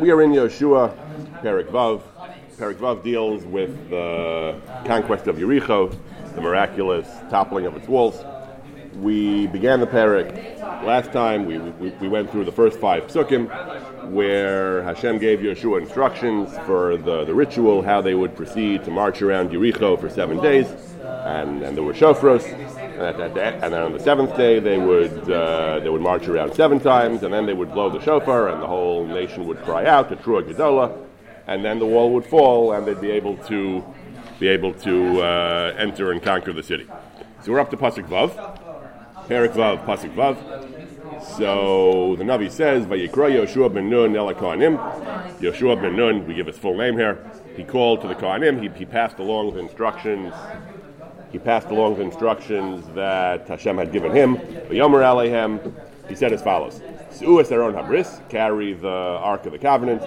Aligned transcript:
We 0.00 0.10
are 0.10 0.22
in 0.22 0.32
Yeshua, 0.32 0.92
Perik 1.40 1.68
Vav. 1.68 2.02
Perik 2.56 2.76
Vav 2.76 3.04
deals 3.04 3.44
with 3.44 3.90
the 3.90 4.60
conquest 4.84 5.28
of 5.28 5.36
Yericho, 5.36 5.96
the 6.34 6.40
miraculous 6.40 7.06
toppling 7.30 7.64
of 7.66 7.76
its 7.76 7.86
walls. 7.86 8.24
We 8.96 9.46
began 9.46 9.78
the 9.78 9.86
Perik 9.86 10.60
last 10.84 11.12
time. 11.12 11.46
We, 11.46 11.58
we, 11.58 11.90
we 11.90 12.08
went 12.08 12.32
through 12.32 12.44
the 12.44 12.52
first 12.52 12.80
five 12.80 13.06
psukim, 13.06 13.48
where 14.10 14.82
Hashem 14.82 15.18
gave 15.18 15.38
Yeshua 15.38 15.80
instructions 15.80 16.50
for 16.66 16.96
the, 16.96 17.24
the 17.24 17.34
ritual, 17.34 17.80
how 17.80 18.00
they 18.00 18.14
would 18.14 18.34
proceed 18.34 18.82
to 18.84 18.90
march 18.90 19.22
around 19.22 19.50
Yericho 19.50 19.98
for 20.00 20.10
seven 20.10 20.40
days, 20.40 20.66
and, 21.02 21.62
and 21.62 21.76
there 21.76 21.84
were 21.84 21.94
shofros. 21.94 22.42
And, 22.94 23.02
at, 23.02 23.36
at, 23.36 23.54
and 23.64 23.74
then 23.74 23.82
on 23.82 23.92
the 23.92 23.98
seventh 23.98 24.36
day, 24.36 24.60
they 24.60 24.78
would 24.78 25.28
uh, 25.28 25.80
they 25.80 25.88
would 25.88 26.00
march 26.00 26.28
around 26.28 26.54
seven 26.54 26.78
times, 26.78 27.24
and 27.24 27.34
then 27.34 27.44
they 27.44 27.52
would 27.52 27.72
blow 27.72 27.90
the 27.90 28.00
shofar, 28.00 28.48
and 28.50 28.62
the 28.62 28.68
whole 28.68 29.04
nation 29.04 29.46
would 29.48 29.58
cry 29.64 29.84
out 29.84 30.08
to 30.10 30.16
Trua 30.16 30.48
Gedola, 30.48 30.96
and 31.48 31.64
then 31.64 31.80
the 31.80 31.86
wall 31.86 32.12
would 32.12 32.24
fall, 32.24 32.72
and 32.72 32.86
they'd 32.86 33.00
be 33.00 33.10
able 33.10 33.36
to 33.48 33.82
be 34.38 34.46
able 34.46 34.72
to 34.74 35.20
uh, 35.22 35.74
enter 35.76 36.12
and 36.12 36.22
conquer 36.22 36.52
the 36.52 36.62
city. 36.62 36.86
So 37.42 37.50
we're 37.50 37.60
up 37.60 37.70
to 37.70 37.76
pasuk 37.76 38.06
vav, 38.06 38.30
Perik 39.28 39.54
vav, 39.54 39.84
pasuk 39.84 40.14
vav. 40.14 40.36
So 41.36 42.14
the 42.16 42.24
Navi 42.24 42.48
says, 42.48 42.86
"Vayikra 42.86 43.30
Yoshua 43.32 43.74
ben 43.74 43.90
Nun 43.90 44.14
el 44.14 44.32
Kohanim." 44.34 44.78
Yoshua 45.40 45.80
ben 45.82 45.96
Nun, 45.96 46.28
we 46.28 46.34
give 46.34 46.46
his 46.46 46.58
full 46.58 46.76
name 46.76 46.96
here. 46.96 47.28
He 47.56 47.64
called 47.64 48.02
to 48.02 48.08
the 48.08 48.14
Kohanim. 48.14 48.62
He, 48.62 48.68
he 48.78 48.84
passed 48.84 49.18
along 49.18 49.54
the 49.54 49.60
instructions 49.60 50.32
he 51.34 51.40
passed 51.40 51.66
along 51.66 51.96
the 51.96 52.02
instructions 52.02 52.86
that 52.94 53.48
Hashem 53.48 53.76
had 53.76 53.90
given 53.90 54.12
him. 54.12 54.36
Yomer 54.70 55.02
Alehem, 55.02 55.74
he 56.08 56.14
said 56.14 56.32
as 56.32 56.40
follows: 56.40 56.80
Su'as 57.10 57.50
Aron 57.50 57.74
Habris, 57.74 58.26
carry 58.28 58.72
the 58.72 58.86
Ark 58.88 59.44
of 59.44 59.50
the 59.50 59.58
Covenant. 59.58 60.00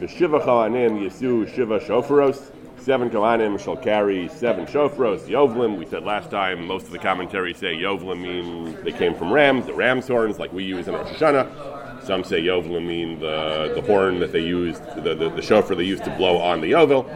The 0.00 0.08
Shiva 0.08 0.40
Chalanim 0.40 1.00
Yesu 1.00 1.46
Shiva 1.54 1.78
Shofaros. 1.78 2.50
Seven 2.78 3.08
Kohanim 3.08 3.58
shall 3.58 3.76
carry 3.76 4.28
seven 4.28 4.66
shofros, 4.66 5.20
Yovlim. 5.28 5.78
We 5.78 5.86
said 5.86 6.02
last 6.02 6.30
time, 6.30 6.66
most 6.66 6.86
of 6.86 6.92
the 6.92 6.98
commentaries 6.98 7.56
say 7.56 7.76
Yovlim 7.76 8.20
mean 8.20 8.76
they 8.82 8.92
came 8.92 9.14
from 9.14 9.32
rams, 9.32 9.64
the 9.64 9.72
ram's 9.72 10.08
horns, 10.08 10.38
like 10.38 10.52
we 10.52 10.64
use 10.64 10.88
in 10.88 10.94
Rosh 10.94 11.12
Hashanah. 11.12 12.02
Some 12.04 12.24
say 12.24 12.42
Yovlim 12.42 12.84
mean 12.84 13.20
the, 13.20 13.72
the 13.74 13.80
horn 13.80 14.18
that 14.18 14.32
they 14.32 14.42
used, 14.42 14.82
the, 14.96 15.14
the, 15.14 15.30
the 15.30 15.40
shofar 15.40 15.76
they 15.76 15.84
used 15.84 16.04
to 16.04 16.10
blow 16.16 16.36
on 16.36 16.60
the 16.60 16.72
Yovel. 16.72 17.08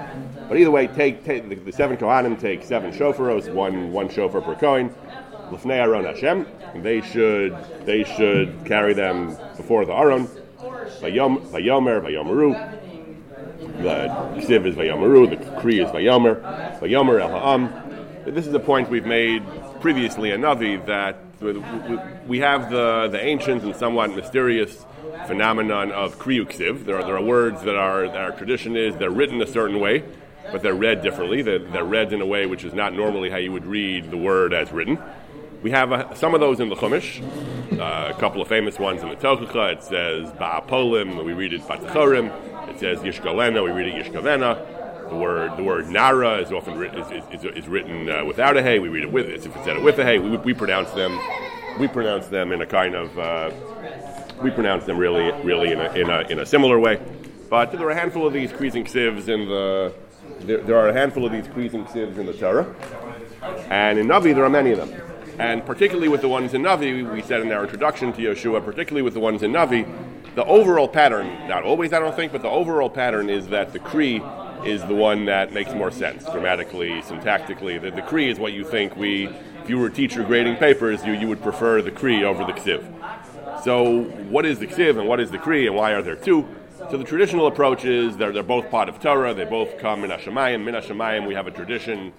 But 0.49 0.57
either 0.57 0.71
way, 0.71 0.87
take, 0.87 1.25
take 1.25 1.49
the, 1.49 1.57
the, 1.57 1.73
seven 1.73 1.99
Kohanim 1.99 2.41
take 2.41 2.65
seven 2.65 2.91
shofaros, 2.91 3.53
one 3.53 3.93
one 3.93 4.09
shofar 4.09 4.41
per 4.41 4.55
Kohen. 4.55 4.95
Lefnei 5.51 5.79
Aron 5.79 6.05
Hashem. 6.05 6.47
They 6.83 7.01
should 7.01 7.57
they 7.85 8.05
should 8.05 8.65
carry 8.65 8.95
them 8.95 9.37
before 9.57 9.85
the. 9.85 9.93
Vayom 9.93 11.47
Vayomer 11.49 12.01
Vayomeru. 12.01 12.53
The 13.83 14.41
Siv 14.41 14.67
is 14.67 14.75
Vayomeru. 14.75 15.31
The 15.31 15.61
Kri 15.61 15.81
is 15.81 15.91
Vayomer. 15.91 16.41
Vayomer 16.81 17.21
El 17.21 17.29
Ha'am. 17.29 18.25
This 18.25 18.47
is 18.47 18.55
a 18.55 18.61
point 18.61 18.91
we've 18.91 19.07
made 19.07 19.43
previously 19.81 20.33
in 20.33 20.41
Navi 20.41 20.85
that 20.87 21.19
we 22.27 22.41
have 22.41 22.71
the 22.71 23.09
the 23.11 23.23
ancient 23.23 23.63
and 23.63 23.77
somewhat 23.77 24.15
mysterious 24.15 24.85
phenomenon 25.27 25.93
of 25.93 26.19
kriyuksiv. 26.19 26.85
There 26.85 26.97
are 26.97 27.05
there 27.05 27.17
are 27.17 27.23
words 27.23 27.63
that 27.63 27.77
are 27.77 28.07
that 28.07 28.17
our 28.17 28.33
tradition 28.33 28.77
is 28.77 28.97
they're 28.97 29.11
written 29.11 29.41
a 29.41 29.47
certain 29.47 29.79
way 29.79 30.05
but 30.53 30.63
they're 30.63 30.75
read 30.75 31.03
differently. 31.03 31.43
They're, 31.43 31.59
they're, 31.59 31.85
read 31.85 32.13
in 32.13 32.21
a 32.21 32.27
way 32.27 32.47
which 32.47 32.65
is 32.65 32.75
not 32.75 32.95
normally 32.95 33.31
how 33.31 33.37
you 33.37 33.53
would 33.53 33.67
read 33.67 34.11
the 34.11 34.17
word 34.17 34.53
as 34.53 34.73
written. 34.73 34.99
We 35.63 35.71
have 35.73 35.93
uh, 35.93 36.15
some 36.15 36.35
of 36.35 36.41
those 36.41 36.61
in 36.61 36.69
the 36.69 36.77
Chumash, 36.77 37.23
uh, 37.79 38.15
a 38.15 38.21
couple 38.21 38.41
of 38.41 38.49
famous 38.49 38.79
ones 38.79 39.03
in 39.03 39.09
the 39.09 39.17
Tochacha. 39.17 39.73
It 39.73 39.83
says 39.83 40.31
Ba'apolim, 40.33 41.25
we 41.25 41.33
read 41.33 41.53
it 41.53 41.63
Batchorim. 41.63 42.31
It 42.69 42.79
says 42.79 43.01
Yishgalena, 43.01 43.65
we 43.65 43.71
read 43.71 43.89
it 43.89 44.05
Yishgavena. 44.05 45.09
The 45.09 45.17
word 45.17 45.57
the 45.57 45.65
word 45.65 45.89
Nara 45.89 46.37
is 46.37 46.53
often 46.53 46.77
written, 46.79 47.01
is, 47.01 47.43
is, 47.43 47.57
is 47.57 47.67
written 47.67 48.11
uh, 48.11 48.25
without 48.27 48.59
a 48.59 48.63
hey. 48.63 48.79
We 48.79 48.91
read 48.91 49.05
it 49.05 49.13
with 49.13 49.27
it. 49.27 49.47
If 49.47 49.57
it 49.57 49.65
said 49.65 49.77
it 49.77 49.83
with 49.83 49.99
a 49.99 50.05
hey, 50.05 50.19
we, 50.19 50.37
we 50.37 50.53
pronounce 50.53 50.91
them 50.91 51.19
we 51.79 51.89
pronounce 51.89 52.27
them 52.27 52.53
in 52.53 52.61
a 52.61 52.67
kind 52.67 52.95
of 52.95 53.19
uh, 53.19 53.51
we 54.43 54.51
pronounce 54.51 54.85
them 54.85 54.99
really 54.99 55.33
really 55.43 55.73
in 55.73 55.81
a, 55.81 55.93
in 55.95 56.11
a, 56.11 56.21
in 56.29 56.39
a 56.41 56.47
similar 56.47 56.79
way. 56.79 57.01
But 57.49 57.73
there 57.73 57.87
are 57.87 57.91
a 57.91 57.95
handful 57.95 58.27
of 58.27 58.33
these 58.33 58.53
creasing 58.53 58.87
sieves 58.87 59.29
in 59.29 59.49
the 59.49 59.95
there, 60.41 60.59
there, 60.59 60.77
are 60.77 60.89
a 60.89 60.93
handful 60.93 61.25
of 61.25 61.33
these 61.33 61.49
pleasing 61.49 61.87
sieves 61.89 62.19
in 62.19 62.27
the 62.27 62.33
Torah, 62.33 62.75
and 63.71 63.99
in 63.99 64.07
Navi 64.07 64.35
there 64.35 64.45
are 64.45 64.51
many 64.51 64.73
of 64.73 64.79
them. 64.79 65.01
And 65.39 65.65
particularly 65.65 66.09
with 66.09 66.21
the 66.21 66.29
ones 66.29 66.55
in 66.55 66.63
Navi, 66.63 67.13
we 67.13 67.23
said 67.23 67.43
in 67.43 67.53
our 67.53 67.63
introduction 67.63 68.13
to 68.15 68.21
Yeshua, 68.21 68.65
particularly 68.65 69.03
with 69.03 69.15
the 69.15 69.21
ones 69.21 69.43
in 69.43 69.53
Navi, 69.53 69.87
the 70.35 70.45
overall 70.45 70.89
pattern, 70.89 71.49
not 71.49 71.63
always 71.63 71.93
I 71.93 72.01
don't 72.01 72.15
think, 72.15 72.33
but 72.33 72.43
the 72.43 72.49
overall 72.49 72.91
pattern 72.91 73.31
is 73.31 73.49
that 73.49 73.73
the 73.73 73.79
Kri 73.79 74.23
is 74.65 74.85
the 74.85 74.95
one 74.95 75.25
that 75.27 75.53
makes 75.53 75.73
more 75.73 75.91
sense 75.91 76.25
grammatically, 76.25 77.03
syntactically. 77.03 77.81
The, 77.81 77.91
the 77.91 78.03
Kri 78.03 78.29
is 78.29 78.39
what 78.39 78.53
you 78.53 78.65
think 78.65 78.97
we, 78.97 79.27
if 79.63 79.69
you 79.69 79.79
were 79.79 79.87
a 79.87 79.93
teacher 79.93 80.25
grading 80.25 80.57
papers, 80.57 81.05
you, 81.05 81.13
you 81.13 81.29
would 81.29 81.43
prefer 81.43 81.83
the 81.83 81.91
Kri 81.91 82.25
over 82.25 82.45
the 82.45 82.53
Ksiv. 82.53 83.63
So, 83.63 84.05
what 84.31 84.47
is 84.47 84.59
the 84.59 84.67
Ksiv 84.67 84.99
and 84.99 85.09
what 85.09 85.21
is 85.21 85.31
the 85.31 85.39
Kri 85.39 85.67
and 85.67 85.77
why 85.77 85.93
are 85.93 86.03
there 86.03 86.17
two? 86.17 86.47
So 86.91 86.97
the 86.97 87.05
traditional 87.05 87.49
approach 87.49 87.85
is 87.85 88.17
they're, 88.17 88.33
they're 88.33 88.43
both 88.43 88.71
part 88.71 88.89
of 88.89 88.99
Torah. 88.99 89.35
They 89.35 89.45
both 89.45 89.79
come 89.79 90.05
in 90.05 90.11
Hashemayim. 90.11 90.65
Min 90.65 90.75
Hashemayim, 90.75 91.27
we 91.27 91.35
have 91.35 91.47
a 91.47 91.51
tradition 91.51 92.15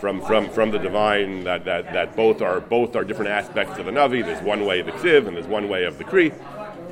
from, 0.00 0.20
from, 0.22 0.50
from 0.50 0.72
the 0.72 0.78
divine 0.78 1.44
that, 1.44 1.64
that, 1.66 1.92
that 1.92 2.16
both 2.16 2.42
are 2.42 2.58
both 2.58 2.96
are 2.96 3.04
different 3.04 3.30
aspects 3.30 3.78
of 3.78 3.86
the 3.86 3.92
Navi. 3.92 4.24
There's 4.24 4.42
one 4.42 4.66
way 4.66 4.80
of 4.80 4.86
the 4.86 4.92
Ksiv 4.92 5.28
and 5.28 5.36
there's 5.36 5.46
one 5.46 5.68
way 5.68 5.84
of 5.84 5.98
the 5.98 6.04
Kri. 6.04 6.32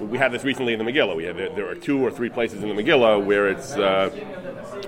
We 0.00 0.18
had 0.18 0.30
this 0.30 0.44
recently 0.44 0.72
in 0.72 0.78
the 0.78 0.84
Megillah. 0.84 1.16
We 1.16 1.24
had, 1.24 1.36
there 1.36 1.68
are 1.68 1.74
two 1.74 1.98
or 1.98 2.12
three 2.12 2.28
places 2.28 2.62
in 2.62 2.68
the 2.68 2.80
Megillah 2.80 3.24
where 3.24 3.48
it's 3.48 3.72
uh, 3.74 4.10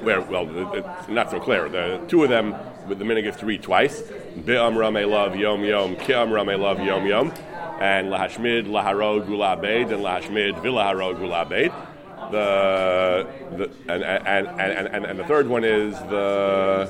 where 0.03 0.21
well 0.21 0.48
it's 0.75 1.09
not 1.09 1.32
so 1.32 1.41
clear. 1.41 1.69
The 1.69 2.00
two 2.06 2.22
of 2.22 2.28
them 2.28 2.54
with 2.87 3.00
the 3.00 3.04
minhag 3.04 3.37
to 3.37 3.47
read 3.47 3.65
twice. 3.65 4.03
Be'am 4.44 4.75
may 4.93 5.04
love 5.04 5.34
yom 5.34 5.65
yom, 5.65 5.97
ki'am 5.97 6.47
may 6.47 6.54
love 6.54 6.78
yom 6.81 7.04
yom, 7.04 7.32
and 7.81 8.09
lahashmid 8.09 8.66
laharod 8.66 9.27
gula 9.27 9.54
and 9.54 9.91
lahashmid 9.91 10.62
vilaharod 10.62 11.19
gula 11.19 11.88
the, 12.31 13.71
and, 13.89 14.03
and, 14.03 14.47
and, 14.49 14.89
and, 14.89 15.05
and 15.05 15.19
the 15.19 15.25
third 15.25 15.49
one 15.49 15.65
is 15.65 15.94
the 16.00 16.89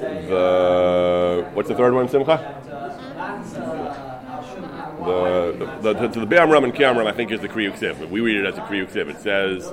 the 0.00 1.50
what's 1.54 1.68
the 1.68 1.74
third 1.74 1.94
one, 1.94 2.08
Simcha? 2.08 2.56
The 5.04 5.56
the 5.82 5.92
the, 5.92 6.08
the, 6.08 6.26
the 6.26 6.26
Ram 6.26 6.64
and 6.64 6.74
Kiyam 6.74 7.06
I 7.06 7.12
think 7.12 7.30
is 7.32 7.40
the 7.40 7.48
Kriyuk 7.48 7.78
Siv. 7.78 8.08
We 8.10 8.20
read 8.20 8.36
it 8.36 8.46
as 8.46 8.58
a 8.58 8.62
Kriyuk 8.62 8.90
Siv. 8.92 9.08
It 9.08 9.20
says 9.20 9.72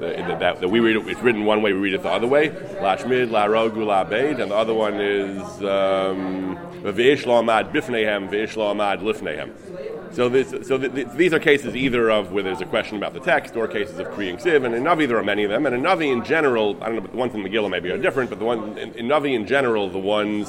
that, 0.00 0.38
that, 0.40 0.60
that, 0.60 0.68
we 0.68 0.80
read 0.80 0.96
it, 0.96 1.06
it's 1.08 1.20
written 1.20 1.44
one 1.44 1.62
way, 1.62 1.72
we 1.72 1.78
read 1.78 1.94
it 1.94 2.02
the 2.02 2.10
other 2.10 2.26
way. 2.26 2.50
Lashmid, 2.80 3.30
La 3.30 3.46
Rogu, 3.46 3.84
La 3.86 4.04
Beid, 4.04 4.40
and 4.40 4.50
the 4.50 4.54
other 4.54 4.74
one 4.74 5.00
is 5.00 5.40
um, 5.62 6.56
Ve'ish 6.82 7.26
La 7.26 7.40
Amad 7.42 7.72
Bifnehem, 7.72 8.28
Ve'ish 8.28 8.56
La 8.56 8.74
Amad 8.74 9.00
Lifnehem. 9.00 9.52
So, 10.14 10.28
this, 10.28 10.50
so 10.68 10.78
th- 10.78 10.94
th- 10.94 11.08
these 11.16 11.32
are 11.32 11.40
cases 11.40 11.74
either 11.74 12.08
of 12.08 12.30
where 12.30 12.44
there's 12.44 12.60
a 12.60 12.66
question 12.66 12.96
about 12.96 13.14
the 13.14 13.20
text 13.20 13.56
or 13.56 13.66
cases 13.66 13.98
of 13.98 14.06
Kriya 14.08 14.30
and 14.30 14.38
Siv. 14.38 14.64
And 14.64 14.72
in 14.72 14.84
Navi, 14.84 15.08
there 15.08 15.18
are 15.18 15.24
many 15.24 15.42
of 15.42 15.50
them. 15.50 15.66
And 15.66 15.74
in 15.74 15.82
Navi, 15.82 16.12
in 16.12 16.24
general, 16.24 16.76
I 16.80 16.86
don't 16.86 16.94
know, 16.94 17.00
but 17.00 17.10
the 17.10 17.16
ones 17.16 17.34
in 17.34 17.42
Megillah 17.42 17.68
maybe 17.68 17.90
are 17.90 17.98
different, 17.98 18.30
but 18.30 18.38
the 18.38 18.44
one 18.44 18.78
in, 18.78 18.92
in 18.92 19.06
Navi, 19.08 19.34
in 19.34 19.44
general, 19.44 19.90
the 19.90 19.98
ones, 19.98 20.48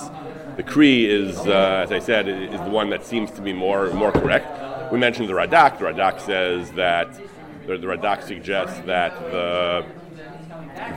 the 0.55 0.63
Kri 0.63 1.09
is, 1.09 1.35
uh, 1.39 1.81
as 1.83 1.91
I 1.91 1.97
said, 1.97 2.27
is 2.27 2.59
the 2.61 2.69
one 2.69 2.91
that 2.91 3.03
seems 3.05 3.31
to 3.31 3.41
be 3.41 3.53
more, 3.53 3.91
more 3.93 4.11
correct. 4.11 4.91
We 4.91 4.99
mentioned 4.99 5.29
the 5.29 5.33
Radak. 5.33 5.79
The 5.79 5.85
Radak 5.85 6.19
says 6.19 6.71
that, 6.73 7.11
the, 7.65 7.77
the 7.77 7.87
Radak 7.87 8.23
suggests 8.23 8.79
that 8.81 9.19
the 9.31 9.85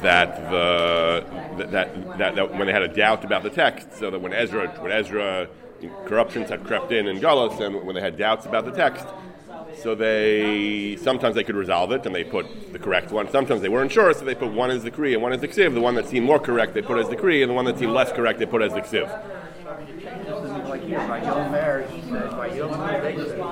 that 0.02 0.50
the 0.50 1.24
that, 1.70 2.18
that, 2.18 2.34
that 2.34 2.50
when 2.54 2.66
they 2.66 2.72
had 2.72 2.82
a 2.82 2.88
doubt 2.88 3.24
about 3.24 3.42
the 3.42 3.50
text, 3.50 3.94
so 3.94 4.10
that 4.10 4.18
when 4.18 4.34
Ezra 4.34 4.68
when 4.80 4.92
Ezra 4.92 5.48
corruptions 6.06 6.48
had 6.48 6.64
crept 6.64 6.92
in 6.92 7.06
in 7.06 7.20
Galus, 7.20 7.60
and 7.60 7.84
when 7.84 7.94
they 7.94 8.00
had 8.00 8.16
doubts 8.16 8.46
about 8.46 8.64
the 8.64 8.72
text, 8.72 9.06
so 9.82 9.94
they 9.94 10.96
sometimes 10.96 11.34
they 11.34 11.44
could 11.44 11.56
resolve 11.56 11.92
it 11.92 12.04
and 12.04 12.14
they 12.14 12.24
put 12.24 12.72
the 12.72 12.78
correct 12.78 13.12
one. 13.12 13.30
Sometimes 13.30 13.60
they 13.60 13.69
weren't 13.69 13.92
sure, 13.92 14.12
so 14.12 14.25
they 14.25 14.34
put 14.34 14.52
one 14.52 14.70
as 14.70 14.82
the 14.82 14.90
Kri 14.90 15.14
and 15.14 15.22
one 15.22 15.32
as 15.32 15.40
the 15.40 15.48
Ksiv. 15.48 15.75
The 15.75 15.80
one 15.80 15.94
that 15.94 16.08
seemed 16.08 16.26
more 16.26 16.40
correct 16.40 16.75
they 16.75 16.82
put 16.82 16.98
as 16.98 17.08
the 17.08 17.16
Kri, 17.16 17.42
and 17.42 17.50
the 17.50 17.54
one 17.54 17.64
that 17.66 17.78
seemed 17.78 17.92
less 17.92 18.10
correct 18.12 18.38
they 18.38 18.46
put 18.46 18.62
as 18.62 18.72
the 18.72 18.80
Ksiv. 18.80 19.08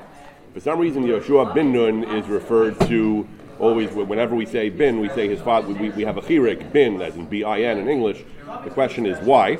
For 0.53 0.59
some 0.59 0.77
reason, 0.77 1.05
Yeshua 1.07 1.55
bin 1.55 1.73
Nun 1.73 2.03
is 2.03 2.27
referred 2.27 2.79
to 2.81 3.27
always. 3.57 3.89
Whenever 3.91 4.35
we 4.35 4.45
say 4.45 4.69
bin, 4.69 4.99
we 4.99 5.09
say 5.09 5.27
his 5.27 5.41
father. 5.41 5.73
We, 5.73 5.89
we 5.89 6.03
have 6.03 6.17
a 6.17 6.21
chirik 6.21 6.71
bin, 6.71 7.01
as 7.01 7.15
in 7.15 7.25
B 7.25 7.43
I 7.43 7.61
N 7.61 7.79
in 7.79 7.89
English. 7.89 8.23
The 8.63 8.69
question 8.69 9.07
is 9.07 9.17
why. 9.25 9.57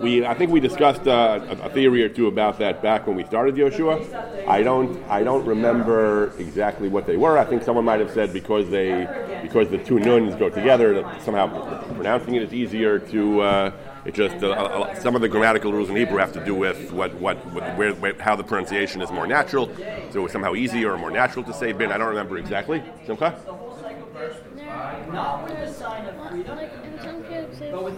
We, 0.00 0.24
I 0.24 0.34
think 0.34 0.52
we 0.52 0.60
discussed 0.60 1.06
uh, 1.08 1.40
a, 1.48 1.66
a 1.66 1.70
theory 1.70 2.04
or 2.04 2.08
two 2.08 2.28
about 2.28 2.58
that 2.60 2.82
back 2.82 3.06
when 3.06 3.16
we 3.16 3.24
started 3.24 3.56
Yoshua. 3.56 4.46
I 4.46 4.62
don't, 4.62 5.02
I 5.08 5.24
don't 5.24 5.44
remember 5.44 6.32
exactly 6.38 6.88
what 6.88 7.06
they 7.06 7.16
were. 7.16 7.36
I 7.36 7.44
think 7.44 7.64
someone 7.64 7.84
might 7.84 8.00
have 8.00 8.12
said 8.12 8.32
because 8.32 8.70
they, 8.70 9.08
because 9.42 9.68
the 9.70 9.78
two 9.78 9.98
nuns 9.98 10.36
go 10.36 10.48
together, 10.48 10.94
that 11.02 11.22
somehow 11.22 11.48
pronouncing 11.94 12.36
it 12.36 12.42
is 12.42 12.54
easier 12.54 12.98
to. 12.98 13.40
Uh, 13.40 13.72
it 14.04 14.14
just 14.14 14.42
uh, 14.42 14.50
uh, 14.50 14.94
some 14.94 15.16
of 15.16 15.20
the 15.20 15.28
grammatical 15.28 15.72
rules 15.72 15.90
in 15.90 15.96
Hebrew 15.96 16.18
have 16.18 16.32
to 16.32 16.42
do 16.44 16.54
with 16.54 16.92
what, 16.92 17.12
what, 17.16 17.44
what 17.52 17.76
where, 17.76 17.92
where, 17.94 18.14
how 18.20 18.36
the 18.36 18.44
pronunciation 18.44 19.02
is 19.02 19.10
more 19.10 19.26
natural. 19.26 19.70
So 20.12 20.24
it's 20.24 20.32
somehow 20.32 20.54
easier 20.54 20.92
or 20.92 20.98
more 20.98 21.10
natural 21.10 21.44
to 21.44 21.52
say 21.52 21.72
bin. 21.72 21.92
I 21.92 21.98
don't 21.98 22.08
remember 22.08 22.38
exactly. 22.38 22.82
Simcha. 23.04 23.38
Not 25.12 25.44
with 25.44 25.58
the 25.58 25.72
sign 25.72 26.06
of 26.06 26.30
freedom, 26.30 26.56
Like 26.56 26.72
in 26.84 26.98
some 27.00 27.24
cases, 27.24 27.60
but 27.72 27.84
with 27.84 27.96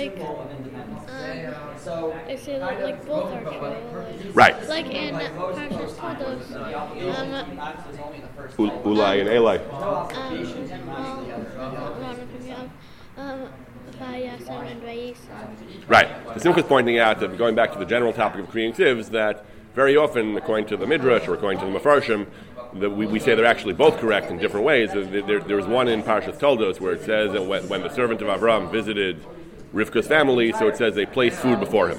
like, 0.00 0.16
symbol 0.16 0.40
of 0.40 0.50
independence. 0.50 1.10
um, 1.10 1.78
So 1.78 2.16
I 2.28 2.36
say 2.36 2.58
that 2.58 2.82
like 2.82 3.06
both 3.06 3.32
are 3.32 3.40
true. 3.42 3.60
Like, 3.60 4.34
Right. 4.34 4.68
Like 4.68 4.86
in 4.86 5.14
Parshas 5.14 5.96
Toldos, 5.96 6.52
um, 6.52 7.58
Act 7.58 7.86
was 7.88 7.98
only 8.04 8.20
the 8.20 8.28
first 8.36 8.58
U- 8.58 8.70
Ulai 8.84 9.20
and 9.20 9.28
Eli. 9.28 9.56
um, 9.56 9.62
well, 10.86 11.96
not 12.00 12.16
um, 13.16 13.48
Vayasam 14.00 14.70
and 14.70 14.82
Vayisam. 14.82 15.88
Right. 15.88 16.08
The 16.34 16.40
Simcha 16.40 16.60
is 16.60 16.66
pointing 16.66 16.98
out 16.98 17.20
that 17.20 17.36
going 17.36 17.54
back 17.54 17.72
to 17.72 17.78
the 17.78 17.84
general 17.84 18.12
topic 18.12 18.40
of 18.42 18.50
creating 18.50 18.74
sieves, 18.74 19.10
that 19.10 19.44
very 19.74 19.96
often, 19.96 20.36
according 20.36 20.66
to 20.68 20.76
the 20.76 20.86
Midrash 20.86 21.28
or 21.28 21.34
according 21.34 21.60
to 21.60 21.66
the 21.66 21.78
Mefarshim, 21.78 22.26
that 22.74 22.90
we, 22.90 23.06
we 23.06 23.18
say 23.18 23.34
they're 23.34 23.44
actually 23.44 23.74
both 23.74 23.98
correct 23.98 24.30
in 24.30 24.38
different 24.38 24.64
ways. 24.64 24.92
There, 24.92 25.04
there- 25.22 25.40
there's 25.40 25.66
one 25.66 25.88
in 25.88 26.02
Parshas 26.02 26.38
Toldos 26.38 26.80
where 26.80 26.92
it 26.92 27.02
says 27.04 27.32
that 27.32 27.44
when, 27.44 27.68
when 27.68 27.82
the 27.82 27.90
servant 27.90 28.22
of 28.22 28.28
Avram 28.28 28.70
visited 28.70 29.24
Rivka's 29.74 30.06
family, 30.08 30.52
so 30.52 30.66
it 30.68 30.76
says 30.76 30.94
they 30.94 31.06
placed 31.06 31.36
food 31.38 31.60
before 31.60 31.88
him. 31.90 31.98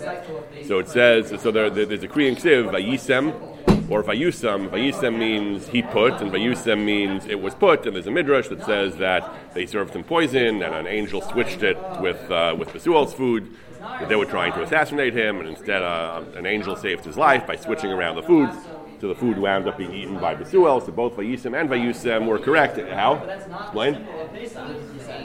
So 0.67 0.79
it 0.79 0.89
says, 0.89 1.33
so 1.41 1.51
there, 1.51 1.69
there- 1.69 1.85
there's 1.85 2.03
a 2.03 2.07
Kriyan 2.07 2.35
Siv, 2.39 2.69
Vayisem, 2.71 3.89
or 3.89 4.03
Vayusam. 4.03 4.69
Vayisem 4.69 5.17
means 5.17 5.67
he 5.67 5.81
put, 5.81 6.21
and 6.21 6.31
Vayusem 6.31 6.83
means 6.83 7.25
it 7.25 7.39
was 7.41 7.55
put, 7.55 7.85
and 7.85 7.95
there's 7.95 8.07
a 8.07 8.11
Midrash 8.11 8.47
that 8.49 8.63
says 8.65 8.95
that 8.97 9.53
they 9.53 9.65
served 9.65 9.93
him 9.93 10.03
poison, 10.03 10.61
and 10.61 10.73
an 10.75 10.87
angel 10.87 11.21
switched 11.21 11.63
it 11.63 11.77
with, 11.99 12.29
uh, 12.31 12.55
with 12.57 12.71
Besuel's 12.73 13.13
food, 13.13 13.49
that 13.79 14.09
they 14.09 14.15
were 14.15 14.25
trying 14.25 14.53
to 14.53 14.61
assassinate 14.61 15.13
him, 15.13 15.39
and 15.39 15.47
instead 15.49 15.81
uh, 15.81 16.21
an 16.35 16.45
angel 16.45 16.75
saved 16.75 17.03
his 17.05 17.17
life 17.17 17.47
by 17.47 17.55
switching 17.55 17.91
around 17.91 18.15
the 18.15 18.23
foods. 18.23 18.55
So 19.01 19.07
the 19.07 19.15
food 19.15 19.39
wound 19.39 19.67
up 19.67 19.79
being 19.79 19.95
eaten 19.95 20.19
by 20.19 20.35
Besuel, 20.35 20.79
so 20.85 20.91
both 20.91 21.15
Vayisem 21.17 21.59
and 21.59 21.67
Vayusem 21.67 22.27
were 22.27 22.37
correct. 22.37 22.77
How? 22.91 23.15
Explain. 23.15 23.95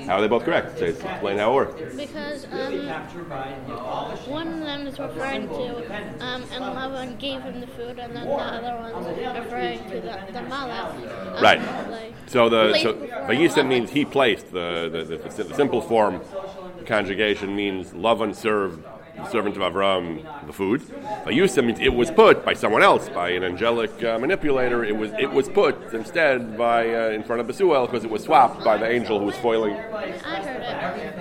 How 0.06 0.16
are 0.16 0.20
they 0.22 0.28
both 0.28 0.44
correct? 0.44 0.78
Say- 0.78 0.88
Explain 0.88 1.36
how 1.36 1.50
it 1.52 1.54
works. 1.56 1.94
Because 1.94 2.46
um, 2.46 2.88
one 4.32 4.48
of 4.48 4.60
them 4.60 4.86
is 4.86 4.98
referring 4.98 5.46
to, 5.48 5.76
um, 6.24 6.42
and 6.52 6.64
Lavan 6.64 7.18
gave 7.18 7.42
him 7.42 7.60
the 7.60 7.66
food, 7.66 7.98
and 7.98 8.16
then 8.16 8.26
the 8.26 8.32
other 8.32 8.92
one's 8.94 9.44
referring 9.44 9.78
to 9.90 10.00
the, 10.00 10.32
the 10.32 10.38
Malach. 10.48 11.36
Um, 11.36 11.42
Right. 11.42 11.60
Like, 11.90 12.14
So 12.28 12.48
the 12.48 12.78
so 12.78 12.94
Vayisem 13.28 13.68
means 13.68 13.90
he 13.90 14.06
placed. 14.06 14.52
The 14.52 14.88
the, 14.90 15.04
the, 15.04 15.16
the, 15.28 15.44
the 15.44 15.54
simple 15.54 15.82
form 15.82 16.22
conjugation 16.86 17.54
means 17.54 17.90
Lavan 17.90 18.34
served 18.34 18.82
the 19.16 19.30
servant 19.30 19.56
of 19.56 19.62
Avram 19.62 20.24
the 20.46 20.52
food. 20.52 20.80
Vayusem 21.24 21.66
means 21.66 21.80
it 21.80 21.94
was 21.94 22.10
put 22.10 22.44
by 22.44 22.54
someone 22.54 22.82
else, 22.82 23.08
by 23.08 23.30
an 23.30 23.44
angelic 23.44 24.02
uh, 24.02 24.18
manipulator. 24.18 24.84
It 24.84 24.96
was 24.96 25.12
it 25.18 25.30
was 25.30 25.48
put 25.48 25.76
instead 25.92 26.56
by 26.56 26.94
uh, 26.94 27.08
in 27.10 27.22
front 27.22 27.40
of 27.40 27.46
Besuel 27.46 27.86
because 27.86 28.04
it 28.04 28.10
was 28.10 28.24
swapped 28.24 28.64
by 28.64 28.76
the 28.76 28.88
angel 28.88 29.18
who 29.18 29.26
was 29.26 29.36
foiling. 29.36 29.74
I 29.74 30.80
heard 30.80 30.98
it 30.98 31.16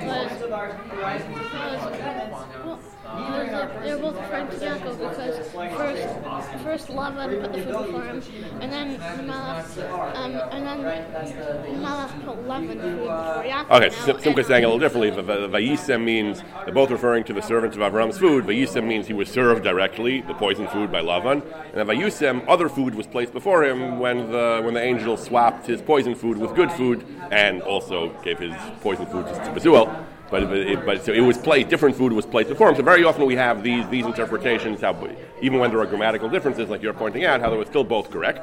they're 3.83 3.97
both 3.97 4.15
referring 4.17 4.47
to 4.47 4.55
Yaakov 4.55 4.97
because 4.97 5.49
first, 5.53 6.63
first 6.63 6.87
Lavan 6.87 7.41
put 7.41 7.53
the 7.53 7.61
food 7.63 7.85
before 7.85 8.03
him, 8.03 8.21
and 8.61 8.71
then 8.71 8.93
the 9.27 9.33
um, 9.33 10.35
and 10.51 10.65
then 10.65 10.81
the 10.83 11.71
Malach 11.85 12.25
put 12.25 12.37
Lavan 12.47 12.67
food 12.81 12.99
before 12.99 13.43
Yaakov. 13.43 13.71
Okay, 13.71 13.87
Now, 13.89 14.05
Sim- 14.05 14.19
Simcha 14.19 14.39
and- 14.39 14.47
saying 14.47 14.63
a 14.63 14.67
little 14.67 14.79
differently. 14.79 15.11
Vayisem 15.11 16.03
means 16.03 16.41
they're 16.65 16.73
both 16.73 16.91
referring 16.91 17.23
to 17.25 17.33
the 17.33 17.41
servants 17.41 17.75
of 17.77 17.81
Avram's 17.83 18.17
food. 18.17 18.45
Vayisem 18.45 18.85
means 18.85 19.07
he 19.07 19.13
was 19.13 19.29
served 19.29 19.63
directly, 19.63 20.21
the 20.21 20.33
poisoned 20.33 20.69
food 20.69 20.91
by 20.91 21.01
Lavan. 21.01 21.41
And 21.43 21.73
then 21.75 21.87
Vayusem, 21.87 22.43
other 22.47 22.69
food 22.69 22.95
was 22.95 23.07
placed 23.07 23.33
before 23.33 23.63
him 23.63 23.99
when 23.99 24.31
the 24.31 24.61
when 24.63 24.73
the 24.73 24.81
angel 24.81 25.17
swapped 25.17 25.67
his 25.67 25.81
poisoned 25.81 26.17
food 26.17 26.37
with 26.37 26.55
good 26.55 26.71
food 26.71 27.05
and 27.31 27.61
also 27.61 28.09
gave 28.23 28.39
his 28.39 28.53
poisoned 28.81 29.09
food 29.09 29.25
to, 29.27 29.33
Besuel. 29.53 30.05
But, 30.31 30.49
but, 30.49 30.57
it, 30.57 30.85
but 30.85 31.05
so 31.05 31.13
it 31.13 31.19
was 31.19 31.37
placed, 31.37 31.69
different 31.69 31.95
food 31.95 32.11
was 32.11 32.25
placed 32.25 32.49
before 32.49 32.69
him. 32.69 32.75
So 32.75 32.81
very 32.83 33.03
often 33.03 33.25
we 33.25 33.35
have 33.35 33.61
these 33.61 33.87
these 33.89 34.05
interpretations, 34.05 34.81
how, 34.81 34.95
even 35.41 35.59
when 35.59 35.69
there 35.69 35.79
are 35.79 35.85
grammatical 35.85 36.29
differences, 36.29 36.69
like 36.69 36.81
you're 36.81 36.93
pointing 36.93 37.25
out, 37.25 37.41
how 37.41 37.49
they 37.51 37.57
were 37.57 37.65
still 37.65 37.83
both 37.83 38.09
correct. 38.09 38.39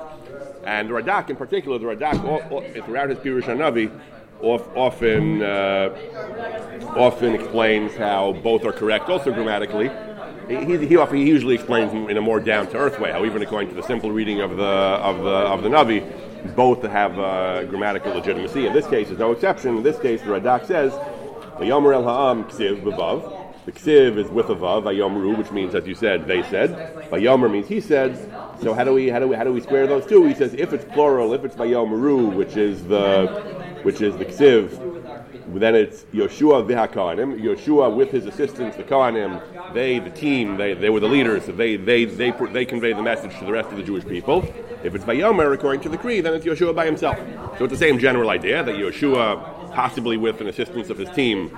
And 0.65 0.89
the 0.89 0.95
Radak 0.95 1.29
in 1.29 1.37
particular, 1.37 1.79
the 1.79 1.87
Radak 1.87 2.23
all, 2.25 2.41
all, 2.51 2.63
throughout 2.85 3.11
his 3.11 3.19
Pirush 3.19 3.43
Hanavi, 3.43 3.91
often 4.41 5.43
uh, 5.43 5.91
often 6.97 7.35
explains 7.35 7.95
how 7.97 8.33
both 8.33 8.65
are 8.65 8.73
correct, 8.73 9.09
also 9.09 9.33
grammatically. 9.33 9.91
He, 10.49 10.87
he, 10.87 10.97
often 10.97 11.19
he 11.19 11.25
usually 11.27 11.55
explains 11.55 11.93
in 11.93 12.17
a 12.17 12.21
more 12.21 12.41
down 12.41 12.67
to 12.69 12.77
earth 12.77 12.99
way. 12.99 13.13
How 13.13 13.25
even 13.25 13.43
according 13.43 13.71
to 13.71 13.75
the 13.75 13.83
simple 13.83 14.11
reading 14.11 14.41
of 14.41 14.57
the 14.57 14.65
of 14.65 15.19
the 15.19 15.31
of 15.31 15.63
the 15.63 15.69
Navi, 15.69 16.55
both 16.55 16.83
have 16.83 17.19
uh, 17.19 17.65
grammatical 17.65 18.13
legitimacy. 18.13 18.67
In 18.67 18.73
this 18.73 18.87
case, 18.87 19.11
is 19.11 19.19
no 19.19 19.33
exception. 19.33 19.77
In 19.79 19.83
this 19.83 19.99
case, 19.99 20.21
the 20.21 20.29
Radak 20.29 20.67
says, 20.67 20.93
"Vayomer 21.63 21.95
el 21.95 22.05
ha'am 22.05 22.45
ksiv 22.45 22.83
bevav." 22.83 23.39
The 23.65 23.73
ksiv 23.73 24.19
is 24.19 24.29
with 24.29 24.49
a 24.51 24.57
vav, 24.57 24.83
vayomru, 24.83 25.39
which 25.39 25.53
means, 25.53 25.75
as 25.77 25.87
you 25.87 25.95
said, 25.95 26.27
they 26.27 26.43
said. 26.43 26.71
Vayomer 27.11 27.49
means 27.51 27.69
he 27.69 27.81
said. 27.81 28.19
So 28.61 28.75
how 28.75 28.85
do 28.85 28.93
we 28.93 29.09
how 29.09 29.21
do 29.21 29.29
we 29.29 29.37
how 29.37 29.45
do 29.45 29.53
we 29.53 29.61
square 29.61 29.87
those 29.87 30.05
two? 30.05 30.25
He 30.25 30.35
says 30.35 30.55
if 30.55 30.73
it's 30.73 30.85
plural, 30.93 31.33
if 31.33 31.45
it's 31.45 31.55
vayomru, 31.55 32.35
which 32.35 32.57
is 32.57 32.85
the 32.85 33.29
which 33.83 34.01
is 34.01 34.17
the 34.17 34.25
ksiv, 34.25 34.93
then 35.59 35.75
it's 35.75 36.05
Yoshua 36.13 36.67
v'hakohanim. 36.67 37.41
Yoshua 37.41 37.95
with 37.95 38.11
his 38.11 38.27
assistants, 38.27 38.77
the 38.77 38.85
Kohanim, 38.85 39.41
they, 39.75 39.99
the 39.99 40.11
team, 40.11 40.57
they, 40.57 40.75
they 40.75 40.91
were 40.91 41.01
the 41.01 41.09
leaders. 41.09 41.45
So 41.45 41.53
they, 41.53 41.77
they, 41.77 42.05
they, 42.05 42.31
they 42.31 42.65
convey 42.65 42.93
the 42.93 43.03
message 43.03 43.37
to 43.39 43.45
the 43.45 43.53
rest 43.53 43.71
of 43.71 43.77
the 43.77 43.83
Jewish 43.83 44.05
people. 44.05 44.43
If 44.83 44.95
it's 44.95 45.05
Vayomer, 45.05 45.53
according 45.53 45.81
to 45.83 45.89
the 45.89 45.99
Creed, 45.99 46.25
then 46.25 46.35
it's 46.35 46.45
Yoshua 46.45 46.75
by 46.75 46.87
himself. 46.87 47.17
So 47.59 47.65
it's 47.65 47.73
the 47.73 47.79
same 47.79 47.99
general 47.99 48.31
idea 48.31 48.63
that 48.63 48.75
Yoshua, 48.75 49.62
possibly 49.75 50.17
with 50.17 50.41
an 50.41 50.49
assistance 50.49 50.91
of 50.91 50.99
his 50.99 51.11
team, 51.11 51.57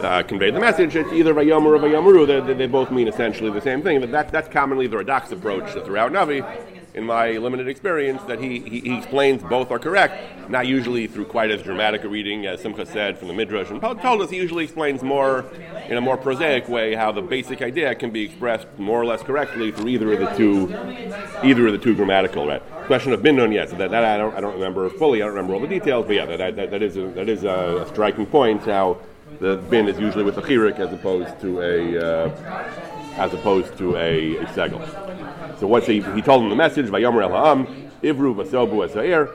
uh, 0.00 0.22
conveyed 0.22 0.54
the 0.54 0.60
message. 0.60 0.96
It's 0.96 1.12
either 1.12 1.32
Vayomer 1.32 1.66
or 1.66 1.78
Vayomeru. 1.78 2.46
They, 2.46 2.54
they, 2.54 2.66
both 2.66 2.90
mean 2.90 3.08
essentially 3.08 3.50
the 3.50 3.60
same 3.60 3.82
thing. 3.82 4.00
But 4.00 4.10
that, 4.12 4.32
that's 4.32 4.48
commonly 4.48 4.86
the 4.86 4.96
Radak's 4.96 5.32
approach 5.32 5.70
throughout 5.84 6.12
Navi 6.12 6.44
in 6.94 7.04
my 7.04 7.32
limited 7.32 7.66
experience, 7.66 8.22
that 8.22 8.38
he, 8.38 8.60
he, 8.60 8.80
he 8.80 8.96
explains 8.96 9.42
both 9.42 9.70
are 9.72 9.80
correct, 9.80 10.48
not 10.48 10.66
usually 10.66 11.08
through 11.08 11.24
quite 11.24 11.50
as 11.50 11.60
dramatic 11.62 12.04
a 12.04 12.08
reading 12.08 12.46
as 12.46 12.60
Simcha 12.60 12.86
said 12.86 13.18
from 13.18 13.28
the 13.28 13.34
Midrash 13.34 13.70
and 13.70 13.80
told 13.80 14.22
us. 14.22 14.30
He 14.30 14.36
usually 14.36 14.64
explains 14.64 15.02
more 15.02 15.44
in 15.88 15.96
a 15.96 16.00
more 16.00 16.16
prosaic 16.16 16.68
way 16.68 16.94
how 16.94 17.10
the 17.10 17.20
basic 17.20 17.62
idea 17.62 17.94
can 17.96 18.10
be 18.10 18.22
expressed 18.22 18.68
more 18.78 19.00
or 19.00 19.04
less 19.04 19.22
correctly 19.22 19.72
through 19.72 19.88
either 19.88 20.12
of 20.12 20.20
the 20.20 20.36
two, 20.36 20.72
either 21.42 21.66
of 21.66 21.72
the 21.72 21.78
two 21.78 21.96
grammatical. 21.96 22.46
Right? 22.46 22.62
Question 22.86 23.12
of 23.12 23.22
bin 23.22 23.36
Nun, 23.36 23.50
yes, 23.50 23.70
that, 23.72 23.90
that 23.90 24.04
I 24.04 24.16
don't 24.16 24.34
I 24.34 24.40
don't 24.40 24.54
remember 24.54 24.88
fully. 24.90 25.20
I 25.20 25.24
don't 25.24 25.34
remember 25.34 25.54
all 25.54 25.60
the 25.60 25.66
details, 25.66 26.06
but 26.06 26.14
yeah, 26.14 26.26
that, 26.26 26.56
that, 26.56 26.70
that 26.70 26.82
is 26.82 26.96
a, 26.96 27.06
that 27.08 27.28
is 27.28 27.42
a 27.42 27.86
striking 27.88 28.26
point. 28.26 28.62
How 28.62 28.98
the 29.40 29.56
bin 29.56 29.88
is 29.88 29.98
usually 29.98 30.22
with 30.22 30.38
a 30.38 30.42
chirik 30.42 30.78
as 30.78 30.92
opposed 30.92 31.40
to 31.40 31.60
a 31.60 31.98
uh, 31.98 32.84
as 33.16 33.32
opposed 33.32 33.76
to 33.78 33.96
a, 33.96 34.36
a 34.36 34.44
segel. 34.46 34.80
So 35.58 35.66
what's 35.66 35.86
he? 35.86 36.00
He 36.00 36.22
told 36.22 36.42
him 36.42 36.50
the 36.50 36.56
message: 36.56 36.86
"Vayomer 36.86 37.22
el 37.22 37.30
ha'am, 37.30 37.66
ivru 38.02 38.34
v'sobu 38.34 38.86
esair." 38.88 39.30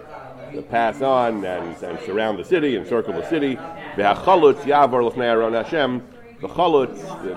To 0.54 0.62
pass 0.64 1.02
on 1.02 1.46
and, 1.46 1.84
and 1.84 2.00
surround 2.02 2.40
the 2.40 2.44
city, 2.44 2.76
encircle 2.76 3.14
the 3.14 3.28
city. 3.30 3.56
V'hachalutz 3.96 4.62
yavor 4.62 5.04
l'fnei 5.08 5.30
aron 5.30 5.54
Hashem. 5.54 6.02
The 6.42 6.48
chalutz 6.48 7.02
the, 7.22 7.36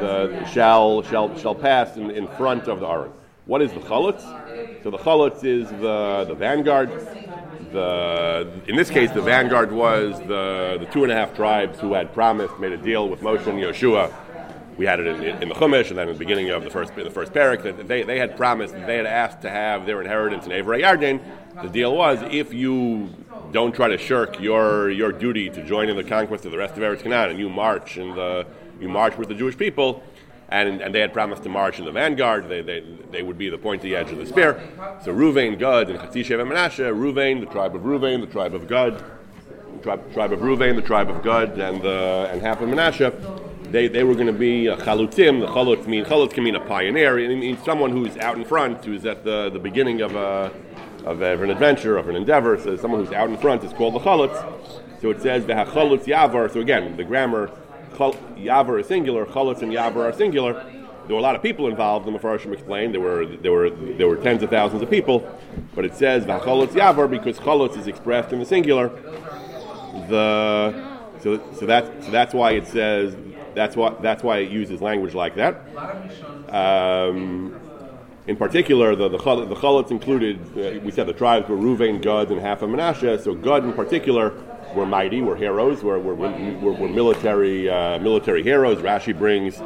the, 0.00 0.44
shall 0.46 1.02
shall 1.02 1.36
shall 1.38 1.54
pass 1.54 1.96
in, 1.96 2.10
in 2.10 2.26
front 2.28 2.68
of 2.68 2.80
the 2.80 2.86
aron. 2.86 3.12
What 3.46 3.62
is 3.62 3.72
the 3.72 3.80
chalutz? 3.80 4.22
So 4.82 4.90
the 4.90 4.98
chalutz 4.98 5.42
is 5.44 5.68
the 5.70 6.26
the 6.28 6.34
vanguard. 6.34 6.90
The 7.72 8.50
in 8.66 8.76
this 8.76 8.90
case, 8.90 9.10
the 9.12 9.22
vanguard 9.22 9.72
was 9.72 10.18
the 10.20 10.76
the 10.80 10.86
two 10.92 11.02
and 11.04 11.12
a 11.12 11.14
half 11.14 11.34
tribes 11.34 11.78
who 11.78 11.94
had 11.94 12.12
promised, 12.12 12.58
made 12.58 12.72
a 12.72 12.76
deal 12.76 13.08
with 13.08 13.20
Moshe 13.20 13.46
and 13.46 13.58
Yeshua. 13.58 14.12
We 14.76 14.86
had 14.86 15.00
it 15.00 15.06
in, 15.06 15.42
in 15.42 15.48
the 15.48 15.54
Chumash, 15.54 15.90
and 15.90 15.98
then 15.98 16.08
in 16.08 16.14
the 16.14 16.18
beginning 16.18 16.50
of 16.50 16.64
the 16.64 16.70
first 16.70 16.94
the 16.94 17.10
first 17.10 17.32
parak 17.32 17.62
that 17.62 17.86
they, 17.86 18.02
they 18.02 18.18
had 18.18 18.36
promised, 18.36 18.74
they 18.74 18.96
had 18.96 19.06
asked 19.06 19.42
to 19.42 19.50
have 19.50 19.84
their 19.86 20.00
inheritance 20.00 20.46
in 20.46 20.52
Avrei 20.52 20.82
Yarden. 20.82 21.20
The 21.62 21.68
deal 21.68 21.94
was 21.94 22.22
if 22.30 22.54
you 22.54 23.10
don't 23.52 23.74
try 23.74 23.88
to 23.88 23.98
shirk 23.98 24.40
your 24.40 24.90
your 24.90 25.12
duty 25.12 25.50
to 25.50 25.62
join 25.62 25.88
in 25.88 25.96
the 25.96 26.04
conquest 26.04 26.44
of 26.44 26.52
the 26.52 26.58
rest 26.58 26.74
of 26.74 26.80
Eretz 26.80 27.02
Canaan, 27.02 27.30
and 27.30 27.38
you 27.38 27.48
march 27.48 27.98
in 27.98 28.14
the 28.14 28.46
you 28.80 28.88
march 28.88 29.18
with 29.18 29.28
the 29.28 29.34
Jewish 29.34 29.58
people, 29.58 30.02
and, 30.48 30.80
and 30.80 30.94
they 30.94 31.00
had 31.00 31.12
promised 31.12 31.42
to 31.42 31.48
march 31.48 31.78
in 31.78 31.84
the 31.84 31.92
vanguard. 31.92 32.48
They, 32.48 32.62
they, 32.62 32.82
they 33.10 33.22
would 33.22 33.36
be 33.36 33.50
the 33.50 33.58
pointy 33.58 33.94
edge 33.94 34.10
of 34.10 34.18
the 34.18 34.26
spear. 34.26 34.60
So 35.04 35.14
Ruvain, 35.14 35.58
Gad, 35.58 35.90
and 35.90 35.98
Chatzishev 35.98 36.40
and 36.40 36.50
Menashe, 36.50 36.78
Ruvain, 36.78 37.40
the 37.40 37.46
tribe 37.46 37.76
of 37.76 37.82
Ruvain, 37.82 38.20
the 38.20 38.26
tribe 38.26 38.54
of 38.54 38.66
Gad, 38.66 39.02
tribe, 39.82 40.12
tribe 40.12 40.32
of 40.32 40.40
Ruvain, 40.40 40.76
the 40.76 40.82
tribe 40.82 41.10
of 41.10 41.22
Gad, 41.22 41.58
and, 41.58 41.82
the, 41.82 42.28
and 42.32 42.40
half 42.40 42.60
of 42.60 42.68
Menashe, 42.68 43.49
they, 43.70 43.88
they 43.88 44.04
were 44.04 44.14
going 44.14 44.26
to 44.26 44.32
be 44.32 44.66
a 44.66 44.76
chalutim. 44.76 45.40
The 45.40 45.46
chalutz 45.46 45.86
mean 45.86 46.04
chalutz 46.04 46.32
can 46.32 46.44
mean 46.44 46.56
a 46.56 46.60
pioneer. 46.60 47.18
It 47.18 47.36
means 47.36 47.62
someone 47.64 47.90
who's 47.90 48.16
out 48.18 48.36
in 48.36 48.44
front, 48.44 48.84
who's 48.84 49.06
at 49.06 49.24
the, 49.24 49.50
the 49.50 49.58
beginning 49.58 50.00
of 50.00 50.16
uh, 50.16 50.50
a 51.04 51.10
uh, 51.10 51.12
of 51.12 51.22
an 51.22 51.50
adventure, 51.50 51.96
of 51.96 52.08
an 52.08 52.16
endeavor. 52.16 52.58
So 52.58 52.76
someone 52.76 53.04
who's 53.04 53.14
out 53.14 53.30
in 53.30 53.38
front 53.38 53.64
is 53.64 53.72
called 53.72 53.94
the 53.94 54.00
chalutz. 54.00 54.36
So 55.00 55.10
it 55.10 55.22
says 55.22 55.46
the 55.46 55.54
chalutz 55.54 56.04
yavar. 56.04 56.52
So 56.52 56.60
again, 56.60 56.96
the 56.96 57.04
grammar 57.04 57.50
chal- 57.96 58.14
yavar 58.36 58.80
is 58.80 58.86
singular, 58.86 59.24
chalutz 59.26 59.62
and 59.62 59.72
yavar 59.72 60.10
are 60.10 60.12
singular. 60.12 60.64
There 61.06 61.16
were 61.16 61.20
a 61.20 61.22
lot 61.22 61.34
of 61.34 61.42
people 61.42 61.66
involved. 61.68 62.06
The 62.06 62.12
Mefarshim 62.12 62.52
explained 62.52 62.94
there 62.94 63.00
were 63.00 63.24
there 63.26 63.52
were 63.52 63.70
there 63.70 64.08
were 64.08 64.16
tens 64.16 64.42
of 64.42 64.50
thousands 64.50 64.82
of 64.82 64.90
people, 64.90 65.26
but 65.74 65.84
it 65.84 65.94
says 65.94 66.26
the 66.26 66.38
chalutz 66.38 66.72
yavar 66.72 67.10
because 67.10 67.38
chalutz 67.38 67.78
is 67.78 67.86
expressed 67.86 68.32
in 68.32 68.38
the 68.38 68.46
singular. 68.46 68.88
The 70.08 71.00
so 71.20 71.40
so 71.54 71.66
that 71.66 72.04
so 72.04 72.10
that's 72.10 72.34
why 72.34 72.52
it 72.52 72.66
says 72.66 73.16
that's 73.54 73.76
why 73.76 73.94
that's 74.00 74.22
why 74.22 74.38
it 74.38 74.50
uses 74.50 74.80
language 74.80 75.14
like 75.14 75.36
that. 75.36 75.62
Um, 76.54 77.58
in 78.26 78.36
particular, 78.36 78.94
the 78.94 79.08
the, 79.08 79.18
the 79.18 79.86
included. 79.90 80.38
Uh, 80.56 80.80
we 80.80 80.90
said 80.90 81.06
the 81.06 81.12
tribes 81.12 81.48
were 81.48 81.56
Ruvain, 81.56 82.00
Gad, 82.00 82.30
and 82.30 82.40
half 82.40 82.62
of 82.62 82.70
Menashe. 82.70 83.20
So 83.22 83.34
Gad 83.34 83.64
in 83.64 83.72
particular 83.72 84.34
were 84.74 84.86
mighty, 84.86 85.20
were 85.20 85.36
heroes, 85.36 85.82
were 85.82 85.98
were, 85.98 86.14
were, 86.14 86.72
were 86.72 86.88
military 86.88 87.68
uh, 87.68 87.98
military 87.98 88.42
heroes. 88.42 88.78
Rashi 88.78 89.16
brings 89.16 89.56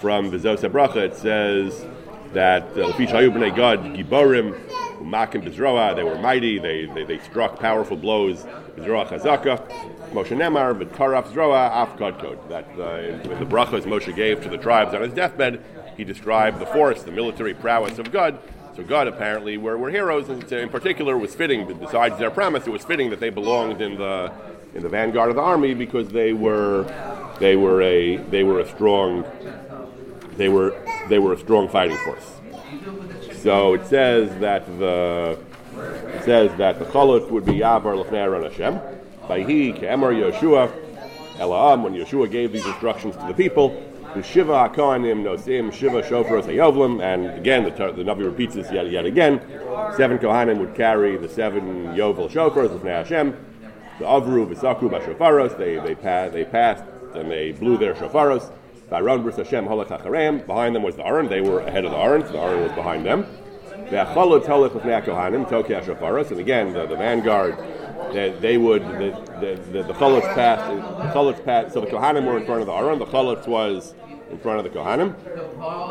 from 0.00 0.30
the 0.30 0.38
Zos 0.38 0.68
Bracha. 0.70 0.96
It 0.96 1.16
says 1.16 1.86
that 2.32 2.64
uh, 2.72 2.88
Lefi 2.90 3.06
Shayu 3.08 3.30
b'nei 3.30 3.54
Gad 3.54 3.80
giborim 3.94 4.58
umakim 4.98 5.42
bezroa. 5.46 5.94
They 5.94 6.04
were 6.04 6.18
mighty. 6.18 6.58
They, 6.58 6.86
they 6.86 7.04
they 7.04 7.18
struck 7.20 7.58
powerful 7.58 7.96
blows. 7.96 8.44
Bezroa 8.76 9.08
chazaka. 9.08 9.62
Moshe 10.12 10.36
Nemar 10.36 10.74
v'karaf 10.74 11.32
zroa 11.32 11.70
af 11.70 11.98
Gad 11.98 12.18
code. 12.18 12.38
That 12.48 12.66
uh, 12.72 13.36
the 13.38 13.46
brachas 13.46 13.82
Moshe 13.82 14.14
gave 14.14 14.42
to 14.42 14.48
the 14.48 14.58
tribes 14.58 14.94
on 14.94 15.02
his 15.02 15.12
deathbed, 15.12 15.64
he 15.96 16.04
described 16.04 16.58
the 16.58 16.66
force, 16.66 17.02
the 17.02 17.12
military 17.12 17.54
prowess 17.54 17.98
of 17.98 18.12
Gad. 18.12 18.38
So 18.76 18.82
Gad 18.82 19.08
apparently 19.08 19.56
were, 19.56 19.76
were 19.78 19.90
heroes, 19.90 20.28
and 20.28 20.50
in 20.52 20.68
particular 20.68 21.16
was 21.16 21.34
fitting. 21.34 21.66
Besides 21.78 22.18
their 22.18 22.30
promise, 22.30 22.66
it 22.66 22.70
was 22.70 22.84
fitting 22.84 23.10
that 23.10 23.20
they 23.20 23.30
belonged 23.30 23.80
in 23.80 23.96
the 23.96 24.32
in 24.74 24.82
the 24.82 24.88
vanguard 24.88 25.30
of 25.30 25.36
the 25.36 25.42
army 25.42 25.74
because 25.74 26.08
they 26.08 26.32
were 26.32 26.84
they 27.38 27.56
were 27.56 27.82
a 27.82 28.16
they 28.16 28.42
were 28.42 28.60
a 28.60 28.68
strong 28.68 29.24
they 30.36 30.48
were 30.48 30.74
they 31.08 31.18
were 31.18 31.32
a 31.32 31.38
strong 31.38 31.68
fighting 31.68 31.96
force. 31.98 32.40
So 33.40 33.74
it 33.74 33.86
says 33.86 34.38
that 34.40 34.66
the 34.78 35.38
it 35.76 36.24
says 36.24 36.56
that 36.58 36.78
the 36.78 36.84
chalutz 36.86 37.30
would 37.30 37.44
be 37.44 37.54
Yavar 37.54 38.02
Lefnei 38.02 38.42
Hashem. 38.42 38.80
By 39.28 39.42
he 39.42 39.72
Ke'emar 39.72 40.12
Yeshua 40.12 40.72
Elaam 41.36 41.82
when 41.82 41.94
Yeshua 41.94 42.30
gave 42.30 42.52
these 42.52 42.66
instructions 42.66 43.16
to 43.16 43.24
the 43.26 43.34
people. 43.34 43.82
The 44.14 44.22
Shiva 44.22 44.52
Hakohanim 44.52 45.22
Nosim 45.22 45.72
Shiva 45.72 46.02
Shofros 46.02 46.44
Hayovlim, 46.44 47.02
and 47.02 47.26
again 47.38 47.64
the, 47.64 47.70
the 47.70 48.02
Navi 48.02 48.24
repeats 48.24 48.54
this 48.54 48.70
yet 48.70 48.90
yet 48.90 49.06
again. 49.06 49.40
Seven 49.96 50.18
Kohanim 50.18 50.58
would 50.58 50.74
carry 50.74 51.16
the 51.16 51.28
seven 51.28 51.86
Yovel 51.94 52.30
Shofars 52.30 52.74
of 52.74 52.82
Hashem. 52.82 53.34
The 53.98 54.04
Avru 54.04 54.46
V'Saku 54.52 54.90
Bashofaros, 54.90 55.56
they 55.56 55.78
they 55.78 55.94
passed 55.94 56.34
they 56.34 56.44
passed 56.44 56.84
and 57.14 57.30
they 57.30 57.52
blew 57.52 57.78
their 57.78 57.94
shofaros. 57.94 58.50
Baron 58.90 59.22
Bris 59.22 59.36
Hashem 59.36 59.64
Holach 59.64 59.88
Hacharam. 59.88 60.46
Behind 60.46 60.74
them 60.74 60.82
was 60.82 60.96
the 60.96 61.06
Aron. 61.06 61.28
They 61.28 61.40
were 61.40 61.60
ahead 61.60 61.84
of 61.84 61.92
the 61.92 61.96
Aron, 61.96 62.26
so 62.26 62.32
the 62.32 62.38
Aron 62.38 62.62
was 62.62 62.72
behind 62.72 63.06
them. 63.06 63.26
The 63.70 63.96
Achalot 63.96 64.44
Holach 64.44 64.72
Kohanim 65.04 65.48
Tokei 65.48 65.82
Shofaros, 65.82 66.30
and 66.30 66.40
again 66.40 66.72
the, 66.74 66.86
the 66.86 66.96
vanguard. 66.96 67.56
They, 68.12 68.30
they 68.40 68.58
would 68.58 68.82
the 68.82 69.58
the 69.70 69.94
Chalutz 69.94 70.34
passed 70.34 70.66
the 70.70 71.08
Chalutz 71.18 71.44
passed. 71.44 71.74
So 71.74 71.80
the 71.80 71.86
Kohanim 71.86 72.24
were 72.26 72.38
in 72.38 72.46
front 72.46 72.60
of 72.60 72.66
the 72.66 72.72
Aron. 72.72 72.98
The 72.98 73.06
Chalutz 73.06 73.46
was 73.46 73.94
in 74.32 74.38
front 74.38 74.58
of 74.58 74.72
the 74.72 74.78
Kohanim, 74.78 75.14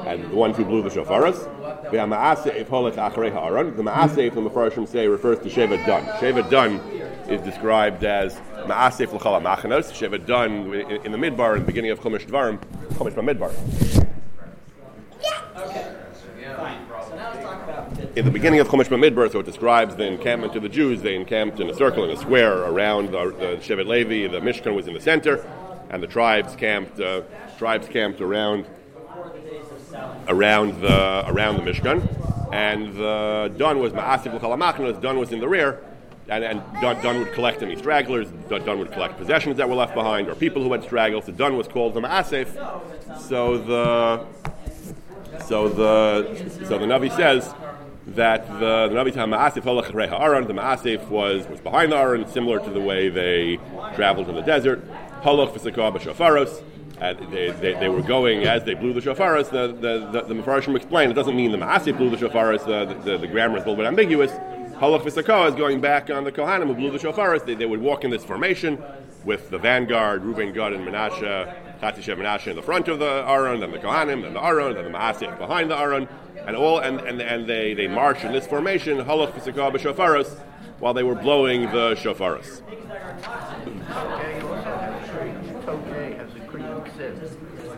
and 0.07 0.31
the 0.31 0.35
ones 0.35 0.57
who 0.57 0.65
blew 0.65 0.81
the 0.81 0.89
shofaros. 0.89 1.43
The 1.91 1.97
Ma'aseh 1.97 2.65
Holach 2.65 2.95
Acharei 2.95 3.31
Ha'aron. 3.31 3.75
The 3.77 3.83
Ma'aseh, 3.83 4.33
the 4.33 4.41
Mefarshim 4.41 4.87
say, 4.87 5.07
refers 5.07 5.39
to 5.39 5.49
Sheva 5.49 5.85
Dun. 5.85 6.03
Sheva 6.19 6.49
Dun 6.49 6.77
is 7.29 7.41
described 7.41 8.03
as 8.03 8.35
Ma'aseh 8.65 9.11
L'chal 9.13 9.39
Machanos. 9.41 9.91
Sheva 9.91 10.25
Dun 10.25 10.73
in, 11.05 11.11
the 11.11 11.17
Midbar, 11.17 11.53
in 11.53 11.61
the 11.61 11.65
beginning 11.67 11.91
of 11.91 11.99
Chumash 11.99 12.25
Dvarim, 12.25 12.59
Chumash 12.93 13.13
Midbar. 13.13 13.51
In 18.13 18.25
the 18.25 18.31
beginning 18.31 18.59
of 18.59 18.67
Chumash 18.67 18.89
Bamidbar, 18.89 19.31
so 19.31 19.39
it 19.39 19.45
describes 19.45 19.95
the 19.95 20.05
encampment 20.05 20.53
of 20.57 20.63
the 20.63 20.67
Jews. 20.67 21.01
They 21.01 21.15
encamped 21.15 21.61
in 21.61 21.69
a 21.69 21.73
circle, 21.73 22.03
in 22.03 22.09
a 22.09 22.17
square 22.17 22.57
around 22.57 23.13
the, 23.13 23.29
the 23.39 23.57
Shevet 23.61 23.87
Levi. 23.87 24.27
The 24.27 24.41
Mishkan 24.41 24.75
was 24.75 24.87
in 24.87 24.93
the 24.93 24.99
center, 24.99 25.47
and 25.89 26.03
the 26.03 26.07
tribes 26.07 26.57
camped. 26.57 26.99
Uh, 26.99 27.21
tribes 27.57 27.87
camped 27.87 28.19
around 28.19 28.65
around 30.27 30.81
the 30.81 31.23
around 31.29 31.55
the 31.55 31.63
Mishkan, 31.63 32.51
and 32.51 32.93
the 32.97 33.53
Dun 33.57 33.79
was 33.79 33.93
Ma'asif 33.93 34.33
L'Chalamachnos. 34.33 35.01
Dun 35.01 35.17
was 35.17 35.31
in 35.31 35.39
the 35.39 35.47
rear, 35.47 35.81
and, 36.27 36.43
and 36.43 36.61
would 36.81 37.31
collect 37.31 37.63
any 37.63 37.77
stragglers. 37.77 38.27
Dun 38.49 38.77
would 38.79 38.91
collect 38.91 39.17
possessions 39.17 39.55
that 39.55 39.69
were 39.69 39.75
left 39.75 39.95
behind, 39.95 40.27
or 40.27 40.35
people 40.35 40.61
who 40.61 40.73
had 40.73 40.83
straggled. 40.83 41.23
So 41.23 41.31
Dun 41.31 41.55
was 41.55 41.69
called 41.69 41.93
the 41.93 42.01
Ma'asif. 42.01 43.21
So 43.21 43.57
the 43.57 44.25
so 45.45 45.69
the 45.69 46.65
so 46.65 46.77
the 46.77 46.85
Navi 46.85 47.09
says 47.15 47.53
that 48.08 48.48
the, 48.48 48.88
the 48.88 48.96
Navi 48.96 49.12
Ma'asif 49.13 49.63
Holach 49.63 50.10
Ha'aron, 50.10 50.48
the 50.48 50.53
Ma'asif 50.53 51.08
was 51.10 51.48
was 51.48 51.62
behind 51.62 51.91
the 51.91 51.98
Aron, 51.98 52.27
similar 52.27 52.60
to 52.60 52.70
the 52.70 52.81
way 52.81 53.10
they 53.10 53.58
traveled 53.96 54.29
in 54.29 54.36
the 54.36 54.41
desert. 54.41 54.84
Holach 55.22 55.53
V'Sakah 55.53 55.98
B'Shofaros. 55.98 56.63
They, 57.01 57.50
they, 57.50 57.74
they, 57.74 57.89
were 57.89 58.03
going 58.03 58.43
as 58.43 58.63
they 58.63 58.75
blew 58.75 58.93
the 58.93 59.00
shofaras. 59.00 59.50
The 59.50 59.70
the 59.70 60.12
the, 60.12 60.22
the 60.22 60.36
Mefarshim 60.36 60.75
explained 60.75 61.12
it 61.12 61.15
doesn't 61.15 61.36
mean 61.36 61.51
the 61.51 61.58
Maaseh 61.58 61.98
blew 61.98 62.12
the 62.12 62.17
shofaras. 62.17 62.63
The, 62.63 62.93
the, 63.03 63.17
the, 63.17 63.25
grammar 63.25 63.58
is 63.58 63.63
a 63.63 63.70
little 63.70 63.75
bit 63.77 63.88
ambiguous. 63.88 64.31
Halach 64.79 65.01
v'sakah 65.01 65.50
is 65.50 65.55
going 65.55 65.81
back 65.81 66.12
on 66.12 66.25
the 66.25 66.31
Kohanim 66.31 66.67
who 66.67 66.75
blew 66.75 66.91
the 66.91 67.00
shofaras. 67.00 67.43
They, 67.43 67.55
they 67.55 67.65
would 67.65 67.81
walk 67.81 68.03
in 68.03 68.12
this 68.12 68.24
formation 68.24 68.77
with 69.25 69.50
the 69.50 69.58
vanguard, 69.58 70.22
Reuven, 70.24 70.53
Gad, 70.53 70.74
and 70.74 70.88
Menashe, 70.88 71.70
Chatishev, 71.81 72.17
Menashe 72.17 72.47
in 72.47 72.55
the 72.55 72.61
front 72.61 72.88
of 72.88 73.00
the 73.00 73.25
Aron, 73.27 73.59
then 73.59 73.71
the 73.71 73.79
Kohanim, 73.79 74.21
then 74.21 74.33
the 74.33 74.43
Aron, 74.43 74.75
then 74.75 74.85
the 74.85 74.97
Maaseh 74.97 75.38
behind 75.39 75.71
the 75.71 75.77
Aron, 75.77 76.07
and 76.45 76.55
all 76.55 76.79
and, 76.79 77.00
and, 77.01 77.21
and 77.21 77.47
they, 77.47 77.73
they 77.73 77.88
march 77.88 78.23
in 78.23 78.31
this 78.31 78.45
formation, 78.45 79.00
Halach 79.00 79.31
v'sakah 79.33 79.75
b'shofaras, 79.75 80.39
while 80.79 80.93
they 80.93 81.03
were 81.03 81.15
blowing 81.15 81.63
the 81.63 81.95
shofaras. 81.95 82.61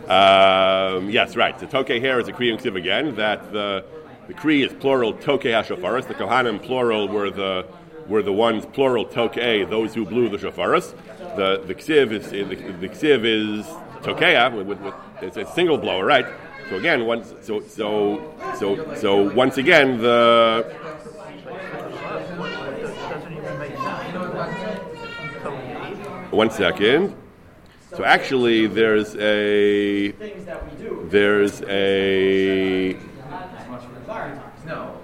Um, 0.04 1.08
yes, 1.08 1.34
right. 1.34 1.58
The 1.58 1.66
Tokei 1.66 1.98
here 1.98 2.18
is 2.20 2.28
a 2.28 2.32
Kriyim 2.32 2.60
Ksiv 2.60 2.76
again, 2.76 3.14
that 3.14 3.52
the, 3.52 3.86
the 4.26 4.34
Kri 4.34 4.62
is 4.62 4.72
plural 4.74 5.14
Tokei 5.14 5.52
HaShofaris. 5.52 6.06
The 6.08 6.14
Kohanim 6.14 6.62
plural 6.62 7.08
were 7.08 7.30
the 7.30 7.66
were 8.06 8.22
the 8.22 8.34
ones 8.34 8.66
plural 8.66 9.06
Tokei, 9.06 9.68
those 9.68 9.94
who 9.94 10.04
blew 10.04 10.28
the 10.28 10.36
shofaris. 10.36 10.94
The 11.36 11.62
the 11.66 11.74
Ksiv 11.74 12.12
is 12.12 12.30
the, 12.30 12.44
the 12.44 12.88
Ksiv 12.90 13.24
is 13.24 13.66
Tokeia, 14.04 14.54
with, 14.54 14.66
with, 14.66 14.80
with, 14.80 14.94
it's 15.22 15.36
a 15.38 15.46
single 15.54 15.78
blower, 15.78 16.04
right? 16.04 16.26
So 16.68 16.76
again, 16.76 17.06
once 17.06 17.32
so 17.40 17.60
so 17.60 18.34
so 18.58 18.94
so 18.94 19.34
once 19.34 19.56
again 19.58 19.98
the 19.98 20.62
one 26.30 26.50
second. 26.50 27.14
So 27.96 28.04
actually, 28.04 28.66
there's 28.66 29.14
a 29.16 30.10
there's 31.08 31.62
a 31.62 32.96
No. 34.66 34.98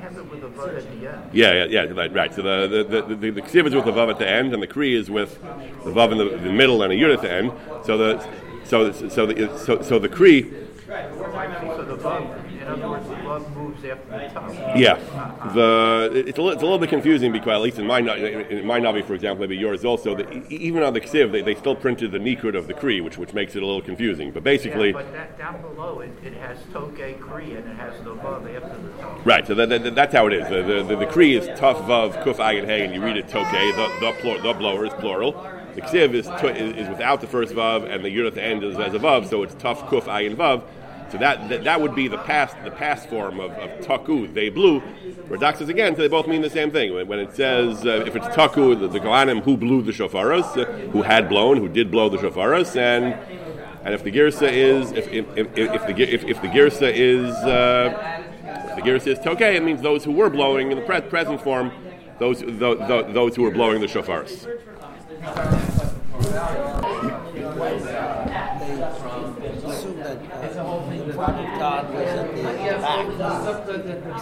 Have 0.00 0.16
it 0.16 0.30
with 0.30 0.44
a 0.44 0.48
vav 0.48 0.76
at 0.78 1.00
the 1.00 1.08
end. 1.10 1.30
yeah 1.32 1.52
yeah 1.52 1.64
yeah 1.64 1.92
right, 1.92 2.12
right. 2.12 2.34
So 2.34 2.42
the 2.42 2.68
the 2.68 3.02
the, 3.02 3.14
the, 3.14 3.30
the 3.30 3.42
is 3.66 3.74
with 3.74 3.84
the 3.84 3.92
vav 3.92 4.10
at 4.10 4.18
the 4.18 4.28
end, 4.28 4.54
and 4.54 4.62
the 4.62 4.66
kri 4.66 4.94
is 4.94 5.10
with 5.10 5.40
the 5.84 5.90
vav 5.90 6.12
in 6.12 6.18
the, 6.18 6.36
the 6.36 6.52
middle 6.52 6.82
and 6.82 6.92
a 6.92 6.96
yud 6.96 7.12
at 7.12 7.22
the 7.22 7.32
end. 7.32 7.52
So 7.84 7.98
the 7.98 8.26
so 8.64 8.92
so 8.92 9.26
the 9.26 9.58
so 9.58 9.82
so 9.82 9.98
the 9.98 10.08
kri 10.08 10.42
So 10.42 11.84
the 11.84 11.96
vav, 11.96 12.22
in 12.50 12.66
other 12.66 12.88
words, 12.88 13.06
moves 13.54 13.84
after 13.84 14.10
the 14.10 14.28
top. 14.32 14.76
Yeah, 14.76 14.94
the 15.54 16.10
it's 16.26 16.38
a, 16.38 16.42
little, 16.42 16.50
it's 16.50 16.62
a 16.62 16.64
little 16.64 16.78
bit 16.78 16.88
confusing 16.88 17.32
because 17.32 17.52
at 17.52 17.60
least 17.60 17.78
in 17.78 17.86
my 17.86 17.98
in 18.00 18.66
my 18.66 18.80
navi, 18.80 19.04
for 19.04 19.14
example, 19.14 19.40
maybe 19.40 19.56
yours 19.56 19.84
also. 19.84 20.14
The, 20.14 20.46
even 20.48 20.82
on 20.82 20.92
the 20.94 21.00
ksiv, 21.00 21.32
they, 21.32 21.42
they 21.42 21.54
still 21.54 21.74
printed 21.76 22.12
the 22.12 22.18
nikud 22.18 22.56
of 22.56 22.66
the 22.66 22.74
kri, 22.74 23.00
which 23.00 23.18
which 23.18 23.34
makes 23.34 23.54
it 23.56 23.62
a 23.62 23.66
little 23.66 23.82
confusing. 23.82 24.30
But 24.30 24.44
basically, 24.44 24.88
Yeah, 24.88 24.92
but 24.92 25.12
that, 25.12 25.38
down 25.38 25.60
below 25.62 26.00
it, 26.00 26.10
it 26.24 26.34
has 26.34 26.58
toke 26.72 26.96
kri 26.96 27.54
and 27.56 27.68
it 27.68 27.76
has 27.76 27.94
the 28.04 28.14
vav 28.14 28.56
after 28.56 28.78
the 28.78 29.02
top. 29.02 29.26
right. 29.26 29.46
So 29.46 29.54
that, 29.54 29.68
that, 29.68 29.94
that's 29.94 30.14
how 30.14 30.26
it 30.26 30.32
is. 30.32 30.48
The 30.48 30.82
the, 30.82 30.96
the, 30.96 31.06
kri 31.06 31.36
is 31.36 31.46
tough 31.58 31.78
vav 31.78 32.22
kuf 32.24 32.36
ayin 32.36 32.64
hey, 32.64 32.84
and 32.84 32.94
you 32.94 33.02
read 33.02 33.16
it 33.16 33.28
toke. 33.28 33.50
The 33.50 33.98
the, 34.00 34.12
plur, 34.20 34.40
the 34.42 34.52
blower 34.52 34.86
is 34.86 34.92
plural. 34.94 35.32
The 35.74 35.82
ksiv 35.82 36.14
is, 36.14 36.26
is 36.26 36.76
is 36.76 36.88
without 36.88 37.20
the 37.20 37.26
first 37.26 37.52
vav, 37.54 37.88
and 37.88 38.04
the 38.04 38.08
yud 38.08 38.26
at 38.26 38.34
the 38.34 38.42
end 38.42 38.64
is 38.64 38.78
as 38.78 38.94
a 38.94 38.98
vav, 38.98 39.28
so 39.28 39.42
it's 39.42 39.54
tough 39.54 39.82
kuf 39.88 40.04
ayin 40.04 40.34
vav. 40.36 40.62
So 41.10 41.16
that, 41.18 41.48
that 41.48 41.64
that 41.64 41.80
would 41.80 41.94
be 41.94 42.06
the 42.06 42.18
past 42.18 42.56
the 42.64 42.70
past 42.70 43.08
form 43.08 43.40
of, 43.40 43.52
of 43.52 43.80
taku. 43.84 44.26
They 44.28 44.50
blew. 44.50 44.80
Radak 45.28 45.56
says 45.56 45.68
again, 45.68 45.96
so 45.96 46.02
they 46.02 46.08
both 46.08 46.26
mean 46.26 46.42
the 46.42 46.50
same 46.50 46.70
thing. 46.70 46.92
When, 46.92 47.08
when 47.08 47.18
it 47.18 47.34
says 47.34 47.86
uh, 47.86 48.04
if 48.06 48.14
it's 48.14 48.26
taku, 48.34 48.74
the, 48.74 48.88
the 48.88 49.00
Kohanim 49.00 49.42
who 49.42 49.56
blew 49.56 49.82
the 49.82 49.92
shofaros, 49.92 50.56
uh, 50.56 50.64
who 50.90 51.02
had 51.02 51.28
blown, 51.28 51.56
who 51.56 51.68
did 51.68 51.90
blow 51.90 52.08
the 52.10 52.18
shofaros, 52.18 52.76
and 52.76 53.14
and 53.84 53.94
if 53.94 54.04
the 54.04 54.12
girsa 54.12 54.50
is 54.52 54.92
if 54.92 55.08
if, 55.08 55.26
if, 55.36 55.48
if 55.56 55.86
the 55.86 56.02
if, 56.02 56.24
if 56.24 56.42
the 56.42 56.48
girsa 56.48 56.92
is 56.92 57.30
uh, 57.36 58.24
the 58.76 58.82
girsa 58.82 59.08
is 59.08 59.18
tokay, 59.20 59.54
it 59.54 59.62
means 59.62 59.80
those 59.80 60.04
who 60.04 60.12
were 60.12 60.28
blowing 60.28 60.72
in 60.72 60.78
the 60.78 60.84
pre- 60.84 61.00
present 61.00 61.40
form, 61.40 61.72
those 62.18 62.40
tho- 62.40 62.74
tho- 62.74 63.10
those 63.12 63.34
who 63.34 63.42
were 63.42 63.50
blowing 63.50 63.80
the 63.80 63.86
shofaros. 63.86 64.46
assume 69.78 69.96
that 69.98 70.16
uh, 70.16 70.48
the 71.06 71.12
problem 71.12 71.52
of 71.52 71.58
God 71.58 71.94
was 71.94 72.08
at 72.08 72.77
back. 72.88 73.06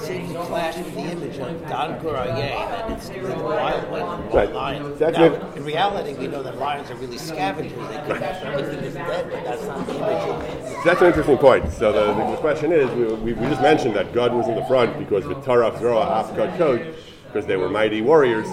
It 0.02 0.46
clash 0.46 0.76
with 0.76 0.94
the 0.94 1.00
image 1.00 1.38
of 1.38 1.68
Don 1.68 2.00
Guraye, 2.00 2.36
that 2.36 2.90
it's 2.90 3.08
the 3.08 3.20
wild, 3.20 4.34
Right. 4.34 4.52
lion. 4.52 4.98
That's 4.98 5.18
now, 5.18 5.24
it. 5.24 5.56
in 5.56 5.64
reality, 5.64 6.14
we 6.14 6.26
know 6.28 6.42
that 6.42 6.58
lions 6.58 6.90
are 6.90 6.96
really 6.96 7.18
scavengers. 7.18 7.72
They 7.88 7.96
everything 7.96 8.84
is 8.84 8.94
dead, 8.94 9.30
but 9.30 9.44
that's 9.44 9.64
not 9.66 9.86
the 9.86 9.94
image. 9.94 10.84
That's 10.84 11.00
an 11.00 11.06
interesting 11.08 11.38
point. 11.38 11.72
So 11.72 11.92
the, 11.92 12.14
the, 12.14 12.30
the 12.32 12.36
question 12.38 12.72
is, 12.72 12.90
we, 12.92 13.04
we, 13.04 13.32
we 13.32 13.46
just 13.46 13.62
mentioned 13.62 13.94
that 13.96 14.12
Gad 14.12 14.32
was 14.32 14.48
in 14.48 14.54
the 14.54 14.64
front 14.64 14.98
because 14.98 15.24
the 15.24 15.34
Zroa 15.34 16.24
Afkad 16.24 16.56
code, 16.58 16.94
because 17.26 17.46
they 17.46 17.56
were 17.56 17.68
mighty 17.68 18.02
warriors, 18.02 18.46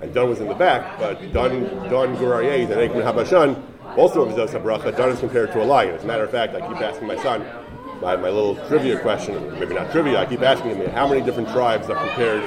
and 0.00 0.12
Don 0.12 0.28
was 0.28 0.40
in 0.40 0.48
the 0.48 0.54
back. 0.54 0.98
But 0.98 1.32
Don, 1.32 1.64
Dun 1.88 2.16
Guraye, 2.16 2.68
the 2.68 2.74
Ekman 2.74 3.02
Habashan, 3.04 3.62
also 3.96 4.22
of 4.22 4.34
Zos 4.34 4.96
Dun 4.96 5.08
is 5.10 5.20
compared 5.20 5.52
to 5.52 5.62
a 5.62 5.64
lion. 5.64 5.94
As 5.94 6.04
a 6.04 6.06
matter 6.06 6.24
of 6.24 6.30
fact, 6.30 6.54
I 6.54 6.60
keep 6.60 6.80
asking 6.80 7.08
my 7.08 7.16
son 7.22 7.46
my, 8.00 8.16
my 8.16 8.28
little 8.28 8.56
trivia 8.66 8.98
question, 9.00 9.52
maybe 9.58 9.74
not 9.74 9.90
trivia. 9.90 10.18
I 10.18 10.26
keep 10.26 10.42
asking 10.42 10.76
him 10.76 10.90
how 10.90 11.08
many 11.08 11.22
different 11.22 11.48
tribes 11.50 11.88
are 11.88 11.96
compared 11.96 12.42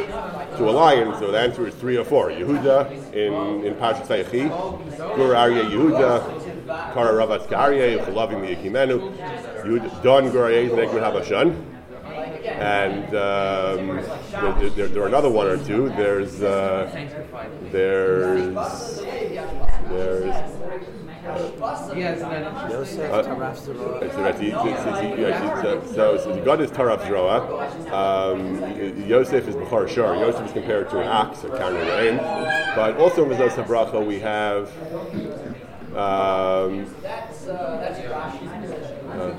to 0.57 0.69
a 0.69 0.71
lion. 0.71 1.13
So 1.19 1.31
the 1.31 1.39
answer 1.39 1.67
is 1.67 1.73
three 1.75 1.97
or 1.97 2.05
four. 2.05 2.29
Yehuda 2.29 3.13
in 3.13 3.65
in 3.65 3.75
Parshas 3.75 4.07
Vayechi, 4.07 4.49
Gur 4.97 5.33
Aryeh 5.33 5.69
Yehuda, 5.71 6.93
Kara 6.93 7.13
Ravatz 7.13 7.47
Aryeh, 7.47 8.05
Chalavim 8.05 8.45
Yekimenu, 8.47 8.99
Don 10.03 10.31
Gur 10.31 10.49
Aryeh 10.49 10.69
Negmid 10.69 11.03
Habashan. 11.03 11.65
And 12.45 13.05
um, 13.15 14.01
there, 14.59 14.69
there, 14.71 14.87
there 14.87 15.03
are 15.03 15.07
another 15.07 15.29
one 15.29 15.47
or 15.47 15.57
two. 15.57 15.89
There's 15.89 16.41
uh, 16.41 16.89
there's 17.71 18.55
there's 19.89 20.35
So 25.95 26.41
Gad 26.43 26.61
is 26.61 26.71
Taraf 26.71 27.01
Zroa. 27.01 27.91
Um, 27.91 29.07
Yosef 29.07 29.47
is 29.47 29.55
Bechar 29.55 29.87
Shar. 29.87 30.15
Yosef 30.15 30.45
is 30.47 30.51
compared 30.51 30.89
to 30.89 30.99
an 30.99 31.07
ox, 31.07 31.43
a 31.43 31.49
counter 31.49 31.83
name. 31.85 32.17
But 32.75 32.97
also 32.97 33.23
in 33.23 33.37
Mizos 33.37 33.51
HaBracha 33.63 34.05
we 34.05 34.19
have 34.19 34.69
um, 35.95 36.85
uh, 39.09 39.31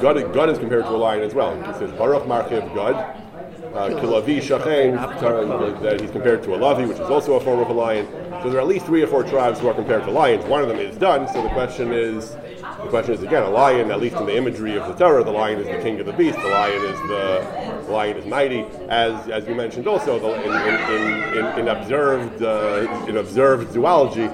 Gad, 0.00 0.32
Gad 0.32 0.48
is 0.48 0.58
compared 0.58 0.84
to 0.84 0.90
a 0.90 0.96
lion 0.96 1.22
as 1.22 1.34
well. 1.34 1.56
He 1.56 1.72
says 1.78 1.90
Baruch 1.92 2.24
Marchiv 2.24 2.74
Gad. 2.74 3.27
Uh, 3.74 3.90
Kilavi 4.00 4.38
Shachain, 4.38 4.96
uh, 4.98 5.80
that 5.80 6.00
he's 6.00 6.10
compared 6.10 6.42
to 6.42 6.54
a 6.54 6.58
Lavi, 6.58 6.88
which 6.88 6.98
is 6.98 7.10
also 7.10 7.34
a 7.34 7.40
form 7.40 7.60
of 7.60 7.68
a 7.68 7.72
lion. 7.72 8.06
So 8.42 8.48
there 8.48 8.58
are 8.58 8.62
at 8.62 8.66
least 8.66 8.86
three 8.86 9.02
or 9.02 9.06
four 9.06 9.22
tribes 9.22 9.60
who 9.60 9.68
are 9.68 9.74
compared 9.74 10.04
to 10.04 10.10
lions. 10.10 10.44
One 10.46 10.62
of 10.62 10.68
them 10.68 10.78
is 10.78 10.96
done. 10.96 11.28
So 11.28 11.42
the 11.42 11.50
question 11.50 11.92
is, 11.92 12.30
the 12.30 12.88
question 12.88 13.14
is 13.14 13.22
again, 13.22 13.42
a 13.42 13.50
lion, 13.50 13.90
at 13.90 14.00
least 14.00 14.16
in 14.16 14.26
the 14.26 14.36
imagery 14.36 14.76
of 14.76 14.86
the 14.88 14.94
Torah, 14.94 15.22
the 15.22 15.30
lion 15.30 15.58
is 15.60 15.66
the 15.66 15.82
king 15.82 16.00
of 16.00 16.06
the 16.06 16.12
beast. 16.14 16.38
The 16.38 16.48
lion 16.48 16.82
is 16.84 16.98
the, 17.08 17.82
the 17.86 17.92
lion 17.92 18.16
is 18.16 18.26
mighty, 18.26 18.64
as 18.88 19.28
as 19.28 19.46
you 19.46 19.54
mentioned 19.54 19.86
also 19.86 20.18
the, 20.18 20.32
in, 20.44 20.52
in, 20.94 21.38
in, 21.38 21.58
in 21.60 21.68
observed 21.68 22.42
uh, 22.42 23.06
in 23.06 23.18
observed 23.18 23.72
zoology. 23.72 24.30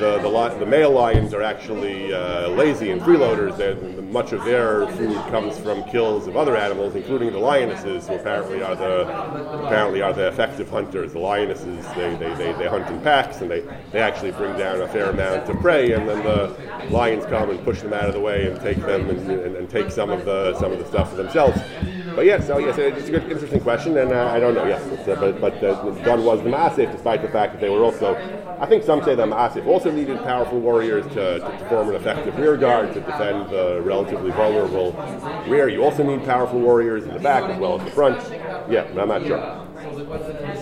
The, 0.00 0.18
the, 0.18 0.28
li- 0.28 0.58
the 0.58 0.66
male 0.66 0.90
lions 0.90 1.32
are 1.34 1.42
actually 1.42 2.12
uh, 2.12 2.48
lazy 2.48 2.90
and 2.90 3.00
freeloaders. 3.00 3.54
Much 4.10 4.32
of 4.32 4.44
their 4.44 4.86
food 4.88 5.16
comes 5.30 5.56
from 5.58 5.84
kills 5.84 6.26
of 6.26 6.36
other 6.36 6.56
animals, 6.56 6.94
including 6.94 7.32
the 7.32 7.38
lionesses, 7.38 8.06
who 8.08 8.14
apparently 8.14 8.62
are 8.62 8.74
the 8.74 9.02
apparently 9.64 10.02
are 10.02 10.12
the 10.12 10.28
effective 10.28 10.68
hunters. 10.68 11.12
The 11.12 11.18
lionesses 11.20 11.86
they, 11.94 12.14
they, 12.16 12.34
they, 12.34 12.52
they 12.52 12.66
hunt 12.66 12.88
in 12.88 13.00
packs 13.00 13.40
and 13.40 13.50
they, 13.50 13.62
they 13.92 14.00
actually 14.00 14.32
bring 14.32 14.56
down 14.56 14.80
a 14.80 14.88
fair 14.88 15.10
amount 15.10 15.48
of 15.48 15.56
prey, 15.60 15.92
and 15.92 16.08
then 16.08 16.22
the 16.24 16.54
lions 16.90 17.24
come 17.26 17.50
and 17.50 17.62
push 17.64 17.80
them 17.80 17.92
out 17.92 18.06
of 18.06 18.14
the 18.14 18.20
way 18.20 18.48
and 18.50 18.60
take 18.60 18.78
them 18.78 19.08
and, 19.08 19.30
and, 19.30 19.56
and 19.56 19.70
take 19.70 19.90
some 19.90 20.10
of 20.10 20.24
the 20.24 20.56
some 20.58 20.72
of 20.72 20.78
the 20.78 20.86
stuff 20.86 21.10
for 21.10 21.16
themselves. 21.16 21.58
But 22.14 22.26
yes, 22.26 22.46
so 22.46 22.58
yes, 22.58 22.78
it's 22.78 23.08
a 23.08 23.10
good, 23.10 23.28
interesting 23.30 23.60
question, 23.60 23.98
and 23.98 24.12
uh, 24.12 24.30
I 24.32 24.38
don't 24.38 24.54
know. 24.54 24.64
Yes, 24.66 24.80
uh, 25.08 25.16
but 25.18 25.40
but 25.40 25.62
uh, 25.64 25.90
Gun 26.04 26.24
was 26.24 26.42
the 26.44 26.50
Maasif, 26.50 26.92
despite 26.92 27.22
the 27.22 27.28
fact 27.28 27.54
that 27.54 27.60
they 27.60 27.70
were 27.70 27.82
also. 27.82 28.14
I 28.60 28.66
think 28.66 28.84
some 28.84 29.02
say 29.02 29.16
the 29.16 29.26
Maasif 29.26 29.66
also 29.66 29.83
needed 29.90 30.18
powerful 30.24 30.60
warriors 30.60 31.04
to, 31.14 31.38
to 31.38 31.66
form 31.68 31.88
an 31.88 31.96
effective 31.96 32.36
rear 32.38 32.56
guard 32.56 32.92
to 32.94 33.00
defend 33.00 33.50
the 33.50 33.80
relatively 33.82 34.30
vulnerable 34.30 34.92
rear. 35.48 35.68
You 35.68 35.84
also 35.84 36.02
need 36.02 36.24
powerful 36.24 36.60
warriors 36.60 37.04
in 37.04 37.12
the 37.12 37.20
back 37.20 37.44
as 37.50 37.58
well 37.58 37.78
as 37.78 37.84
the 37.84 37.90
front. 37.90 38.20
Yeah, 38.70 38.86
I'm 38.98 39.08
not 39.08 39.26
sure. 39.26 39.60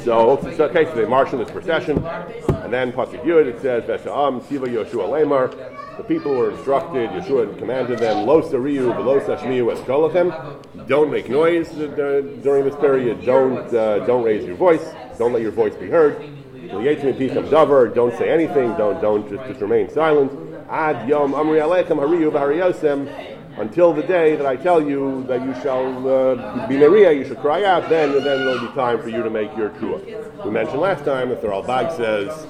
So, 0.02 0.38
so 0.56 0.64
okay, 0.64 0.84
so 0.84 0.94
they 0.94 1.06
march 1.06 1.32
in 1.32 1.38
this 1.38 1.50
procession, 1.50 2.04
and 2.04 2.72
then 2.72 2.92
Pasuk 2.92 3.22
Yud 3.22 3.46
it 3.46 3.60
says, 3.60 3.84
"Vesha'am 3.84 4.42
Siva 4.48 4.66
Yoshua 4.66 5.08
Lemar." 5.08 5.50
The 5.96 6.02
people 6.02 6.34
were 6.34 6.50
instructed. 6.50 7.10
Yeshua 7.10 7.56
commanded 7.58 7.98
them, 8.00 8.26
"Lo 8.26 8.42
sariyu 8.42 8.92
v'lo 8.94 9.24
sashmiyu 9.24 9.74
eskolathem." 9.76 10.88
Don't 10.88 11.10
make 11.10 11.28
noise 11.28 11.68
during 11.70 12.64
this 12.64 12.74
period. 12.76 13.24
Don't 13.24 13.72
uh, 13.74 14.04
don't 14.06 14.24
raise 14.24 14.44
your 14.44 14.56
voice. 14.56 14.84
Don't 15.18 15.32
let 15.32 15.42
your 15.42 15.52
voice 15.52 15.76
be 15.76 15.88
heard. 15.88 16.41
Don't 16.72 18.16
say 18.16 18.30
anything. 18.30 18.74
Don't 18.76 19.00
don't 19.00 19.28
just, 19.28 19.44
just 19.46 19.60
remain 19.60 19.90
silent. 19.90 20.32
Ad 20.68 21.08
yom 21.08 21.32
amri 21.32 21.60
hariyu 21.60 23.32
until 23.58 23.92
the 23.92 24.02
day 24.02 24.34
that 24.34 24.46
I 24.46 24.56
tell 24.56 24.80
you 24.80 25.24
that 25.24 25.42
you 25.42 25.54
shall 25.62 26.08
uh, 26.08 26.66
be 26.66 26.78
Maria, 26.78 27.12
you 27.12 27.24
should 27.24 27.38
cry 27.38 27.64
out, 27.64 27.88
then 27.88 28.12
then 28.24 28.40
it'll 28.40 28.66
be 28.66 28.74
time 28.74 29.00
for 29.02 29.08
you 29.08 29.22
to 29.22 29.30
make 29.30 29.54
your 29.56 29.70
trua. 29.70 30.44
We 30.44 30.50
mentioned 30.50 30.80
last 30.80 31.04
time 31.04 31.28
that 31.28 31.42
the 31.42 31.48
Ralbag 31.48 31.94
says 31.96 32.46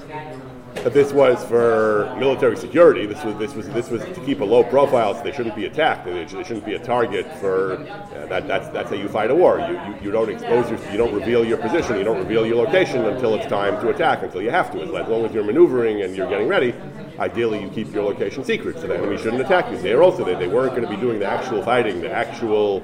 that 0.75 0.93
this 0.93 1.13
was 1.13 1.43
for 1.45 2.13
military 2.19 2.57
security. 2.57 3.05
This 3.05 3.23
was 3.23 3.37
this 3.37 3.53
was 3.53 3.69
this 3.69 3.89
was 3.89 4.03
to 4.03 4.25
keep 4.25 4.41
a 4.41 4.43
low 4.43 4.63
profile, 4.63 5.15
so 5.15 5.23
they 5.23 5.31
shouldn't 5.31 5.55
be 5.55 5.65
attacked. 5.65 6.05
They, 6.05 6.27
shouldn't 6.27 6.65
be 6.65 6.73
a 6.73 6.79
target 6.79 7.25
for 7.39 7.73
uh, 7.73 8.25
that. 8.27 8.47
That's 8.47 8.67
that's 8.69 8.89
how 8.89 8.95
you 8.95 9.07
fight 9.07 9.31
a 9.31 9.35
war. 9.35 9.59
You, 9.59 9.73
you, 9.73 10.05
you 10.05 10.11
don't 10.11 10.29
expose 10.29 10.69
your, 10.69 10.91
you 10.91 10.97
don't 10.97 11.13
reveal 11.13 11.45
your 11.45 11.57
position, 11.57 11.97
you 11.97 12.03
don't 12.03 12.17
reveal 12.17 12.45
your 12.45 12.57
location 12.57 13.05
until 13.05 13.35
it's 13.35 13.45
time 13.47 13.79
to 13.81 13.89
attack. 13.89 14.23
Until 14.23 14.41
you 14.41 14.51
have 14.51 14.71
to. 14.71 14.81
As 14.81 14.89
long 14.89 15.25
as 15.25 15.33
you're 15.33 15.43
maneuvering 15.43 16.01
and 16.01 16.15
you're 16.15 16.29
getting 16.29 16.47
ready, 16.47 16.73
ideally 17.19 17.61
you 17.61 17.69
keep 17.69 17.93
your 17.93 18.03
location 18.03 18.43
secret, 18.43 18.79
so 18.79 18.87
the 18.87 18.97
enemy 18.97 19.17
shouldn't 19.17 19.41
attack 19.41 19.71
you. 19.71 19.77
They 19.77 19.93
are 19.93 20.03
also 20.03 20.25
they, 20.25 20.35
they 20.35 20.47
weren't 20.47 20.71
going 20.75 20.83
to 20.83 20.89
be 20.89 20.97
doing 20.97 21.19
the 21.19 21.25
actual 21.25 21.63
fighting, 21.63 22.01
the 22.01 22.11
actual 22.11 22.81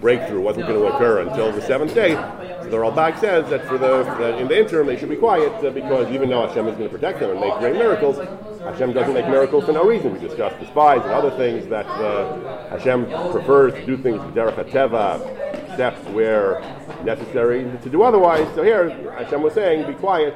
breakthrough 0.00 0.40
wasn't 0.40 0.66
going 0.66 0.80
to 0.80 0.86
occur 0.94 1.20
until 1.20 1.52
the 1.52 1.62
seventh 1.62 1.94
day. 1.94 2.14
So 2.62 2.70
the 2.70 2.76
Ralbag 2.76 3.18
says 3.20 3.48
that 3.50 3.66
for 3.66 3.78
the 3.78 4.02
that 4.18 4.38
in 4.40 4.48
the 4.48 4.58
interim 4.58 4.86
they 4.86 4.96
should 4.96 5.08
be 5.08 5.16
quiet 5.16 5.52
uh, 5.64 5.70
because 5.70 6.10
even 6.10 6.28
though 6.28 6.46
Hashem 6.46 6.66
is 6.68 6.76
going 6.76 6.88
to 6.88 6.94
protect 6.94 7.20
them 7.20 7.30
and 7.30 7.40
make 7.40 7.56
great 7.58 7.74
miracles, 7.74 8.18
Hashem 8.60 8.92
doesn't 8.92 9.14
make 9.14 9.28
miracles 9.28 9.64
for 9.64 9.72
no 9.72 9.84
reason. 9.84 10.12
We 10.12 10.18
discussed 10.18 10.58
the 10.58 10.66
spies 10.66 11.02
and 11.02 11.12
other 11.12 11.30
things 11.30 11.68
that 11.68 11.86
uh, 11.86 12.68
Hashem 12.68 13.06
prefers 13.30 13.74
to 13.74 13.86
do 13.86 13.96
things 13.96 14.18
with 14.18 14.34
derech 14.34 14.54
hateva, 14.54 15.74
steps 15.74 16.00
where 16.08 16.60
necessary 17.04 17.62
to 17.82 17.88
do 17.88 18.02
otherwise. 18.02 18.46
So 18.54 18.62
here 18.62 18.90
Hashem 19.12 19.42
was 19.42 19.54
saying, 19.54 19.86
be 19.86 19.94
quiet, 19.94 20.34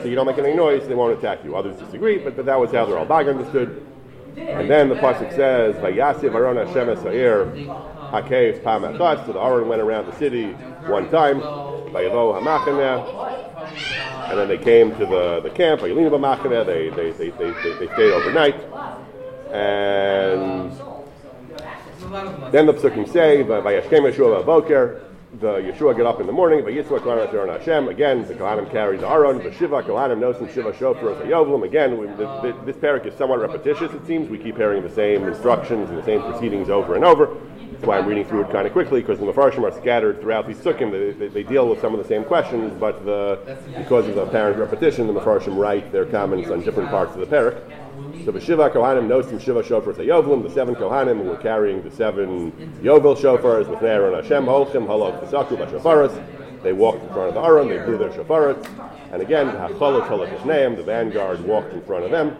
so 0.00 0.08
you 0.08 0.14
don't 0.14 0.26
make 0.26 0.38
any 0.38 0.54
noise. 0.54 0.86
They 0.88 0.94
won't 0.94 1.18
attack 1.18 1.44
you. 1.44 1.56
Others 1.56 1.76
disagree, 1.76 2.18
but, 2.18 2.36
but 2.36 2.46
that 2.46 2.58
was 2.58 2.70
how 2.72 2.86
the 2.86 2.92
Ralbag 2.92 3.28
understood. 3.28 3.86
And 4.36 4.70
then 4.70 4.90
the 4.90 4.96
pasuk 4.96 5.34
says, 5.34 5.76
"Vayasiv 5.76 6.34
Aron 6.34 6.58
Hashem 6.58 6.88
Esair 6.88 7.95
Hakev 8.10 8.62
Pam 8.62 8.82
Echad." 8.82 9.26
So 9.26 9.32
the 9.32 9.40
Aron 9.40 9.68
went 9.68 9.82
around 9.82 10.06
the 10.06 10.16
city 10.16 10.52
one 10.86 11.08
time. 11.10 11.42
And 14.28 14.38
then 14.38 14.48
they 14.48 14.58
came 14.58 14.90
to 14.96 15.06
the, 15.06 15.40
the 15.40 15.50
camp. 15.50 15.80
They 15.80 15.92
they, 15.92 16.10
they, 17.10 17.30
they, 17.30 17.50
they 17.78 17.88
stayed 17.94 18.12
overnight. 18.12 18.56
And 19.52 20.72
Then 22.52 22.66
the 22.66 22.74
psukim 22.74 23.08
say, 23.08 23.42
"Vayashkem 23.42 24.12
Yeshua 24.12 24.44
Boker." 24.44 25.02
The 25.40 25.54
Yeshua 25.54 25.94
get 25.94 26.06
up 26.06 26.20
in 26.20 26.26
the 26.26 26.32
morning. 26.32 26.64
Vayitzvah 26.64 27.00
Kohanim 27.00 27.34
Aron 27.34 27.48
Hashem. 27.48 27.88
Again, 27.88 28.26
the 28.26 28.34
Kohanim 28.34 28.70
carry 28.70 28.96
the 28.96 29.08
Aron. 29.08 29.38
The 29.38 29.52
Shiva 29.52 29.82
Kohanim 29.82 30.18
Nosim 30.18 30.52
Shiva 30.54 30.72
Shofar 30.76 31.14
Yovlim. 31.26 31.64
Again, 31.64 31.98
we, 31.98 32.06
the, 32.06 32.56
this 32.64 32.76
parak 32.76 33.04
is 33.06 33.14
somewhat 33.18 33.40
repetitious. 33.40 33.92
It 33.92 34.06
seems 34.06 34.30
we 34.30 34.38
keep 34.38 34.56
hearing 34.56 34.82
the 34.82 34.90
same 34.90 35.24
instructions 35.24 35.90
and 35.90 35.98
the 35.98 36.04
same 36.04 36.22
proceedings 36.22 36.70
over 36.70 36.94
and 36.94 37.04
over. 37.04 37.36
That's 37.76 37.88
why 37.88 37.98
I'm 37.98 38.06
reading 38.06 38.24
through 38.24 38.44
it 38.44 38.50
kind 38.50 38.66
of 38.66 38.72
quickly 38.72 39.02
because 39.02 39.18
the 39.18 39.26
Mefarshim 39.26 39.62
are 39.62 39.70
scattered 39.70 40.18
throughout 40.22 40.46
these 40.46 40.56
Sukkim. 40.56 40.90
They, 40.90 41.12
they, 41.12 41.28
they 41.28 41.42
deal 41.42 41.68
with 41.68 41.78
some 41.82 41.92
of 41.94 42.02
the 42.02 42.08
same 42.08 42.24
questions, 42.24 42.72
but 42.80 43.04
the, 43.04 43.58
because 43.76 44.08
of 44.08 44.14
the 44.14 44.22
apparent 44.22 44.58
repetition, 44.58 45.06
the 45.06 45.12
Mefarshim 45.12 45.58
write 45.58 45.92
their 45.92 46.06
comments 46.06 46.50
on 46.50 46.62
different 46.62 46.88
parts 46.88 47.14
of 47.14 47.20
the 47.20 47.26
parak. 47.26 47.60
So 48.24 48.30
the 48.32 48.40
Shiva 48.40 48.70
Kohanim 48.70 49.08
Nosim 49.08 49.38
Shiva 49.38 49.62
Shofar 49.62 49.92
Yovlim, 49.92 50.42
the 50.42 50.48
seven 50.48 50.74
Kohanim 50.74 51.22
were 51.24 51.36
carrying 51.36 51.82
the 51.82 51.90
seven 51.90 52.50
Yovel 52.82 53.14
shofars 53.14 53.68
with 53.68 53.82
Aron 53.82 54.14
Hashem 54.22 54.46
Holchim 54.46 54.86
Halok 54.86 55.22
V'Saku 55.28 55.58
B'Shofaros. 55.58 56.62
They 56.62 56.72
walked 56.72 57.02
in 57.02 57.08
front 57.10 57.28
of 57.28 57.34
the 57.34 57.40
Aron, 57.42 57.68
they 57.68 57.78
blew 57.78 57.98
their 57.98 58.08
shofaros, 58.08 58.66
and 59.12 59.20
again, 59.20 59.48
the 59.48 59.52
Hacholot 59.52 60.08
Ishneim, 60.38 60.76
the 60.76 60.82
vanguard 60.82 61.44
walked 61.44 61.74
in 61.74 61.82
front 61.82 62.06
of 62.06 62.10
them. 62.10 62.36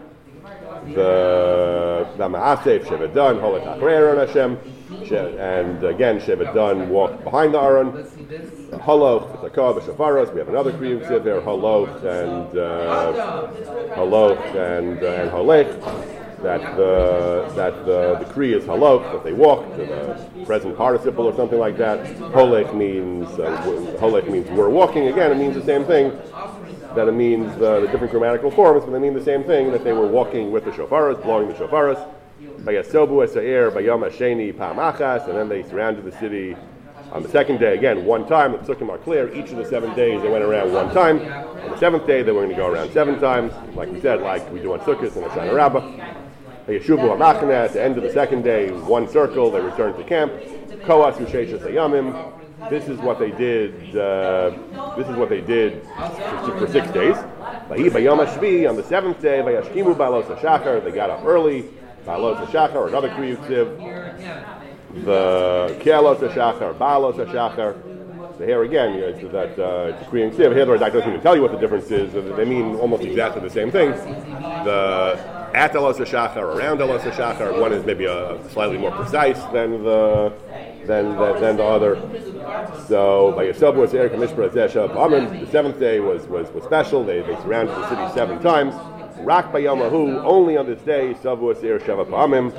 The 0.93 2.07
the 2.17 2.27
Ma'asef 2.27 2.85
Shevedon 2.85 3.39
Halak 3.39 3.77
Achrei 3.79 3.93
Aron 3.93 4.27
Hashem, 4.27 4.57
She- 4.63 4.76
and 4.89 5.83
again 5.83 6.19
Shevedon 6.19 6.87
walked 6.87 7.23
behind 7.23 7.53
the 7.53 7.59
Aron. 7.59 7.91
Haloch 7.91 9.41
V'Takah 9.41 9.79
B'Shofaros. 9.79 10.33
We 10.33 10.39
have 10.39 10.49
another 10.49 10.71
Kriyim 10.71 11.05
Siv 11.05 11.23
there, 11.23 11.41
Haloch 11.41 12.03
and 12.03 12.57
uh, 12.57 13.51
Haloch 13.95 14.55
and 14.55 15.03
uh, 15.03 15.07
and 15.07 15.31
Holech. 15.31 16.13
That 16.43 16.77
the 16.77 17.51
that 17.55 17.85
the 17.85 18.25
Kri 18.31 18.53
is 18.53 18.63
Haloch, 18.65 19.11
that 19.11 19.23
they 19.23 19.33
walk 19.33 19.65
to 19.75 19.85
the 19.85 20.45
present 20.45 20.77
participle 20.77 21.25
or 21.25 21.35
something 21.35 21.59
like 21.59 21.77
that. 21.77 22.05
Holech 22.17 22.75
means 22.75 23.27
uh, 23.39 23.57
Holech 23.99 24.29
means 24.29 24.47
we're 24.51 24.69
walking. 24.69 25.07
Again, 25.07 25.31
it 25.31 25.37
means 25.37 25.55
the 25.55 25.65
same 25.65 25.83
thing. 25.83 26.11
That 26.95 27.07
it 27.07 27.13
means 27.13 27.51
uh, 27.61 27.81
the 27.81 27.87
different 27.87 28.11
grammatical 28.11 28.51
forms, 28.51 28.83
but 28.85 28.91
they 28.91 28.99
mean 28.99 29.13
the 29.13 29.23
same 29.23 29.43
thing. 29.43 29.71
That 29.71 29.83
they 29.83 29.93
were 29.93 30.07
walking 30.07 30.51
with 30.51 30.65
the 30.65 30.71
shofaras, 30.71 31.21
blowing 31.23 31.47
the 31.47 31.55
shofaras. 31.55 32.07
Bayasobu 32.67 33.25
esair 33.25 33.71
bayom 33.71 34.09
hasheni 34.09 34.53
pa'amachas, 34.53 35.27
and 35.29 35.37
then 35.37 35.47
they 35.47 35.63
surrounded 35.63 36.03
the 36.03 36.11
city 36.19 36.55
on 37.13 37.23
the 37.23 37.29
second 37.29 37.59
day, 37.59 37.73
again, 37.73 38.03
one 38.03 38.27
time, 38.27 38.51
the 38.51 38.57
psukim 38.57 38.89
are 38.89 38.97
clear. 38.97 39.33
Each 39.33 39.49
of 39.51 39.57
the 39.57 39.65
seven 39.65 39.95
days 39.95 40.21
they 40.21 40.29
went 40.29 40.43
around 40.43 40.73
one 40.73 40.93
time. 40.93 41.21
On 41.21 41.71
the 41.71 41.77
seventh 41.77 42.05
day, 42.05 42.21
they 42.21 42.33
were 42.33 42.41
going 42.41 42.49
to 42.49 42.55
go 42.55 42.67
around 42.67 42.91
seven 42.91 43.17
times, 43.19 43.53
like 43.75 43.89
we 43.89 44.01
said, 44.01 44.21
like 44.21 44.51
we 44.51 44.59
do 44.59 44.73
on 44.73 44.79
Sukkot 44.81 45.15
and 45.15 45.25
Hoshana 45.25 45.55
Rabbah. 45.55 45.79
Yeshuvu 46.67 47.17
HaMachane, 47.17 47.53
at 47.53 47.71
the 47.71 47.81
end 47.81 47.95
of 47.95 48.03
the 48.03 48.11
second 48.11 48.43
day, 48.43 48.71
one 48.71 49.07
circle, 49.07 49.49
they 49.49 49.61
returned 49.61 49.95
to 49.95 50.03
camp. 50.03 50.33
Koas 50.83 51.13
Usheshas 51.13 51.61
Ayamim. 51.61 52.33
This 52.69 52.89
is 52.89 52.99
what 52.99 53.19
they 53.19 53.31
did. 53.31 53.95
Uh, 53.95 54.49
this 54.97 55.07
is 55.07 55.15
what 55.15 55.29
they 55.29 55.39
did 55.39 55.81
for, 56.43 56.57
for 56.57 56.67
six 56.67 56.91
days. 56.91 57.15
On 57.69 58.75
the 58.75 58.83
seventh 58.83 59.21
day. 59.21 59.41
They 59.41 60.91
got 60.91 61.09
up 61.09 61.23
early. 61.23 61.69
Balos 62.07 62.37
HaShachar, 62.45 62.87
another 62.87 63.09
the 64.93 65.77
Kielos 65.81 66.19
HaShachar, 66.19 66.77
Balos 66.77 67.15
HaShachar. 67.15 67.75
So 68.37 68.45
here 68.45 68.63
again, 68.63 68.93
you 68.93 69.01
know, 69.01 69.07
it's 69.07 69.31
that 69.33 69.59
uh. 69.59 70.09
Here 70.09 70.29
the 70.29 70.71
Radak 70.71 70.93
doesn't 70.93 71.09
even 71.09 71.21
tell 71.21 71.35
you 71.35 71.41
what 71.41 71.51
the 71.51 71.57
difference 71.57 71.91
is. 71.91 72.13
They 72.13 72.45
mean 72.45 72.75
almost 72.75 73.03
exactly 73.03 73.41
the 73.41 73.49
same 73.49 73.71
thing. 73.71 73.91
The 73.91 75.19
at 75.53 75.73
Elos 75.73 75.97
HaShachar, 75.97 76.37
around 76.37 76.77
Elos 76.77 77.01
HaShachar, 77.01 77.59
one 77.59 77.73
is 77.73 77.85
maybe 77.85 78.05
a 78.05 78.39
slightly 78.51 78.77
more 78.77 78.91
precise 78.91 79.43
than 79.51 79.83
the 79.83 80.31
than 80.85 81.17
the, 81.17 81.33
than 81.39 81.57
the 81.57 81.63
other. 81.63 81.95
So 82.87 83.33
by 83.35 83.43
Yosef 83.43 83.75
was 83.75 83.93
Eric 83.93 84.13
Mishpah 84.13 84.49
Zesha 84.49 84.87
the 85.45 85.51
seventh 85.51 85.79
day 85.79 85.99
was, 85.99 86.25
was, 86.27 86.49
was 86.51 86.63
special. 86.63 87.03
They, 87.03 87.19
they 87.21 87.35
surrounded 87.41 87.75
the 87.75 87.89
city 87.89 88.13
seven 88.13 88.41
times. 88.41 88.73
Rak 89.21 89.51
Bayamahu, 89.51 90.23
only 90.23 90.57
on 90.57 90.65
this 90.65 90.81
day, 90.81 91.13
Shavuos 91.15 91.63
Ir 91.63 91.79
Sheva 91.79 92.05
Pa'amim. 92.05 92.51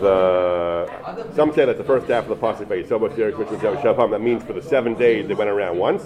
The, 0.00 1.34
some 1.34 1.52
say 1.54 1.64
that 1.64 1.78
the 1.78 1.84
first 1.84 2.08
half 2.08 2.28
of 2.28 2.30
the 2.30 2.36
Pasuk 2.36 2.68
by 2.68 2.82
Shavuos 2.82 3.16
Ir, 3.18 3.32
Pa'amim, 3.32 4.10
that 4.10 4.20
means 4.20 4.42
for 4.42 4.52
the 4.52 4.62
seven 4.62 4.94
days 4.94 5.28
they 5.28 5.34
went 5.34 5.50
around 5.50 5.78
once. 5.78 6.04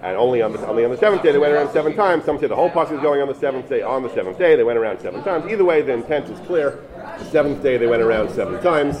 And 0.00 0.16
only 0.16 0.42
on, 0.42 0.52
the, 0.52 0.64
only 0.66 0.84
on 0.84 0.92
the 0.92 0.96
seventh 0.96 1.22
day 1.24 1.32
they 1.32 1.38
went 1.38 1.52
around 1.52 1.72
seven 1.72 1.94
times. 1.96 2.24
Some 2.24 2.38
say 2.38 2.46
the 2.46 2.54
whole 2.54 2.70
Pasuk 2.70 2.92
is 2.92 3.00
going 3.00 3.20
on 3.20 3.26
the 3.26 3.34
seventh 3.34 3.68
day. 3.68 3.82
On 3.82 4.02
the 4.02 4.14
seventh 4.14 4.38
day 4.38 4.54
they 4.54 4.62
went 4.62 4.78
around 4.78 5.00
seven 5.00 5.24
times. 5.24 5.50
Either 5.50 5.64
way, 5.64 5.82
the 5.82 5.92
intent 5.92 6.30
is 6.30 6.38
clear. 6.46 6.78
The 7.18 7.24
seventh 7.24 7.62
day 7.64 7.78
they 7.78 7.88
went 7.88 8.02
around 8.02 8.30
seven 8.30 8.62
times. 8.62 8.96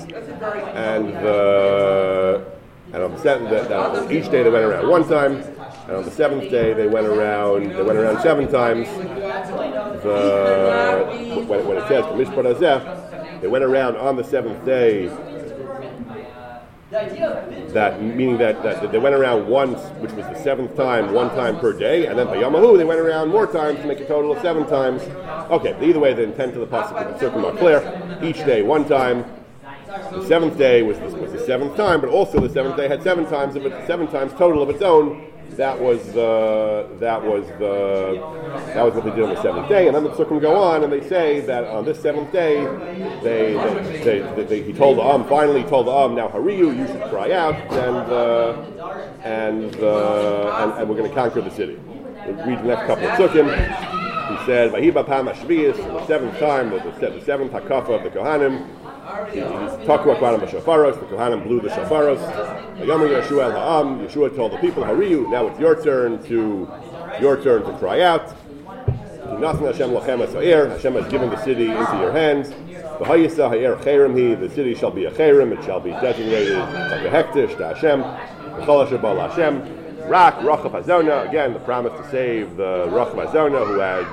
And 0.74 1.14
and 2.92 3.02
on 3.02 3.12
the 3.12 3.18
seventh, 3.20 4.10
each 4.10 4.30
day 4.30 4.42
they 4.42 4.50
went 4.50 4.64
around 4.64 4.88
one 4.88 5.06
time. 5.06 5.42
And 5.86 5.96
on 5.96 6.04
the 6.04 6.10
seventh 6.10 6.50
day 6.50 6.72
they 6.72 6.88
went 6.88 7.06
around, 7.06 7.70
they 7.70 7.82
went 7.82 7.98
around 7.98 8.20
seven 8.22 8.50
times 8.50 8.88
the 10.02 10.14
uh, 10.14 11.44
when, 11.44 11.66
when 11.66 11.78
it 11.78 11.88
says 11.88 12.04
Mishpat 12.04 13.40
they 13.40 13.48
went 13.48 13.64
around 13.64 13.96
on 13.96 14.16
the 14.16 14.24
seventh 14.24 14.64
day. 14.64 15.06
That 16.90 18.02
meaning 18.02 18.38
that, 18.38 18.62
that 18.62 18.90
they 18.90 18.98
went 18.98 19.14
around 19.14 19.46
once, 19.46 19.78
which 20.00 20.12
was 20.12 20.24
the 20.24 20.42
seventh 20.42 20.74
time, 20.74 21.12
one 21.12 21.28
time 21.30 21.58
per 21.58 21.74
day, 21.74 22.06
and 22.06 22.18
then 22.18 22.26
by 22.26 22.36
Yamahu 22.36 22.78
they 22.78 22.84
went 22.84 22.98
around 22.98 23.28
more 23.28 23.46
times 23.46 23.78
to 23.80 23.86
make 23.86 24.00
a 24.00 24.06
total 24.06 24.32
of 24.32 24.40
seven 24.40 24.66
times. 24.66 25.02
Okay, 25.50 25.76
either 25.86 25.98
way, 25.98 26.14
the 26.14 26.22
intent 26.22 26.56
of 26.56 26.60
the 26.60 26.66
pasuk 26.66 27.20
circle 27.20 27.52
clear. 27.52 28.18
Each 28.22 28.38
day 28.38 28.62
one 28.62 28.88
time. 28.88 29.24
The 30.10 30.26
seventh 30.26 30.56
day 30.56 30.82
was 30.82 30.98
was 30.98 31.27
seventh 31.48 31.76
time, 31.76 32.00
but 32.02 32.10
also 32.10 32.38
the 32.40 32.50
seventh 32.50 32.76
day 32.76 32.88
had 32.88 33.02
seven 33.02 33.24
times 33.24 33.56
of 33.56 33.64
it, 33.64 33.72
seven 33.86 34.06
times 34.06 34.32
total 34.34 34.62
of 34.62 34.68
its 34.68 34.82
own 34.82 35.24
that 35.56 35.80
was 35.80 36.00
the 36.12 36.86
that 37.00 37.20
was 37.20 37.44
the 37.58 38.12
that 38.74 38.84
was 38.84 38.94
what 38.94 39.02
they 39.04 39.10
did 39.10 39.24
on 39.24 39.34
the 39.34 39.42
seventh 39.42 39.68
day, 39.68 39.86
and 39.86 39.96
then 39.96 40.04
the 40.04 40.10
psukim 40.10 40.40
go 40.40 40.54
on 40.54 40.84
and 40.84 40.92
they 40.92 41.00
say 41.08 41.40
that 41.40 41.64
on 41.64 41.84
this 41.86 42.00
seventh 42.00 42.30
day, 42.30 42.64
they, 43.22 43.54
they, 44.04 44.20
they, 44.36 44.44
they, 44.44 44.62
he 44.62 44.72
told 44.72 44.98
the 44.98 45.02
Am 45.02 45.24
finally 45.24 45.62
he 45.62 45.68
told 45.68 45.86
the 45.86 45.90
Am 45.90 46.14
now 46.14 46.28
Hariyu 46.28 46.76
you 46.78 46.86
should 46.86 47.02
cry 47.10 47.32
out 47.32 47.56
and 47.72 48.12
uh, 48.12 48.52
and, 49.24 49.74
uh, 49.82 50.62
and 50.62 50.72
and 50.80 50.88
we're 50.88 50.96
going 50.96 51.08
to 51.08 51.14
conquer 51.14 51.40
the 51.40 51.50
city. 51.50 51.76
We 52.26 52.32
read 52.34 52.58
the 52.58 52.68
next 52.68 52.86
couple 52.86 53.06
of 53.06 53.18
psukim. 53.18 53.48
He 54.28 54.46
said 54.46 54.70
Vahiba 54.70 55.06
Pam 55.06 55.24
the 55.24 56.04
seventh 56.06 56.38
time 56.38 56.70
the, 56.70 56.78
the, 56.78 57.18
the 57.18 57.24
seventh 57.24 57.52
hakafa 57.52 57.96
of 57.96 58.02
the 58.04 58.10
Kohanim. 58.10 58.68
Takwa 59.08 60.18
Kvanim 60.18 60.46
Shofaros, 60.48 61.00
the 61.00 61.06
Kohanim 61.06 61.42
blew 61.42 61.60
the 61.60 61.68
Shofaros. 61.70 62.18
Yomer 62.78 63.08
Yeshua 63.08 63.50
Ha'am, 63.50 64.06
Yeshua 64.06 64.34
told 64.36 64.52
the 64.52 64.58
people, 64.58 64.82
Hariyu, 64.82 65.30
now 65.30 65.46
it's 65.46 65.58
your 65.58 65.82
turn 65.82 66.22
to 66.24 66.70
your 67.18 67.42
turn 67.42 67.64
to 67.64 67.78
cry 67.78 68.02
out. 68.02 68.34
Nothing 69.40 69.66
Hashem 69.66 69.90
Lachem 69.90 70.30
Ha'ir, 70.32 70.68
Hashem 70.68 70.94
has 70.94 71.10
given 71.10 71.30
the 71.30 71.42
city 71.42 71.70
into 71.70 71.96
your 71.98 72.12
hands. 72.12 72.50
V'hayisa 72.98 73.48
Ha'ir 73.48 73.76
Cherem 73.76 74.14
He, 74.16 74.34
the 74.34 74.50
city 74.54 74.74
shall 74.74 74.90
be 74.90 75.06
a 75.06 75.10
Cherem, 75.10 75.56
it 75.56 75.64
shall 75.64 75.80
be 75.80 75.92
designated 75.92 76.58
like 76.58 77.06
a 77.06 77.10
hektish 77.10 77.56
to 77.56 77.68
Hashem. 77.68 78.02
V'chol 78.02 78.84
Hashem 78.84 79.00
Hashem. 79.00 80.08
Rak, 80.08 80.34
Rachav 80.36 80.72
Hazona, 80.72 81.28
again, 81.28 81.54
the 81.54 81.60
promise 81.60 81.92
to 81.92 82.10
save 82.10 82.56
the 82.56 82.86
Rachav 82.88 83.26
Hazona 83.26 83.66
who 83.66 83.78
had 83.78 84.06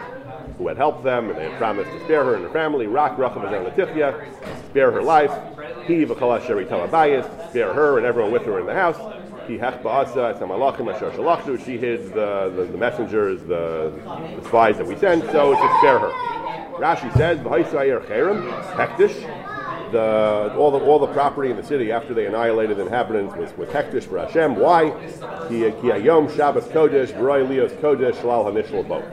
who 0.58 0.68
had 0.68 0.78
helped 0.78 1.04
them, 1.04 1.30
and 1.30 1.38
they 1.38 1.50
had 1.50 1.58
promised 1.58 1.92
to 1.92 2.00
spare 2.06 2.24
her 2.24 2.36
and 2.36 2.44
her 2.44 2.52
family. 2.52 2.88
Rak 2.88 3.18
Rachav 3.18 3.44
Latifya, 3.44 4.68
spare 4.70 4.92
her 4.92 5.02
life. 5.02 5.32
He 5.86 6.06
v'chol 6.06 6.42
Sheri 6.42 6.66
Talabayis, 6.68 7.50
spare 7.50 7.74
her 7.74 7.98
and 7.98 8.06
everyone 8.06 8.32
with 8.32 8.44
her 8.44 8.60
in 8.60 8.66
the 8.66 8.74
house. 8.74 8.98
He 9.48 9.58
hech 9.58 9.84
ba'asa 9.84 10.34
et 10.34 10.40
hamalachim 10.40 10.94
asher 10.94 11.12
shalachnu. 11.12 11.64
She 11.64 11.78
hid 11.78 12.14
the, 12.14 12.52
the, 12.56 12.66
the 12.72 12.78
messengers, 12.78 13.42
the, 13.42 13.94
the 14.40 14.48
spies 14.48 14.78
that 14.78 14.88
we 14.88 14.96
sent, 14.96 15.24
so 15.32 15.54
to 15.54 15.78
spare 15.80 16.00
her. 16.00 16.12
Rashi 16.80 17.16
says, 17.16 17.40
"V'haisayir 17.40 18.06
cherem 18.08 18.50
hektish." 18.74 19.42
The, 19.92 20.54
all 20.58 20.72
the 20.72 20.80
all 20.80 20.98
the 20.98 21.14
property 21.14 21.52
in 21.52 21.58
the 21.58 21.64
city 21.64 21.92
after 21.92 22.14
they 22.16 22.26
annihilated 22.26 22.78
the 22.78 22.82
inhabitants 22.82 23.36
was, 23.36 23.56
was 23.56 23.70
hektish 23.70 24.04
for 24.06 24.18
Hashem. 24.18 24.56
Why? 24.56 24.90
Ki 25.48 25.62
ayom 25.62 26.36
Shabbos 26.36 26.66
kodesh 26.66 27.14
v'roy 27.14 27.48
lios 27.48 27.72
kodesh 27.80 28.16
shalal 28.16 28.46
hanishal 28.52 28.88
bo. 28.88 29.04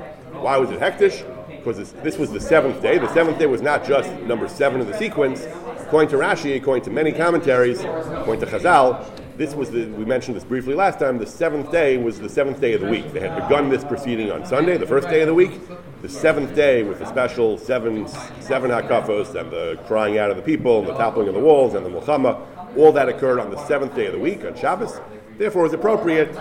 Why 0.43 0.57
was 0.57 0.71
it 0.71 0.81
hektish? 0.81 1.25
Because 1.49 1.93
this, 1.93 2.19
was 2.19 2.33
the 2.33 2.41
seventh 2.41 2.83
day. 2.83 2.99
The 2.99 3.13
seventh 3.15 3.39
day 3.39 3.47
was 3.47 3.63
not 3.63 3.85
just 3.85 4.13
number 4.23 4.49
seven 4.49 4.81
of 4.81 4.89
the 4.89 4.99
sequence. 4.99 5.47
According 5.79 6.11
to 6.11 6.17
Rashi, 6.17 6.57
according 6.57 6.83
to 6.85 6.91
many 6.91 7.13
commentaries, 7.13 7.81
according 7.85 8.41
to 8.41 8.47
Chazal, 8.47 9.07
this 9.37 9.55
was 9.55 9.71
the, 9.71 9.87
we 9.87 10.05
mentioned 10.05 10.37
this 10.37 10.43
briefly 10.43 10.75
last 10.75 10.99
time, 10.99 11.19
the 11.19 11.27
seventh 11.27 11.71
day 11.71 11.97
was 11.97 12.19
the 12.19 12.29
seventh 12.29 12.61
day 12.61 12.73
of 12.73 12.81
the 12.81 12.89
week. 12.89 13.13
They 13.13 13.21
had 13.21 13.41
begun 13.41 13.69
this 13.69 13.85
proceeding 13.85 14.33
on 14.33 14.45
Sunday, 14.45 14.77
the 14.77 14.87
first 14.87 15.09
day 15.09 15.21
of 15.21 15.29
the 15.29 15.35
week. 15.35 15.61
The 16.03 16.09
seventh 16.09 16.57
day 16.57 16.83
with 16.83 16.99
the 16.99 17.07
special 17.07 17.57
seven, 17.57 18.09
seven 18.41 18.73
hakafos 18.73 19.37
and 19.41 19.53
the 19.53 19.79
crying 19.87 20.19
out 20.19 20.33
of 20.33 20.37
the 20.37 20.43
people 20.43 20.81
and 20.81 20.89
the 20.89 20.95
toppling 20.95 21.29
of 21.29 21.35
the 21.35 21.41
walls 21.41 21.75
and 21.75 21.87
the 21.87 21.91
mulchama, 21.91 22.45
all 22.77 22.91
that 22.91 23.09
occurred 23.09 23.39
on 23.39 23.51
the 23.51 23.67
seventh 23.67 23.95
day 23.95 24.07
of 24.07 24.13
the 24.13 24.19
week, 24.19 24.45
on 24.45 24.57
Shabbos. 24.57 25.01
Therefore, 25.39 25.67
it's 25.67 25.75
appropriate 25.75 26.37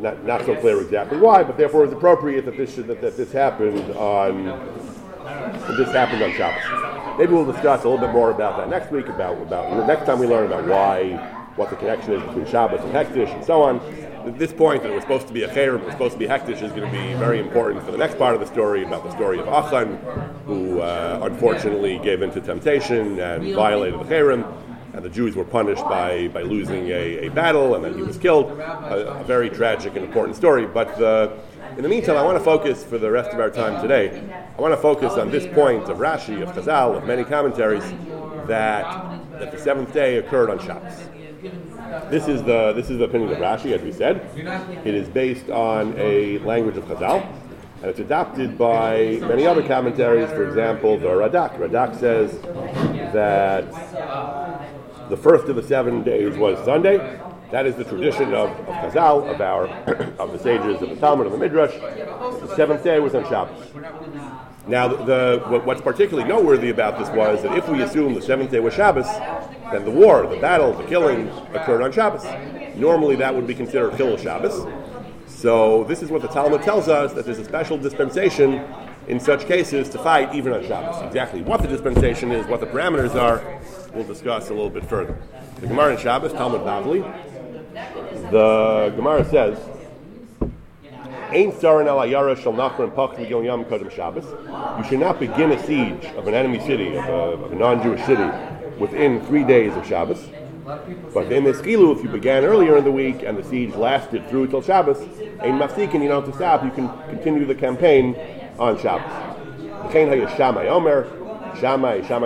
not, 0.00 0.24
not 0.24 0.44
so 0.44 0.54
clear 0.56 0.80
exactly 0.80 1.18
why, 1.18 1.42
but 1.42 1.56
therefore 1.56 1.84
it's 1.84 1.92
appropriate 1.92 2.44
that 2.44 2.56
this 2.56 2.74
should, 2.74 2.86
that, 2.88 3.00
that 3.00 3.16
this 3.16 3.32
happened 3.32 3.90
on 3.96 4.46
that 4.46 5.76
this 5.76 5.90
happened 5.90 6.22
on 6.22 6.32
Shabbos. 6.34 7.18
maybe 7.18 7.32
we'll 7.32 7.50
discuss 7.50 7.84
a 7.84 7.88
little 7.88 8.04
bit 8.04 8.12
more 8.12 8.30
about 8.30 8.56
that 8.58 8.68
next 8.68 8.92
week. 8.92 9.08
About 9.08 9.40
about 9.40 9.76
the 9.76 9.86
next 9.86 10.06
time 10.06 10.18
we 10.18 10.26
learn 10.26 10.46
about 10.46 10.66
why, 10.66 11.16
what 11.56 11.70
the 11.70 11.76
connection 11.76 12.12
is 12.12 12.22
between 12.22 12.46
Shabbos 12.46 12.80
and 12.80 12.92
Hektish 12.92 13.34
and 13.34 13.44
so 13.44 13.62
on. 13.62 13.80
At 14.26 14.38
this 14.40 14.52
point, 14.52 14.82
that 14.82 14.90
it 14.90 14.94
was 14.94 15.02
supposed 15.02 15.28
to 15.28 15.32
be 15.32 15.44
a 15.44 15.48
Cherem, 15.48 15.80
it 15.80 15.84
was 15.84 15.92
supposed 15.92 16.14
to 16.14 16.18
be 16.18 16.26
Hektish, 16.26 16.60
is 16.60 16.72
going 16.72 16.82
to 16.82 16.90
be 16.90 17.14
very 17.14 17.38
important 17.38 17.84
for 17.84 17.92
the 17.92 17.98
next 17.98 18.18
part 18.18 18.34
of 18.34 18.40
the 18.40 18.46
story 18.46 18.82
about 18.84 19.04
the 19.04 19.12
story 19.12 19.38
of 19.38 19.46
Achan, 19.46 19.98
who 20.46 20.80
uh, 20.80 21.20
unfortunately 21.22 22.00
gave 22.00 22.22
into 22.22 22.40
temptation 22.40 23.20
and 23.20 23.54
violated 23.54 24.00
the 24.00 24.04
Cherem 24.04 24.44
and 24.96 25.04
the 25.04 25.10
Jews 25.10 25.36
were 25.36 25.44
punished 25.44 25.84
by, 25.84 26.28
by 26.28 26.42
losing 26.42 26.88
a, 26.88 27.26
a 27.26 27.28
battle, 27.28 27.74
and 27.74 27.84
then 27.84 27.94
he 27.94 28.02
was 28.02 28.16
killed. 28.16 28.50
A, 28.58 29.20
a 29.20 29.24
very 29.24 29.50
tragic 29.50 29.94
and 29.94 30.04
important 30.04 30.36
story. 30.36 30.66
But 30.66 30.96
the, 30.96 31.38
in 31.76 31.82
the 31.82 31.88
meantime, 31.88 32.16
I 32.16 32.22
want 32.22 32.38
to 32.38 32.44
focus 32.44 32.82
for 32.82 32.96
the 32.96 33.10
rest 33.10 33.30
of 33.30 33.38
our 33.38 33.50
time 33.50 33.82
today. 33.82 34.22
I 34.56 34.60
want 34.60 34.72
to 34.72 34.80
focus 34.80 35.12
on 35.12 35.30
this 35.30 35.46
point 35.54 35.84
of 35.90 35.98
Rashi, 35.98 36.42
of 36.42 36.54
Chazal, 36.54 36.96
of 36.96 37.04
many 37.04 37.24
commentaries 37.24 37.84
that 38.46 38.84
that 39.38 39.52
the 39.52 39.58
seventh 39.58 39.92
day 39.92 40.16
occurred 40.16 40.48
on 40.48 40.58
Shabbos. 40.58 40.94
This 42.10 42.26
is 42.26 42.42
the 42.42 42.72
this 42.72 42.88
is 42.88 42.98
the 42.98 43.04
opinion 43.04 43.32
of 43.32 43.38
Rashi, 43.38 43.72
as 43.72 43.82
we 43.82 43.92
said. 43.92 44.16
It 44.86 44.94
is 44.94 45.08
based 45.08 45.50
on 45.50 45.94
a 45.98 46.38
language 46.38 46.78
of 46.78 46.84
Chazal, 46.84 47.22
and 47.82 47.84
it's 47.84 48.00
adopted 48.00 48.56
by 48.56 49.18
many 49.20 49.46
other 49.46 49.62
commentaries. 49.62 50.30
For 50.30 50.48
example, 50.48 50.98
the 50.98 51.08
Radak. 51.08 51.58
Radak 51.58 52.00
says 52.00 52.32
that 53.12 53.70
the 55.08 55.16
first 55.16 55.48
of 55.48 55.56
the 55.56 55.62
seven 55.62 56.02
days 56.02 56.36
was 56.36 56.62
Sunday. 56.64 57.20
That 57.52 57.64
is 57.66 57.76
the 57.76 57.84
tradition 57.84 58.34
of, 58.34 58.50
of 58.50 58.92
Chazal, 58.92 59.32
of 59.32 59.40
our 59.40 59.66
of 60.18 60.32
the 60.32 60.38
sages 60.38 60.82
of 60.82 60.90
the 60.90 60.96
Talmud 60.96 61.26
of 61.26 61.32
the 61.32 61.38
Midrash. 61.38 61.74
The 61.74 62.56
seventh 62.56 62.82
day 62.82 62.98
was 62.98 63.14
on 63.14 63.24
Shabbos. 63.28 63.68
Now, 64.66 64.88
the, 64.88 65.04
the, 65.04 65.60
what's 65.60 65.80
particularly 65.80 66.28
noteworthy 66.28 66.70
about 66.70 66.98
this 66.98 67.08
was 67.10 67.42
that 67.44 67.56
if 67.56 67.68
we 67.68 67.82
assume 67.82 68.14
the 68.14 68.22
seventh 68.22 68.50
day 68.50 68.58
was 68.58 68.74
Shabbos, 68.74 69.06
then 69.70 69.84
the 69.84 69.92
war, 69.92 70.26
the 70.26 70.40
battle, 70.40 70.72
the 70.72 70.82
killing 70.84 71.28
occurred 71.54 71.82
on 71.82 71.92
Shabbos. 71.92 72.24
Normally, 72.76 73.14
that 73.16 73.32
would 73.32 73.46
be 73.46 73.54
considered 73.54 73.92
Chilul 73.92 74.20
Shabbos. 74.20 74.66
So, 75.28 75.84
this 75.84 76.02
is 76.02 76.10
what 76.10 76.22
the 76.22 76.28
Talmud 76.28 76.62
tells 76.62 76.88
us 76.88 77.12
that 77.12 77.24
there's 77.24 77.38
a 77.38 77.44
special 77.44 77.78
dispensation 77.78 78.64
in 79.06 79.20
such 79.20 79.46
cases 79.46 79.88
to 79.90 79.98
fight 79.98 80.34
even 80.34 80.52
on 80.52 80.66
Shabbos. 80.66 81.00
Exactly 81.06 81.42
what 81.42 81.62
the 81.62 81.68
dispensation 81.68 82.32
is, 82.32 82.44
what 82.46 82.58
the 82.58 82.66
parameters 82.66 83.14
are, 83.14 83.60
we'll 83.96 84.06
discuss 84.06 84.50
a 84.50 84.52
little 84.52 84.70
bit 84.70 84.84
further. 84.84 85.16
The 85.60 85.66
Gemara 85.66 85.94
in 85.94 85.98
Shabbos, 85.98 86.32
Talmud 86.32 86.60
Bavli, 86.60 87.02
the 88.30 88.92
Gemara 88.94 89.24
says, 89.24 89.58
Ain 91.32 91.50
sarin 91.52 91.88
al 91.88 91.98
ayara 91.98 92.40
shall 92.40 92.52
nachron 92.52 92.94
pach 92.94 93.18
yom 93.18 93.64
kodem 93.64 93.90
Shabbos. 93.90 94.26
You 94.78 94.88
should 94.88 95.00
not 95.00 95.18
begin 95.18 95.50
a 95.50 95.66
siege 95.66 96.04
of 96.16 96.28
an 96.28 96.34
enemy 96.34 96.60
city, 96.60 96.96
of 96.96 97.04
a, 97.04 97.08
of 97.08 97.52
a 97.52 97.54
non-Jewish 97.54 98.04
city, 98.04 98.28
within 98.78 99.24
three 99.26 99.44
days 99.44 99.74
of 99.74 99.86
Shabbos. 99.86 100.28
But 101.14 101.32
in 101.32 101.44
this 101.44 101.60
if 101.60 101.66
you 101.66 102.08
began 102.10 102.44
earlier 102.44 102.76
in 102.76 102.84
the 102.84 102.92
week 102.92 103.22
and 103.22 103.38
the 103.38 103.44
siege 103.44 103.74
lasted 103.74 104.28
through 104.28 104.48
till 104.48 104.62
Shabbos, 104.62 105.00
ain 105.42 105.58
mafsikin, 105.58 106.02
you 106.02 106.08
don't 106.08 106.24
have 106.24 106.30
to 106.30 106.36
stop. 106.36 106.64
You 106.64 106.70
can 106.70 106.90
continue 107.08 107.46
the 107.46 107.54
campaign 107.54 108.16
on 108.58 108.78
Shabbos. 108.78 109.10
Shammai 109.92 110.16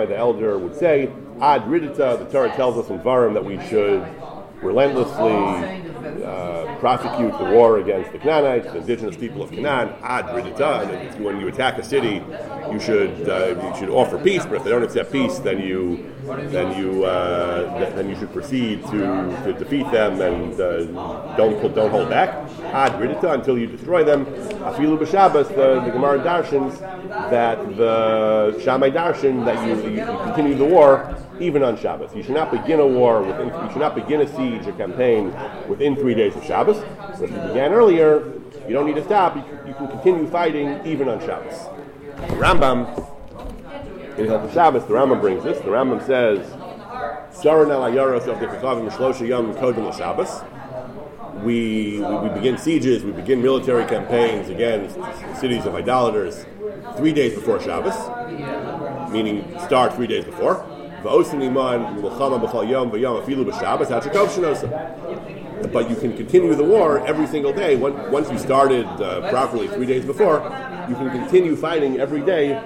the 0.05 0.17
elder 0.17 0.57
would 0.57 0.75
say, 0.75 1.09
Ad 1.41 1.63
Ridita, 1.63 2.19
the 2.19 2.25
Torah 2.31 2.55
tells 2.55 2.77
us 2.77 2.89
in 2.91 2.99
Varim 2.99 3.33
that 3.33 3.43
we 3.43 3.57
should 3.67 4.05
relentlessly 4.61 5.33
uh, 6.23 6.75
prosecute 6.79 7.35
the 7.39 7.45
war 7.45 7.79
against 7.79 8.11
the 8.11 8.19
Canaanites, 8.19 8.71
the 8.71 8.77
indigenous 8.77 9.17
people 9.17 9.41
of 9.41 9.49
Canaan, 9.49 9.93
ad 10.03 10.25
ridita, 10.25 10.87
and 10.87 11.25
when 11.25 11.39
you 11.39 11.47
attack 11.47 11.79
a 11.79 11.83
city, 11.83 12.23
you 12.71 12.79
should 12.79 13.27
uh, 13.27 13.69
you 13.69 13.79
should 13.79 13.89
offer 13.89 14.19
peace. 14.19 14.45
But 14.45 14.55
if 14.57 14.63
they 14.63 14.69
don't 14.69 14.83
accept 14.83 15.11
peace, 15.11 15.39
then 15.39 15.59
you 15.59 16.13
then 16.25 16.77
you 16.77 17.05
uh, 17.05 17.93
then 17.95 18.09
you 18.09 18.15
should 18.15 18.31
proceed 18.31 18.83
to, 18.85 18.99
to 19.43 19.53
defeat 19.53 19.89
them 19.91 20.21
and 20.21 20.59
uh, 20.59 20.83
don't 21.35 21.73
don't 21.75 21.91
hold 21.91 22.09
back. 22.09 22.29
Ad 22.73 22.93
ridita 22.93 23.33
until 23.33 23.57
you 23.57 23.67
destroy 23.67 24.03
them. 24.03 24.25
Afilu 24.25 24.97
b'Shabbos, 24.97 25.47
the, 25.49 25.81
the 25.81 25.91
Gemara 25.91 26.19
darshins 26.19 26.79
that 27.29 27.57
the 27.77 28.59
Shammai 28.61 28.91
darshan 28.91 29.45
that 29.45 29.67
you, 29.67 29.91
you, 29.91 30.05
continue 30.23 30.55
the 30.55 30.65
war 30.65 31.17
even 31.39 31.63
on 31.63 31.77
Shabbos. 31.77 32.15
You 32.15 32.23
should 32.23 32.35
not 32.35 32.51
begin 32.51 32.79
a 32.79 32.87
war 32.87 33.23
within, 33.23 33.47
you 33.47 33.69
should 33.71 33.79
not 33.81 33.95
begin 33.95 34.21
a 34.21 34.27
siege, 34.35 34.67
or 34.67 34.73
campaign 34.73 35.35
within 35.67 35.95
three 35.95 36.13
days 36.13 36.35
of 36.35 36.43
Shabbos. 36.43 36.77
If 37.19 37.31
you 37.31 37.37
began 37.47 37.73
earlier, 37.73 38.31
you 38.67 38.73
don't 38.73 38.85
need 38.85 38.95
to 38.95 39.03
stop. 39.03 39.35
You, 39.35 39.43
you 39.67 39.73
can 39.73 39.87
continue 39.87 40.27
fighting 40.27 40.79
even 40.85 41.09
on 41.09 41.19
Shabbos. 41.21 41.67
Rambam 42.37 43.10
in 44.21 44.27
Hilchot 44.27 44.53
Shabbos, 44.53 44.83
the 44.83 44.93
Rambam 44.93 45.19
brings 45.21 45.43
this. 45.43 45.57
The 45.59 45.69
Rambam 45.69 46.05
says, 46.05 46.39
"Saran 47.33 47.71
al 47.71 47.81
ayaros 47.89 48.27
of 48.27 48.39
the 48.39 48.47
Shlosha 48.47 49.27
Yom 49.27 49.53
Kodem 49.55 49.91
Shabbos." 49.95 50.43
We, 51.43 51.99
we, 51.99 52.17
we 52.17 52.29
begin 52.29 52.57
sieges, 52.57 53.03
we 53.03 53.11
begin 53.13 53.41
military 53.41 53.85
campaigns 53.85 54.49
against 54.49 54.97
cities 55.39 55.65
of 55.65 55.73
idolaters 55.73 56.45
three 56.97 57.13
days 57.13 57.33
before 57.33 57.59
Shabbos, 57.59 57.95
meaning 59.11 59.57
start 59.59 59.93
three 59.95 60.07
days 60.07 60.25
before. 60.25 60.63
But 61.03 61.17
you 65.89 65.95
can 65.95 66.15
continue 66.17 66.53
the 66.53 66.63
war 66.63 66.99
every 67.07 67.27
single 67.27 67.53
day. 67.53 67.75
Once 67.75 68.29
you 68.29 68.37
started 68.37 68.85
uh, 68.85 69.29
properly 69.31 69.67
three 69.69 69.87
days 69.87 70.05
before, 70.05 70.43
you 70.89 70.95
can 70.95 71.09
continue 71.09 71.55
fighting 71.55 71.99
every 71.99 72.21
day, 72.21 72.61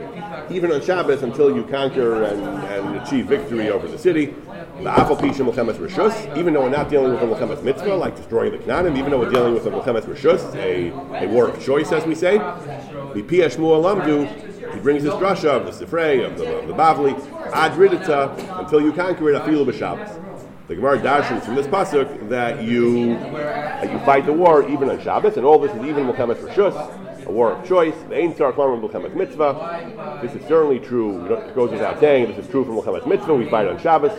even 0.50 0.72
on 0.72 0.82
Shabbos, 0.82 1.24
until 1.24 1.56
you 1.56 1.64
conquer 1.64 2.24
and, 2.24 2.44
and 2.44 2.98
achieve 2.98 3.28
victory 3.28 3.70
over 3.70 3.88
the 3.88 3.98
city. 3.98 4.34
Even 4.78 6.54
though 6.54 6.64
we're 6.64 6.70
not 6.70 6.90
dealing 6.90 7.14
with 7.14 7.22
a 7.22 7.26
Melchemes 7.26 7.64
Mitzvah, 7.64 7.96
like 7.96 8.16
destroying 8.16 8.52
the 8.52 8.58
Canaan, 8.58 8.98
even 8.98 9.12
though 9.12 9.20
we're 9.20 9.30
dealing 9.30 9.54
with 9.54 9.66
a 9.66 9.72
Melchemes 9.72 10.04
Rishus, 10.04 10.54
a, 10.56 10.92
a 11.24 11.28
war 11.28 11.48
of 11.48 11.64
choice, 11.64 11.92
as 11.92 12.06
we 12.06 12.14
say, 12.14 12.38
the 12.38 13.24
Piyash 13.24 13.56
Lamdu, 13.56 14.74
he 14.74 14.80
brings 14.82 15.04
this 15.04 15.14
drasha 15.14 15.50
of 15.50 15.66
the 15.66 15.86
Sifrei, 15.86 16.26
of 16.26 16.38
the, 16.38 16.58
of 16.58 16.68
the 16.68 16.74
Bavli, 16.74 17.14
ad 17.54 17.72
ridita, 17.74 18.60
until 18.60 18.82
you 18.82 18.92
conquer 18.92 19.30
it, 19.30 19.42
afilu 19.42 19.66
b'Shabbos. 19.66 20.22
The 20.68 20.76
Gemara 20.76 21.00
dashes 21.02 21.46
from 21.46 21.54
this 21.56 21.68
pasuk 21.68 22.28
that 22.30 22.64
you 22.64 23.14
that 23.14 23.92
you 23.92 24.00
fight 24.00 24.26
the 24.26 24.34
war 24.34 24.68
even 24.68 24.90
on 24.90 25.00
Shabbos, 25.00 25.38
and 25.38 25.46
all 25.46 25.60
this 25.60 25.72
is 25.72 25.84
even 25.84 26.08
Melchemes 26.08 26.38
Rishus, 26.38 27.05
a 27.26 27.32
war 27.32 27.54
of 27.54 27.68
choice. 27.68 27.96
Mitzvah. 28.10 30.20
This 30.22 30.34
is 30.34 30.48
certainly 30.48 30.80
true. 30.80 31.26
It 31.34 31.56
goes 31.56 31.72
without 31.72 32.00
saying. 32.00 32.28
This 32.28 32.46
is 32.46 32.52
true 32.52 32.66
for 32.66 32.72
Melchemes 32.72 33.08
Mitzvah. 33.08 33.36
We 33.36 33.50
fight 33.50 33.68
on 33.68 33.80
Shabbos. 33.80 34.12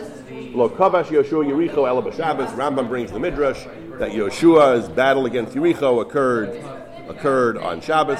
Lo 0.53 0.69
Kavash 0.69 1.05
Yoshua 1.05 1.45
Yericho 1.45 1.87
Ela 1.87 2.01
B'Shabbos. 2.01 2.49
Rambam 2.55 2.87
brings 2.87 3.11
the 3.11 3.19
midrash 3.19 3.65
that 3.99 4.11
Yoshua's 4.11 4.89
battle 4.89 5.25
against 5.25 5.55
Yericho 5.55 6.01
occurred 6.01 6.63
occurred 7.07 7.57
on 7.57 7.81
Shabbos. 7.81 8.19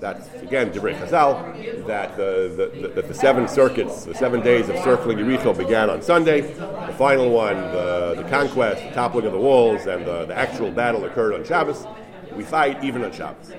That's 0.00 0.28
again 0.42 0.70
Divrei 0.70 0.98
Chazal. 0.98 1.86
That 1.86 2.16
the, 2.16 2.70
the, 2.82 2.88
the, 2.88 3.02
the, 3.02 3.14
seven 3.14 3.48
circuits, 3.48 4.04
the 4.04 4.14
seven 4.14 4.42
days 4.42 4.68
of 4.68 4.76
circling 4.78 5.18
Yericho 5.18 5.56
began 5.56 5.88
on 5.88 6.02
Sunday. 6.02 6.42
The 6.42 6.94
final 6.98 7.30
one, 7.30 7.56
the, 7.56 8.14
the 8.16 8.28
conquest, 8.28 8.82
the 8.82 8.90
toppling 8.90 9.26
of 9.26 9.32
the 9.32 9.38
walls, 9.38 9.86
and 9.86 10.04
the, 10.04 10.26
the 10.26 10.36
actual 10.36 10.70
battle 10.70 11.04
occurred 11.04 11.34
on 11.34 11.44
Shabbos. 11.44 11.86
We 12.34 12.44
fight 12.44 12.82
even 12.82 13.04
on 13.04 13.12
Shabbos. 13.12 13.52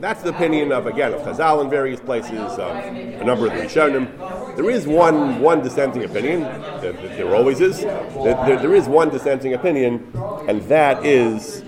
That's 0.00 0.22
the 0.22 0.30
opinion 0.30 0.70
of 0.70 0.86
again 0.86 1.12
of 1.12 1.22
Chazal 1.22 1.60
in 1.62 1.68
various 1.68 1.98
places, 1.98 2.30
a 2.32 3.24
number 3.24 3.48
of 3.48 3.52
the 3.52 3.62
Rishonim. 3.62 4.54
There 4.54 4.70
is 4.70 4.86
one 4.86 5.40
one 5.40 5.60
dissenting 5.60 6.04
opinion. 6.04 6.42
There, 6.80 6.92
there 6.92 7.34
always 7.34 7.60
is. 7.60 7.80
There, 7.80 8.58
there 8.60 8.74
is 8.76 8.86
one 8.86 9.08
dissenting 9.08 9.54
opinion, 9.54 10.12
and 10.46 10.62
that 10.62 11.04
is 11.04 11.64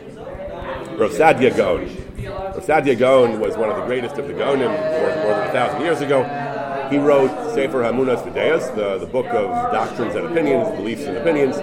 Rav 0.97 1.11
Saadia 1.11 1.57
Gaon. 1.57 1.87
Rav 2.25 2.64
Saadia 2.64 2.97
Gaon 2.97 3.40
was 3.40 3.57
one 3.57 3.69
of 3.69 3.77
the 3.77 3.85
greatest 3.85 4.16
of 4.16 4.29
the 4.29 4.35
Gaonim 4.35 4.71
more, 4.71 5.25
more 5.25 5.35
than 5.35 5.49
a 5.49 5.53
thousand 5.53 5.81
years 5.81 6.01
ago. 6.01 6.23
He 6.88 6.99
wrote 6.99 7.31
Sefer 7.55 7.83
Hamunas 7.83 8.23
V'Deos, 8.23 8.75
the, 8.75 8.99
the 8.99 9.07
book 9.07 9.27
of 9.27 9.73
doctrines 9.73 10.14
and 10.16 10.27
opinions, 10.27 10.69
beliefs 10.77 11.03
and 11.03 11.16
opinions, 11.16 11.57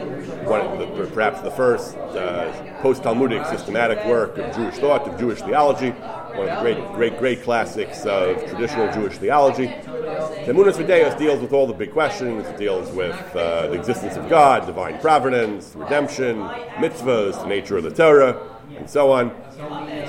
one 0.48 0.80
the, 0.80 1.10
perhaps 1.14 1.42
the 1.42 1.52
first 1.52 1.98
uh, 1.98 2.50
post-Talmudic 2.82 3.46
systematic 3.48 4.06
work 4.06 4.38
of 4.38 4.56
Jewish 4.56 4.76
thought, 4.76 5.06
of 5.06 5.20
Jewish 5.20 5.42
theology, 5.42 5.94
one 6.38 6.48
of 6.48 6.56
the 6.56 6.62
great, 6.62 6.94
great, 6.94 7.20
great 7.20 7.44
classics 7.44 8.06
of 8.06 8.38
traditional 8.48 8.92
Jewish 8.94 9.18
theology. 9.18 9.68
Hamunas 9.68 10.76
V'Deos 10.76 11.18
deals 11.18 11.42
with 11.42 11.52
all 11.52 11.68
the 11.68 11.74
big 11.74 11.92
questions. 11.92 12.46
It 12.48 12.58
deals 12.58 12.92
with 12.92 13.16
uh, 13.36 13.68
the 13.68 13.74
existence 13.74 14.16
of 14.16 14.30
God, 14.30 14.66
divine 14.66 15.00
providence, 15.00 15.76
redemption, 15.76 16.38
mitzvahs, 16.78 17.42
the 17.42 17.48
nature 17.48 17.78
of 17.78 17.84
the 17.84 17.92
Torah, 17.92 18.57
and 18.76 18.90
so 18.90 19.12
on. 19.12 19.32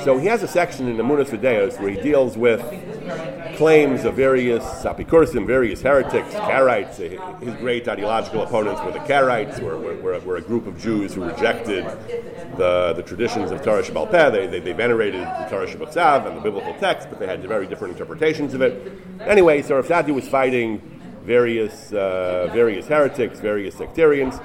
So 0.05 0.19
he 0.19 0.27
has 0.27 0.43
a 0.43 0.49
section 0.49 0.89
in 0.89 0.97
the 0.97 1.03
Munas 1.03 1.29
V'Deos 1.29 1.81
where 1.81 1.91
he 1.91 2.01
deals 2.01 2.37
with 2.37 2.61
claims 3.57 4.05
of 4.05 4.15
various 4.15 4.65
Apikursim, 4.85 5.47
various 5.47 5.83
heretics, 5.83 6.33
Karaites. 6.35 7.41
His 7.43 7.55
great 7.57 7.89
ideological 7.89 8.43
opponents 8.43 8.81
were 8.83 8.93
the 8.93 9.01
Karaites, 9.01 9.61
were, 9.61 9.79
were, 9.79 10.21
were, 10.21 10.37
a 10.37 10.41
group 10.41 10.67
of 10.67 10.79
Jews 10.81 11.15
who 11.15 11.25
rejected 11.25 11.85
the, 12.57 12.93
the 12.95 13.03
traditions 13.03 13.51
of 13.51 13.63
Torah 13.63 13.83
Shabbal 13.83 14.11
Peh. 14.11 14.31
They, 14.31 14.47
they, 14.47 14.61
they, 14.61 14.73
venerated 14.73 15.23
the 15.23 15.47
Torah 15.51 15.67
Shabbat 15.67 16.27
and 16.27 16.37
the 16.37 16.41
biblical 16.41 16.75
text, 16.75 17.09
but 17.11 17.19
they 17.19 17.27
had 17.27 17.43
very 17.43 17.67
different 17.67 17.93
interpretations 17.93 18.55
of 18.55 18.63
it. 18.63 18.93
Anyway, 19.21 19.63
so 19.63 19.75
Rav 19.75 19.87
Sadi 19.87 20.13
was 20.13 20.29
fighting 20.29 20.98
various 21.29 21.93
uh, 21.93 22.49
various 22.53 22.87
heretics, 22.87 23.39
various 23.39 23.75
sectarians, 23.75 24.41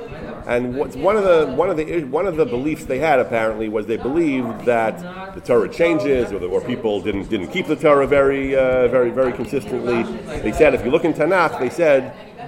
and 0.46 0.76
what's 0.76 0.98
one 0.98 1.15
of 1.15 1.24
the 1.24 1.52
one 1.56 1.69
of 1.69 1.78
the 1.78 2.04
one 2.04 2.28
of 2.28 2.36
the 2.36 2.46
beliefs 2.46 2.84
they 2.86 3.00
had 3.00 3.19
apparently 3.19 3.69
was 3.69 3.88
they 3.88 3.98
believed 3.98 4.65
that 4.65 4.96
the 5.34 5.41
Torah 5.41 5.69
changes, 5.69 6.32
or, 6.34 6.39
the, 6.39 6.48
or 6.48 6.60
people 6.62 7.02
didn't 7.02 7.30
didn't 7.30 7.48
keep 7.48 7.67
the 7.67 7.78
Torah 7.78 8.06
very 8.06 8.56
uh, 8.56 8.89
very 8.89 9.12
very 9.12 9.32
consistently. 9.32 10.04
They 10.41 10.52
said 10.52 10.74
if 10.74 10.84
you 10.84 10.91
look 10.91 11.06
in 11.06 11.13
Tanakh, 11.13 11.58
they 11.58 11.69
said 11.69 12.02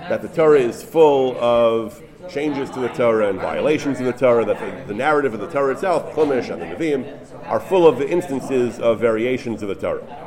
that 0.10 0.22
the 0.22 0.28
Torah 0.28 0.60
is 0.60 0.84
full 0.84 1.38
of 1.40 2.02
changes 2.30 2.70
to 2.72 2.80
the 2.80 2.90
Torah 2.90 3.30
and 3.30 3.40
violations 3.40 4.00
of 4.00 4.06
the 4.06 4.14
Torah, 4.14 4.46
that 4.46 4.60
the, 4.60 4.94
the 4.94 4.98
narrative 4.98 5.34
of 5.34 5.40
the 5.40 5.48
Torah 5.48 5.74
itself, 5.74 6.14
Chumash 6.14 6.50
and 6.52 6.62
the 6.62 6.66
Nevi'im, 6.66 7.04
are 7.48 7.60
full 7.60 7.88
of 7.88 8.00
the 8.00 8.10
instances 8.10 8.80
of 8.80 9.00
variations 9.00 9.62
of 9.62 9.70
the 9.70 9.76
Torah. 9.76 10.25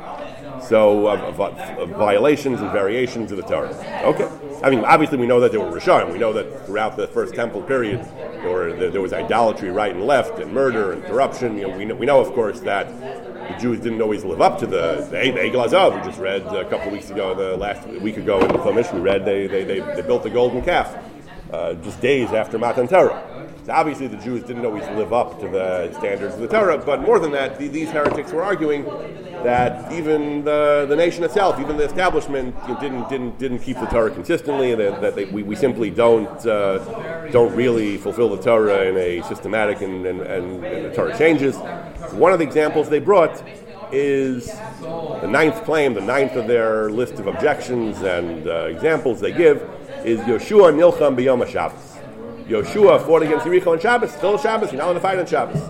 So, 0.61 1.07
of 1.07 1.89
violations 1.89 2.61
and 2.61 2.71
variations 2.71 3.31
of 3.31 3.37
the 3.37 3.43
Torah. 3.43 3.73
Okay. 4.03 4.29
I 4.63 4.69
mean, 4.69 4.83
obviously, 4.83 5.17
we 5.17 5.27
know 5.27 5.39
that 5.39 5.51
there 5.51 5.59
were 5.59 5.71
Rishon. 5.71 6.11
We 6.11 6.19
know 6.19 6.33
that 6.33 6.65
throughout 6.65 6.97
the 6.97 7.07
first 7.07 7.33
temple 7.33 7.61
period, 7.61 8.03
there, 8.41 8.51
were, 8.51 8.73
there 8.73 9.01
was 9.01 9.13
idolatry 9.13 9.69
right 9.69 9.95
and 9.95 10.05
left, 10.05 10.39
and 10.39 10.53
murder 10.53 10.91
and 10.93 11.03
corruption. 11.03 11.57
You 11.57 11.67
know, 11.67 11.77
we, 11.77 11.85
know, 11.85 11.95
we 11.95 12.05
know, 12.05 12.19
of 12.19 12.33
course, 12.33 12.59
that 12.61 12.87
the 13.49 13.57
Jews 13.59 13.79
didn't 13.79 14.01
always 14.01 14.23
live 14.23 14.41
up 14.41 14.59
to 14.59 14.67
the, 14.67 15.07
the, 15.09 15.31
the 15.31 15.39
Egel 15.39 15.95
We 15.95 16.01
just 16.07 16.19
read 16.19 16.41
a 16.43 16.69
couple 16.69 16.87
of 16.87 16.93
weeks 16.93 17.09
ago, 17.09 17.33
the 17.33 17.57
last 17.57 17.87
week 17.87 18.17
ago 18.17 18.39
in 18.41 18.47
the 18.47 18.59
Chumash, 18.59 18.93
we 18.93 18.99
read 18.99 19.25
they, 19.25 19.47
they, 19.47 19.63
they, 19.63 19.79
they 19.79 20.01
built 20.01 20.23
the 20.23 20.29
golden 20.29 20.61
calf 20.61 20.95
uh, 21.51 21.73
just 21.75 22.01
days 22.01 22.31
after 22.31 22.59
Matan 22.59 22.87
Torah. 22.87 23.38
Obviously, 23.69 24.07
the 24.07 24.17
Jews 24.17 24.43
didn't 24.43 24.65
always 24.65 24.83
live 24.89 25.13
up 25.13 25.39
to 25.39 25.47
the 25.47 25.93
standards 25.97 26.35
of 26.35 26.41
the 26.41 26.47
Torah, 26.47 26.77
but 26.77 27.01
more 27.01 27.19
than 27.19 27.31
that, 27.31 27.59
the, 27.59 27.67
these 27.67 27.89
heretics 27.89 28.31
were 28.31 28.43
arguing 28.43 28.83
that 29.43 29.91
even 29.91 30.43
the, 30.43 30.85
the 30.89 30.95
nation 30.95 31.23
itself, 31.23 31.59
even 31.59 31.77
the 31.77 31.85
establishment, 31.85 32.55
didn't 32.79 33.07
didn't 33.09 33.37
didn't 33.39 33.59
keep 33.59 33.79
the 33.79 33.85
Torah 33.85 34.11
consistently, 34.11 34.71
and 34.71 34.81
that, 34.81 35.01
that 35.01 35.15
they, 35.15 35.25
we, 35.25 35.43
we 35.43 35.55
simply 35.55 35.89
don't 35.89 36.45
uh, 36.45 36.77
don't 37.29 37.55
really 37.55 37.97
fulfill 37.97 38.29
the 38.35 38.41
Torah 38.41 38.85
in 38.85 38.97
a 38.97 39.21
systematic 39.23 39.81
and, 39.81 40.05
and, 40.05 40.21
and, 40.21 40.63
and 40.65 40.85
the 40.85 40.93
Torah 40.93 41.17
changes. 41.17 41.55
One 42.11 42.33
of 42.33 42.39
the 42.39 42.45
examples 42.45 42.89
they 42.89 42.99
brought 42.99 43.41
is 43.91 44.47
the 44.81 45.27
ninth 45.27 45.63
claim, 45.63 45.93
the 45.93 46.01
ninth 46.01 46.35
of 46.35 46.47
their 46.47 46.89
list 46.89 47.13
of 47.13 47.27
objections 47.27 48.01
and 48.01 48.47
uh, 48.47 48.65
examples 48.65 49.19
they 49.19 49.31
give 49.31 49.57
is 50.05 50.19
Yehoshua 50.21 50.73
Nilcham 50.73 51.15
B'Yom 51.15 51.45
HaShabbos. 51.45 51.88
Yehoshua 52.49 53.05
fought 53.05 53.21
against 53.21 53.45
Yericho 53.45 53.73
on 53.73 53.79
Shabbos, 53.79 54.11
still 54.11 54.35
Shabbos, 54.35 54.71
you're 54.71 54.79
not 54.79 54.85
allowed 54.85 54.93
to 54.93 54.99
fight 55.01 55.19
on 55.19 55.27
Shabbos. 55.27 55.61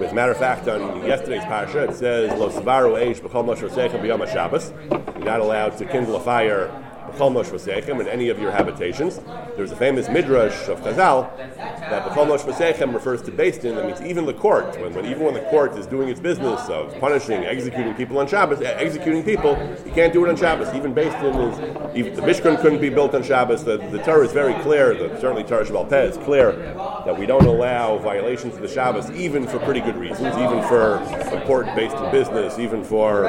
As 0.00 0.12
a 0.12 0.14
matter 0.14 0.30
of 0.30 0.38
fact, 0.38 0.68
on 0.68 1.04
yesterday's 1.04 1.42
parasha, 1.42 1.88
it 1.88 1.94
says, 1.96 2.30
Lo 2.38 2.50
Savaru 2.50 2.94
Eish 2.94 3.20
B'Chol 3.20 3.44
Moshe 3.44 3.68
Rosechem 3.68 4.00
B'Yom 4.00 4.24
HaShabbos. 4.24 5.16
You're 5.16 5.24
not 5.24 5.40
allowed 5.40 5.76
to 5.78 5.84
kindle 5.84 6.14
a 6.14 6.20
fire 6.20 6.70
B'Chol 7.16 7.32
Moshe 7.32 7.50
Rosechem 7.50 8.00
in 8.00 8.08
any 8.08 8.28
of 8.28 8.38
your 8.38 8.50
habitations. 8.50 9.20
There's 9.56 9.72
a 9.72 9.76
famous 9.76 10.08
midrash 10.08 10.68
of 10.68 10.80
Chazal 10.80 11.34
that 11.56 12.04
B'Chol 12.10 12.26
Moshe 12.26 12.44
Rosechem 12.44 12.92
refers 12.92 13.22
to 13.22 13.30
Din. 13.30 13.74
That 13.74 13.86
means 13.86 14.02
even 14.02 14.26
the 14.26 14.34
court, 14.34 14.78
when, 14.78 14.92
when, 14.94 15.06
even 15.06 15.24
when 15.24 15.34
the 15.34 15.40
court 15.48 15.78
is 15.78 15.86
doing 15.86 16.10
its 16.10 16.20
business 16.20 16.60
of 16.68 16.94
punishing, 17.00 17.44
executing 17.44 17.94
people 17.94 18.18
on 18.18 18.26
Shabbos, 18.26 18.60
executing 18.60 19.22
people, 19.22 19.56
you 19.86 19.92
can't 19.92 20.12
do 20.12 20.24
it 20.26 20.28
on 20.28 20.36
Shabbos. 20.36 20.74
Even 20.74 20.92
Din 20.92 21.08
is, 21.08 21.96
even 21.96 22.14
the 22.14 22.22
Mishkan 22.22 22.60
couldn't 22.60 22.80
be 22.80 22.90
built 22.90 23.14
on 23.14 23.22
Shabbos. 23.22 23.64
The, 23.64 23.78
the 23.78 24.02
Torah 24.02 24.26
is 24.26 24.32
very 24.32 24.54
clear, 24.62 24.94
the, 24.94 25.18
certainly 25.18 25.44
Torah 25.44 25.64
Shabbat 25.64 26.10
is 26.10 26.16
clear 26.18 26.52
that 26.52 27.18
we 27.18 27.24
don't 27.24 27.46
allow 27.46 27.96
violations 27.98 28.54
of 28.54 28.60
the 28.60 28.68
Shabbos, 28.68 29.10
even 29.12 29.46
for 29.46 29.58
pretty 29.60 29.80
good 29.80 29.96
reasons, 29.96 30.36
even 30.36 30.62
for 30.64 30.98
important 31.34 31.76
Din 31.76 31.86
business, 32.10 32.58
even 32.58 32.84
for, 32.84 33.26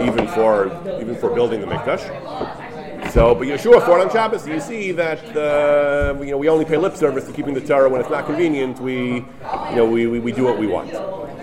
even 0.00 0.26
for, 0.28 0.66
even 1.00 1.14
for 1.14 1.34
building 1.34 1.60
the 1.60 1.66
Mikdash. 1.66 2.67
So, 3.10 3.34
but 3.34 3.48
Yehoshua 3.48 3.84
fought 3.86 4.00
on 4.00 4.10
Shabbos. 4.10 4.46
You 4.46 4.60
see 4.60 4.92
that 4.92 5.36
uh, 5.36 6.18
you 6.20 6.30
know 6.30 6.36
we 6.36 6.48
only 6.48 6.64
pay 6.64 6.76
lip 6.76 6.94
service 6.94 7.24
to 7.24 7.32
keeping 7.32 7.54
the 7.54 7.60
Torah 7.60 7.88
when 7.88 8.00
it's 8.00 8.10
not 8.10 8.26
convenient. 8.26 8.80
We, 8.80 9.16
you 9.16 9.76
know, 9.76 9.88
we, 9.90 10.06
we, 10.06 10.18
we 10.18 10.30
do 10.30 10.44
what 10.44 10.58
we 10.58 10.66
want. 10.66 10.90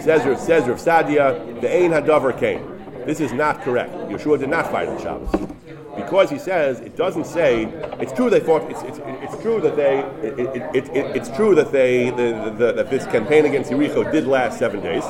Says 0.02 0.26
Rav 0.26 0.40
says 0.40 0.68
Rav 0.68 0.78
Saadia, 0.78 1.60
the 1.62 1.76
Ein 1.76 1.92
Hadavar 1.92 2.38
came. 2.40 2.62
This 3.06 3.20
is 3.20 3.34
not 3.34 3.62
correct. 3.62 3.94
Yehoshua 3.94 4.40
did 4.40 4.50
not 4.50 4.72
fight 4.72 4.88
on 4.88 5.02
Shabbos 5.02 5.56
because 5.96 6.30
he 6.30 6.38
says 6.38 6.82
it 6.82 6.96
doesn't 6.96 7.26
say. 7.26 7.66
It's 8.00 8.14
true 8.14 8.30
they 8.30 8.42
fought. 8.42 8.70
It's, 8.70 8.84
it's, 8.84 9.00
it's 9.04 9.42
true 9.42 9.60
that 9.62 9.76
they. 9.76 10.00
It, 10.22 10.40
it, 10.40 10.76
it, 10.76 10.96
it, 10.96 11.16
it's 11.16 11.30
true 11.30 11.56
that 11.56 11.72
they 11.72 12.12
the, 12.12 12.54
the, 12.58 12.74
that 12.74 12.90
this 12.92 13.06
campaign 13.06 13.46
against 13.46 13.72
Jericho 13.72 14.10
did 14.12 14.28
last 14.28 14.60
seven 14.60 14.82
days. 14.82 15.04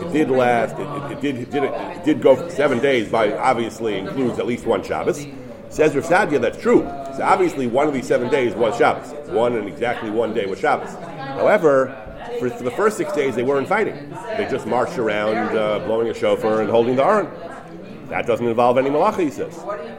It 0.00 0.12
did 0.12 0.30
last. 0.30 0.76
It, 0.78 1.20
did, 1.20 1.50
did 1.50 2.04
did 2.04 2.20
go 2.20 2.48
seven 2.48 2.80
days. 2.80 3.08
By 3.08 3.32
obviously 3.32 3.96
includes 3.98 4.38
at 4.38 4.46
least 4.46 4.66
one 4.66 4.82
Shabbos. 4.82 5.26
Says 5.74 5.96
Rav 5.96 6.04
Saadia, 6.04 6.40
that's 6.40 6.56
true. 6.56 6.82
So 7.16 7.24
obviously, 7.24 7.66
one 7.66 7.88
of 7.88 7.94
these 7.94 8.06
seven 8.06 8.30
days 8.30 8.54
was 8.54 8.76
Shabbos. 8.76 9.10
One 9.30 9.56
and 9.56 9.66
exactly 9.66 10.08
one 10.08 10.32
day 10.32 10.46
was 10.46 10.60
Shabbos. 10.60 10.94
However, 10.94 11.88
for, 12.38 12.48
for 12.48 12.62
the 12.62 12.70
first 12.70 12.96
six 12.96 13.12
days, 13.12 13.34
they 13.34 13.42
weren't 13.42 13.66
fighting. 13.66 14.08
They 14.36 14.46
just 14.48 14.68
marched 14.68 14.98
around, 14.98 15.58
uh, 15.58 15.80
blowing 15.80 16.08
a 16.10 16.14
shofar 16.14 16.60
and 16.60 16.70
holding 16.70 16.94
the 16.94 17.04
aron. 17.04 17.28
That 18.08 18.24
doesn't 18.24 18.46
involve 18.46 18.78
any 18.78 18.88
malacha, 18.88 19.24
he 19.24 19.30
says. 19.32 19.52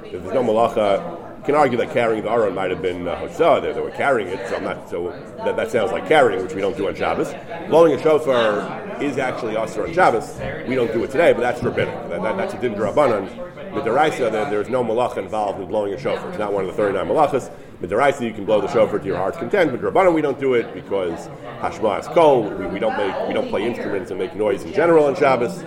If 0.06 0.24
there's 0.24 0.34
no 0.34 0.46
malacha, 0.46 1.40
you 1.40 1.44
can 1.44 1.56
argue 1.56 1.78
that 1.80 1.92
carrying 1.92 2.24
the 2.24 2.32
aron 2.32 2.56
might 2.56 2.72
have 2.72 2.82
been 2.82 3.06
uh, 3.06 3.18
hotzah. 3.18 3.62
They, 3.62 3.74
they 3.74 3.82
were 3.82 3.92
carrying 3.92 4.30
it, 4.30 4.48
so 4.48 4.60
not. 4.60 4.90
So 4.90 5.10
that, 5.40 5.58
that 5.58 5.72
sounds 5.72 5.92
like 5.92 6.08
carrying, 6.08 6.42
which 6.42 6.54
we 6.54 6.62
don't 6.62 6.78
do 6.78 6.88
on 6.88 6.96
Shabbos. 6.96 7.34
Blowing 7.68 7.92
a 7.92 8.02
shofar 8.02 9.02
is 9.04 9.18
actually 9.18 9.58
also 9.58 9.84
on 9.84 9.94
Shabbos. 9.94 10.40
We 10.70 10.76
don't 10.76 10.94
do 10.94 11.04
it 11.04 11.12
today, 11.12 11.34
but 11.34 11.42
that's 11.42 11.60
forbidden. 11.60 11.94
That, 12.08 12.22
that, 12.22 12.38
that's 12.38 12.54
a 12.54 12.62
din 12.62 12.76
drabanan. 12.76 13.55
Midaraisa, 13.76 14.32
there, 14.32 14.50
there's 14.50 14.70
no 14.70 14.84
malacha 14.84 15.18
involved 15.18 15.60
in 15.60 15.68
blowing 15.68 15.94
a 15.94 16.00
shofar. 16.00 16.30
It's 16.30 16.40
not 16.40 16.54
one 16.54 16.64
of 16.64 16.72
the 16.72 16.78
39 16.78 17.08
malachas. 17.08 17.52
Midaraisa, 17.82 18.22
you 18.22 18.34
can 18.34 18.46
blow 18.46 18.62
the 18.62 18.72
shofar 18.72 19.00
to 19.00 19.06
your 19.06 19.18
heart's 19.18 19.38
content. 19.38 19.72
But 19.72 19.82
Rabbanan, 19.82 20.14
we 20.14 20.22
don't 20.22 20.40
do 20.40 20.54
it 20.54 20.74
because 20.74 21.28
Hashma 21.60 22.00
is 22.00 22.08
kol. 22.08 22.44
We, 22.44 22.66
we, 22.68 22.80
don't 22.80 22.98
make 22.98 23.28
we 23.28 23.34
don't 23.34 23.50
play 23.50 23.64
instruments 23.64 24.12
and 24.12 24.20
make 24.20 24.36
noise 24.36 24.64
in 24.64 24.74
general 24.74 25.06
on 25.06 25.16
Shabbos. 25.16 25.64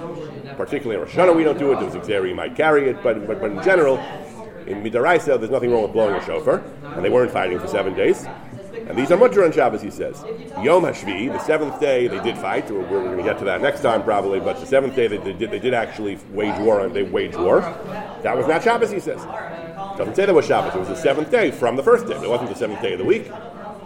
Particularly 0.56 0.96
in 0.96 1.00
Rosh 1.02 1.14
Hashanah, 1.14 1.36
we 1.36 1.44
don't 1.44 1.58
do 1.58 1.72
it. 1.72 1.80
There's 1.80 1.94
Xeri, 1.94 2.34
might 2.34 2.56
carry 2.56 2.88
it, 2.88 3.02
but, 3.02 3.26
but 3.26 3.40
but 3.40 3.50
in 3.52 3.62
general, 3.62 3.98
in 4.66 4.82
Midaraisa, 4.82 5.38
there's 5.38 5.50
nothing 5.50 5.70
wrong 5.70 5.82
with 5.82 5.92
blowing 5.92 6.14
a 6.14 6.24
shofar, 6.24 6.62
and 6.82 7.04
they 7.04 7.10
weren't 7.10 7.30
fighting 7.30 7.58
for 7.60 7.68
seven 7.68 7.94
days. 7.94 8.26
And 8.88 8.96
these 8.96 9.10
are 9.10 9.18
mutter 9.18 9.44
on 9.44 9.52
Shabbos, 9.52 9.82
he 9.82 9.90
says. 9.90 10.24
Yom 10.62 10.82
Hashvi, 10.82 11.30
the 11.30 11.38
seventh 11.40 11.78
day, 11.78 12.08
they 12.08 12.20
did 12.20 12.38
fight. 12.38 12.70
We're, 12.70 12.80
we're 12.80 13.04
going 13.04 13.18
to 13.18 13.22
get 13.22 13.38
to 13.38 13.44
that 13.44 13.60
next 13.60 13.82
time 13.82 14.02
probably, 14.02 14.40
but 14.40 14.58
the 14.58 14.66
seventh 14.66 14.96
day 14.96 15.08
they, 15.08 15.18
did, 15.18 15.50
they 15.50 15.58
did 15.58 15.74
actually 15.74 16.18
wage 16.30 16.58
war, 16.60 16.80
and 16.80 16.94
they 16.94 17.02
waged 17.02 17.36
war. 17.36 17.60
That 18.22 18.34
was 18.36 18.46
not 18.46 18.62
Shabbos, 18.62 18.90
he 18.90 18.98
says. 18.98 19.22
Doesn't 19.98 20.16
say 20.16 20.24
that 20.24 20.34
was 20.34 20.46
Shabbos. 20.46 20.74
It 20.74 20.78
was 20.78 20.88
the 20.88 20.96
seventh 20.96 21.30
day 21.30 21.50
from 21.50 21.76
the 21.76 21.82
first 21.82 22.06
day. 22.06 22.14
It 22.14 22.30
wasn't 22.30 22.48
the 22.48 22.56
seventh 22.56 22.80
day 22.80 22.94
of 22.94 22.98
the 22.98 23.04
week. 23.04 23.30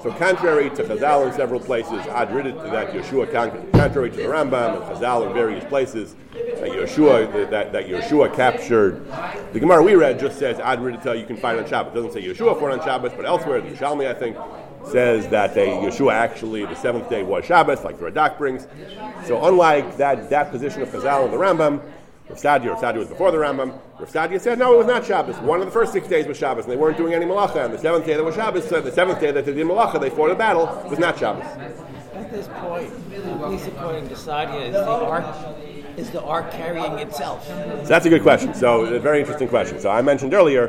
So 0.03 0.13
contrary 0.13 0.69
to 0.71 0.83
Chazal 0.83 1.29
in 1.29 1.33
several 1.33 1.61
places, 1.61 1.93
Ad 2.09 2.31
ridit 2.31 2.61
that 2.73 2.93
Yehoshua, 2.93 3.31
contrary 3.73 4.11
to 4.11 4.17
the 4.17 4.23
Rambam 4.25 4.77
and 4.77 4.85
Chazal 4.85 5.29
in 5.29 5.33
various 5.33 5.65
places, 5.65 6.17
that 6.33 6.71
Yehoshua 6.71 7.51
that, 7.51 7.73
that 7.73 7.87
Yehoshua 7.87 8.35
captured. 8.35 9.07
The 9.53 9.61
Gemara 9.61 9.81
we 9.81 9.95
read 9.95 10.19
just 10.19 10.41
says 10.41 10.59
Ad 10.59 10.81
ridit 10.81 11.19
you 11.21 11.25
can 11.25 11.37
fight 11.37 11.57
on 11.57 11.69
Shabbos. 11.69 11.93
It 11.93 11.95
doesn't 11.95 12.13
say 12.13 12.23
Yehoshua 12.23 12.59
fought 12.59 12.73
on 12.73 12.81
Shabbos, 12.81 13.13
but 13.15 13.27
elsewhere, 13.27 13.59
in 13.59 13.69
the 13.69 13.77
Shalmi 13.77 14.09
I 14.09 14.15
think 14.15 14.37
says 14.91 15.29
that 15.29 15.55
they, 15.55 15.69
Yehoshua 15.69 16.13
actually 16.13 16.65
the 16.65 16.75
seventh 16.75 17.09
day 17.09 17.23
was 17.23 17.45
Shabbos, 17.45 17.85
like 17.85 17.99
the 17.99 18.11
Radak 18.11 18.39
brings. 18.39 18.67
So 19.25 19.45
unlike 19.45 19.97
that 19.97 20.31
that 20.31 20.51
position 20.51 20.83
of 20.83 20.89
Chazal 20.89 21.25
and 21.25 21.33
the 21.33 21.39
Rambam, 21.39 21.83
Rav 22.29 22.39
Saadia, 22.39 22.71
Rav 22.71 22.81
Saadia 22.81 22.99
was 22.99 23.09
before 23.09 23.31
the 23.31 23.39
Rambam. 23.39 23.79
Rav 23.99 24.11
Saadia 24.11 24.41
said, 24.41 24.59
no, 24.59 24.75
it 24.75 24.79
was 24.79 24.87
not 24.87 25.05
Shabbos. 25.05 25.37
One 25.39 25.61
of 25.61 25.67
the 25.67 25.73
first 25.73 25.93
six 25.93 26.09
days 26.09 26.27
was 26.27 26.37
Shabbos, 26.37 26.65
and 26.65 26.73
they 26.73 26.77
weren't 26.77 26.97
doing 26.97 27.15
any 27.15 27.27
malacha. 27.27 27.65
And 27.65 27.75
the 27.75 27.79
seventh 27.79 28.07
day 28.07 28.15
that 28.15 28.25
was 28.25 28.35
Shabbos, 28.35 28.69
so 28.69 28.81
the 28.81 28.93
seventh 28.93 29.21
day 29.21 29.33
that 29.33 29.45
they 29.45 29.53
did 29.53 29.67
malacha, 29.67 30.01
they 30.01 30.11
fought 30.11 30.31
a 30.31 30.35
battle, 30.35 30.67
was 30.89 30.99
not 30.99 31.19
Shabbos. 31.19 31.45
At 32.15 32.31
this 32.31 32.49
point, 32.49 32.93
at 33.13 33.51
least 33.51 33.67
according 33.69 34.09
to 34.09 34.15
Saadia, 34.15 34.69
is 34.69 34.73
the 34.73 34.85
ark 34.85 35.27
is 35.97 36.11
the 36.11 36.23
ark 36.23 36.51
carrying 36.51 36.99
itself? 36.99 37.47
So 37.47 37.85
that's 37.85 38.07
a 38.07 38.09
good 38.09 38.23
question. 38.23 38.55
So 38.55 38.87
a 38.87 38.99
very 38.99 39.21
interesting 39.21 39.49
question. 39.49 39.79
So 39.79 39.91
I 39.91 40.01
mentioned 40.01 40.33
earlier 40.33 40.69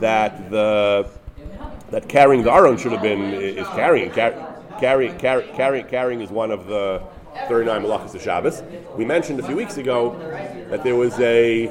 that 0.00 0.50
the 0.50 1.08
that 1.90 2.08
carrying 2.08 2.42
the 2.42 2.52
aron 2.52 2.76
should 2.76 2.92
have 2.92 3.02
been 3.02 3.34
is 3.34 3.66
carrying 3.68 4.10
carry, 4.10 4.34
carry, 4.78 5.08
carry, 5.18 5.48
carry, 5.54 5.82
carrying 5.82 6.20
is 6.20 6.30
one 6.30 6.50
of 6.50 6.66
the 6.66 7.02
39 7.48 7.82
malachas 7.82 8.14
of 8.14 8.22
Shabbos. 8.22 8.62
We 8.96 9.04
mentioned 9.04 9.38
a 9.40 9.42
few 9.42 9.56
weeks 9.56 9.76
ago 9.76 10.18
that 10.70 10.82
there 10.82 10.96
was 10.96 11.18
a 11.20 11.66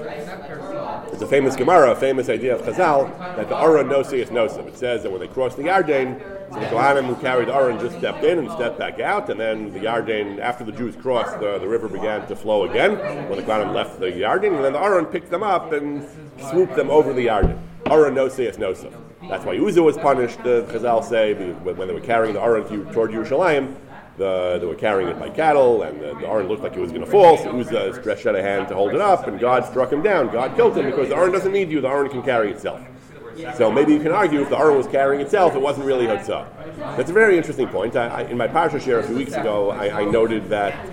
there's 1.07 1.22
a 1.22 1.28
famous 1.28 1.55
Gemara, 1.55 1.91
a 1.91 1.95
famous 1.95 2.30
idea 2.30 2.55
of 2.55 2.61
Chazal 2.61 3.18
that 3.36 3.49
the 3.49 3.57
Aron 3.57 3.88
Nosius 3.88 4.30
Nosim. 4.30 4.68
It 4.68 4.78
says 4.78 5.03
that 5.03 5.11
when 5.11 5.20
they 5.20 5.28
crossed 5.28 5.57
the 5.57 5.63
Yarden, 5.63 6.20
so 6.53 6.59
the 6.59 6.65
Kohanim 6.68 7.05
who 7.05 7.15
carried 7.15 7.47
the 7.47 7.55
Aron 7.55 7.80
just 7.80 7.97
stepped 7.97 8.24
in 8.24 8.39
and 8.39 8.51
stepped 8.51 8.78
back 8.78 8.99
out, 8.99 9.30
and 9.30 9.39
then 9.39 9.74
the 9.74 9.80
Yarden, 9.80 10.39
after 10.39 10.63
the 10.63 10.72
Jews 10.72 10.95
crossed, 10.95 11.39
the, 11.39 11.59
the 11.59 11.68
river 11.68 11.88
began 11.88 12.28
to 12.28 12.36
flow 12.36 12.70
again 12.70 12.97
when 13.30 13.38
the 13.38 13.43
Kohanim 13.43 13.74
left 13.74 13.99
the 13.99 14.07
Yarden, 14.07 14.55
and 14.55 14.63
then 14.63 14.74
the 14.74 14.82
Aron 14.82 15.05
picked 15.05 15.30
them 15.30 15.43
up 15.43 15.72
and 15.72 16.07
swooped 16.49 16.76
them 16.76 16.89
over 16.89 17.13
the 17.13 17.28
Yarden. 17.28 17.59
Aron 17.88 18.13
Nosius 18.13 18.57
Nosim. 18.57 18.93
That's 19.30 19.44
why 19.44 19.58
Uzzah 19.58 19.84
was 19.84 19.98
punished, 19.98 20.42
the 20.44 20.64
Chazal 20.70 21.04
say, 21.04 21.34
when 21.34 21.88
they 21.88 21.94
were 21.94 22.00
carrying 22.00 22.34
the 22.34 22.42
Aron 22.42 22.64
toward 22.94 23.12
Yerushalayim. 23.12 23.76
The, 24.18 24.58
they 24.60 24.66
were 24.66 24.74
carrying 24.74 25.10
it 25.10 25.20
by 25.20 25.30
cattle, 25.30 25.84
and 25.84 26.02
the, 26.02 26.16
the 26.16 26.28
Aron 26.28 26.48
looked 26.48 26.64
like 26.64 26.76
it 26.76 26.80
was 26.80 26.92
going 26.92 27.06
to 27.06 27.12
fall. 27.12 27.38
So 27.38 27.60
Uzzah 27.60 27.94
stretched 27.94 28.26
out 28.26 28.36
a 28.36 28.42
hand 28.42 28.68
to 28.70 28.74
hold 28.74 28.96
it 28.96 29.02
up, 29.02 29.28
and 29.28 29.40
God 29.40 29.64
struck 29.66 29.94
him 29.94 30.02
down. 30.02 30.32
God 30.32 30.56
killed 30.56 30.76
him 30.76 30.86
because 30.86 31.10
the 31.10 31.16
Aron 31.16 31.32
doesn't 31.32 31.52
need 31.52 31.70
you. 31.70 31.82
The 31.82 31.88
Aron 31.90 32.10
can 32.10 32.24
carry 32.24 32.52
itself. 32.52 32.82
So 33.56 33.72
maybe 33.72 33.94
you 33.94 34.00
can 34.00 34.12
argue 34.12 34.42
if 34.42 34.50
the 34.50 34.58
Aron 34.58 34.78
was 34.78 34.88
carrying 34.88 35.22
itself, 35.22 35.56
it 35.56 35.62
wasn't 35.62 35.86
really 35.86 36.06
Hotzah. 36.06 36.48
That's 36.98 37.10
a 37.10 37.14
very 37.14 37.38
interesting 37.38 37.68
point. 37.68 37.96
I, 37.96 38.08
I, 38.08 38.22
in 38.24 38.38
my 38.38 38.48
Parsha 38.48 38.82
share 38.82 39.00
a 39.00 39.04
few 39.04 39.16
weeks 39.16 39.34
ago, 39.34 39.72
I, 39.72 40.02
I 40.02 40.06
noted 40.06 40.50
that 40.50 40.88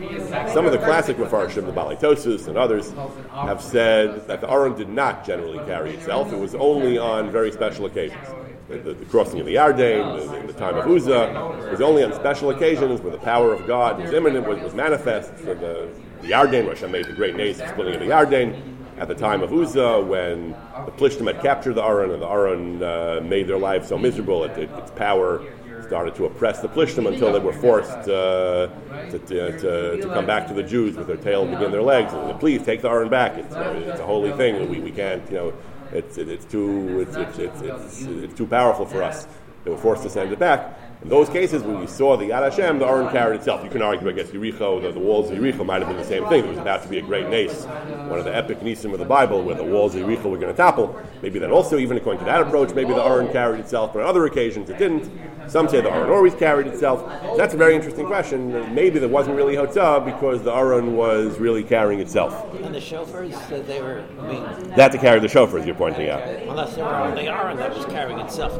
some 0.52 0.66
of 0.66 0.72
the 0.72 0.78
classic 0.78 1.16
Mefarshim, 1.16 1.66
the 1.66 1.72
Baalei 1.72 1.98
Tosfos 1.98 2.48
and 2.48 2.56
others, 2.56 2.92
have 3.30 3.62
said 3.62 4.26
that 4.26 4.40
the 4.40 4.50
Aron 4.50 4.74
did 4.74 4.88
not 4.88 5.26
generally 5.26 5.58
carry 5.66 5.94
itself. 5.94 6.32
It 6.32 6.38
was 6.38 6.54
only 6.54 6.98
on 6.98 7.30
very 7.30 7.52
special 7.52 7.86
occasions. 7.86 8.26
The, 8.68 8.78
the, 8.78 8.94
the 8.94 9.04
crossing 9.04 9.40
of 9.40 9.46
the 9.46 9.56
Yarden, 9.56 10.46
the, 10.46 10.52
the, 10.52 10.58
time 10.58 10.76
of 10.76 10.90
Uzzah, 10.90 11.68
was 11.70 11.82
only 11.82 12.02
on 12.02 12.14
special 12.14 12.48
occasions 12.48 13.02
where 13.02 13.12
the 13.12 13.18
power 13.18 13.52
of 13.52 13.66
God 13.66 14.00
was 14.00 14.10
imminent, 14.12 14.46
was, 14.46 14.58
was 14.60 14.74
manifest. 14.74 15.34
For 15.34 15.54
the, 15.54 15.90
the 16.22 16.28
Yarden, 16.28 16.66
Hashem 16.68 16.90
made 16.90 17.04
the 17.04 17.12
great 17.12 17.36
nace 17.36 17.58
splitting 17.58 17.94
of 17.94 18.00
the 18.00 18.06
Yarden 18.06 18.73
at 18.98 19.08
the 19.08 19.14
time 19.14 19.42
of 19.42 19.52
Uzzah, 19.52 20.00
when 20.00 20.50
the 20.84 20.92
Plishtim 20.92 21.26
had 21.26 21.42
captured 21.42 21.74
the 21.74 21.84
Aron, 21.84 22.10
and 22.10 22.22
the 22.22 22.28
Aron 22.28 22.82
uh, 22.82 23.20
made 23.22 23.46
their 23.48 23.58
lives 23.58 23.88
so 23.88 23.98
miserable, 23.98 24.44
it, 24.44 24.56
it, 24.56 24.70
its 24.70 24.90
power 24.92 25.44
started 25.86 26.14
to 26.14 26.24
oppress 26.26 26.60
the 26.60 26.68
Plishtim 26.68 27.06
until 27.06 27.32
they 27.32 27.38
were 27.38 27.52
forced 27.52 28.08
uh, 28.08 28.68
to, 29.10 29.18
to, 29.18 29.58
to, 29.58 29.96
to, 30.00 30.10
come 30.14 30.26
back 30.26 30.46
to 30.48 30.54
the 30.54 30.62
Jews 30.62 30.96
with 30.96 31.06
their 31.06 31.16
tail 31.16 31.44
begin 31.44 31.70
their 31.70 31.82
legs. 31.82 32.12
And 32.12 32.38
please 32.40 32.62
take 32.62 32.82
the 32.82 32.88
Aron 32.88 33.08
back. 33.08 33.36
It's, 33.36 33.54
it's 33.54 34.00
a 34.00 34.06
holy 34.06 34.32
thing. 34.32 34.68
We, 34.70 34.80
we 34.80 34.90
can't, 34.90 35.28
you 35.30 35.36
know, 35.36 35.54
it's, 35.92 36.16
it's, 36.16 36.44
too, 36.44 37.00
it's, 37.00 37.16
it's, 37.16 37.38
it's, 37.38 37.60
it's, 37.60 38.02
it's 38.02 38.34
too 38.34 38.46
powerful 38.46 38.86
for 38.86 39.02
us. 39.02 39.26
They 39.64 39.70
were 39.70 39.78
forced 39.78 40.02
to 40.02 40.10
send 40.10 40.32
it 40.32 40.38
back. 40.38 40.78
In 41.04 41.10
those 41.10 41.28
cases, 41.28 41.62
when 41.62 41.78
we 41.80 41.86
saw 41.86 42.16
the 42.16 42.24
Yad 42.30 42.50
Hashem, 42.50 42.78
the 42.78 42.86
Aron 42.86 43.10
carried 43.12 43.36
itself. 43.36 43.62
You 43.62 43.68
can 43.68 43.82
argue, 43.82 44.08
I 44.08 44.12
guess, 44.12 44.28
Yericho, 44.28 44.80
the, 44.80 44.90
the 44.90 44.98
walls 44.98 45.30
of 45.30 45.36
Yericho 45.36 45.64
might 45.64 45.82
have 45.82 45.88
been 45.88 45.98
the 45.98 46.04
same 46.04 46.26
thing. 46.28 46.40
There 46.40 46.50
was 46.50 46.58
about 46.58 46.82
to 46.84 46.88
be 46.88 46.96
a 46.96 47.02
great 47.02 47.28
nace, 47.28 47.64
one 48.08 48.18
of 48.18 48.24
the 48.24 48.34
epic 48.34 48.60
nisim 48.60 48.90
of 48.94 48.98
the 48.98 49.04
Bible, 49.04 49.42
where 49.42 49.54
the 49.54 49.64
walls 49.64 49.94
of 49.94 50.00
Yericho 50.00 50.30
were 50.30 50.38
going 50.38 50.50
to 50.50 50.56
topple. 50.56 50.98
Maybe 51.20 51.38
that 51.40 51.50
also, 51.50 51.76
even 51.76 51.98
according 51.98 52.20
to 52.20 52.24
that 52.24 52.40
approach, 52.40 52.72
maybe 52.74 52.94
the 52.94 53.04
Aron 53.04 53.30
carried 53.30 53.60
itself, 53.60 53.92
but 53.92 54.00
on 54.00 54.08
other 54.08 54.24
occasions 54.24 54.70
it 54.70 54.78
didn't. 54.78 55.10
Some 55.46 55.68
say 55.68 55.82
the 55.82 55.90
Aron 55.92 56.10
always 56.10 56.34
carried 56.34 56.68
itself. 56.68 57.00
So 57.22 57.36
that's 57.36 57.52
a 57.52 57.58
very 57.58 57.74
interesting 57.74 58.06
question. 58.06 58.74
Maybe 58.74 58.98
there 58.98 59.06
wasn't 59.10 59.36
really 59.36 59.56
Hotzah 59.56 60.06
because 60.06 60.42
the 60.42 60.54
Aron 60.54 60.96
was 60.96 61.38
really 61.38 61.64
carrying 61.64 62.00
itself. 62.00 62.32
And 62.62 62.74
the 62.74 62.78
shofars, 62.78 63.34
uh, 63.52 63.60
they 63.64 63.82
were, 63.82 64.02
I 64.20 64.26
mean, 64.26 64.70
That 64.70 64.90
to 64.92 64.98
carry 64.98 65.20
the 65.20 65.26
shofars, 65.26 65.66
you're 65.66 65.74
pointing 65.74 66.08
out. 66.08 66.22
unless 66.22 66.74
they 66.74 66.80
were 66.80 66.88
on 66.88 67.14
the 67.14 67.26
Aron 67.26 67.58
that 67.58 67.76
was 67.76 67.84
carrying 67.84 68.20
itself. 68.20 68.58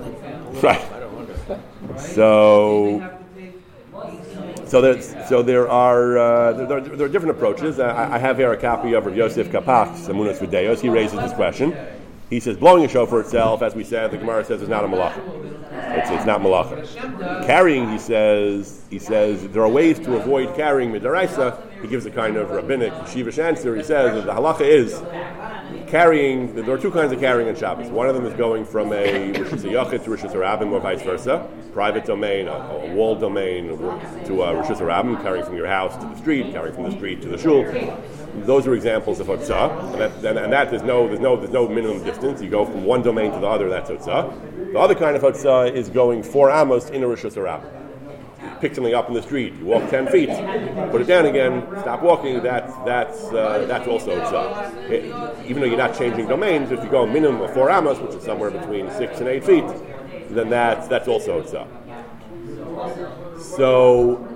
Right. 0.63 0.85
So, 1.99 3.19
so 4.67 4.81
there, 4.81 5.01
so 5.27 5.43
there 5.43 5.69
are 5.69 6.19
uh, 6.19 6.53
there, 6.53 6.81
there, 6.81 7.07
are 7.07 7.09
different 7.09 7.37
approaches. 7.37 7.79
I, 7.79 8.15
I 8.15 8.19
have 8.19 8.39
here 8.39 8.53
a 8.53 8.57
copy 8.57 8.95
of 8.95 9.07
Rav 9.07 9.17
Yosef 9.17 9.49
Kapach, 9.51 9.97
Samunas 9.97 10.39
V'Deos. 10.39 10.81
He 10.81 10.89
raises 10.89 11.19
this 11.19 11.33
question. 11.33 11.77
He 12.31 12.41
says 12.41 12.57
blowing 12.57 12.85
a 12.85 12.89
shofar 12.89 13.21
itself, 13.21 13.63
as 13.63 13.75
we 13.75 13.85
said, 13.85 14.11
the 14.11 14.17
Gemara 14.17 14.45
says 14.45 14.63
is 14.63 14.69
not 14.69 14.83
a 14.85 14.89
malacha. 14.89 15.21
It's, 15.97 16.11
it's 16.11 16.25
not 16.25 16.41
malacha. 16.41 17.47
Carrying, 17.47 17.89
he 17.91 17.99
says, 17.99 18.83
he 18.91 18.99
says 18.99 19.47
there 19.49 19.63
are 19.63 19.69
ways 19.69 19.99
to 20.01 20.17
avoid 20.17 20.57
carrying 20.57 20.91
midaraisa. 20.91 21.61
He 21.83 21.89
gives 21.89 22.07
a 22.07 22.11
kind 22.11 22.37
of 22.37 22.51
rabbinic 22.51 22.93
shivish 23.05 23.39
answer. 23.39 23.77
He 23.77 23.83
says 23.83 24.15
that 24.15 24.25
the 24.25 24.33
halacha 24.33 24.63
is 24.63 24.95
carrying, 25.95 26.53
there 26.57 26.75
are 26.75 26.77
two 26.77 26.91
kinds 26.91 27.13
of 27.13 27.21
carrying 27.21 27.49
on 27.49 27.55
Shabbos. 27.55 27.89
One 27.89 28.09
of 28.09 28.17
them 28.17 28.27
is 28.27 28.35
going 28.35 28.65
from 28.65 28.93
a 28.93 29.31
Rosh 29.31 29.51
Hashanah 29.51 30.03
to 30.03 30.11
Rishus 30.11 30.33
Harabim 30.33 30.73
or 30.73 30.81
vice 30.81 31.03
versa, 31.03 31.49
private 31.73 32.05
domain, 32.05 32.49
a, 32.49 32.51
a 32.51 32.95
walled 32.95 33.21
domain 33.21 33.69
to 33.69 34.43
uh, 34.43 34.51
a 34.51 34.55
Rishus 34.57 34.79
Harabim, 34.79 35.23
carrying 35.23 35.45
from 35.45 35.57
your 35.57 35.69
house 35.69 35.95
to 35.99 36.03
the 36.03 36.17
street, 36.17 36.51
carrying 36.51 36.75
from 36.75 36.91
the 36.91 36.97
street 36.97 37.23
to 37.23 37.29
the 37.29 37.39
shul. 37.39 37.63
Those 38.45 38.67
are 38.67 38.75
examples 38.75 39.21
of 39.21 39.29
hotzah, 39.29 39.93
and 39.93 40.01
that, 40.01 40.13
and, 40.25 40.37
and 40.37 40.53
that 40.53 40.71
there's 40.71 40.83
no 40.83 41.07
there's 41.07 41.21
no 41.21 41.37
there's 41.37 41.53
no 41.53 41.69
minimum 41.69 42.03
distance. 42.03 42.43
You 42.43 42.51
go 42.51 42.65
from 42.65 42.85
one 42.85 43.03
domain 43.03 43.31
to 43.31 43.39
the 43.39 43.47
other. 43.47 43.69
That's 43.69 43.89
hotzah. 43.89 44.73
The 44.73 44.79
other 44.81 44.97
kind 44.97 45.15
of 45.15 45.23
hotzah 45.23 45.73
is 45.73 45.91
going 45.91 46.25
four 46.25 46.51
amos 46.51 46.91
in 46.91 47.05
a 47.05 47.07
Rishus 47.07 47.37
Harabim 47.37 47.84
pick 48.65 48.75
something 48.75 48.95
up 48.95 49.09
in 49.09 49.15
the 49.15 49.21
street, 49.21 49.53
you 49.59 49.67
walk 49.67 49.91
10 49.91 50.07
feet, 50.07 50.31
put 50.91 51.03
it 51.03 51.07
down 51.07 51.27
again, 51.27 51.67
stop 51.83 52.01
walking, 52.01 52.43
that's, 52.43 52.75
that's, 52.87 53.25
uh, 53.25 53.67
that's 53.69 53.87
also 53.87 54.19
tzah. 54.19 54.89
It, 54.89 55.05
even 55.47 55.61
though 55.61 55.69
you're 55.69 55.77
not 55.77 55.95
changing 55.95 56.29
domains, 56.29 56.73
if 56.73 56.83
you 56.83 56.89
go 56.89 57.03
a 57.03 57.07
minimum 57.07 57.43
of 57.43 57.53
4 57.53 57.71
amos, 57.71 57.99
which 57.99 58.15
is 58.15 58.23
somewhere 58.23 58.51
between 58.51 58.91
6 58.91 59.19
and 59.19 59.29
8 59.29 59.45
feet, 59.45 59.65
then 60.31 60.49
that's, 60.49 60.89
that's 60.89 61.09
also 61.09 61.43
tzah. 61.43 61.69
So, 63.39 64.34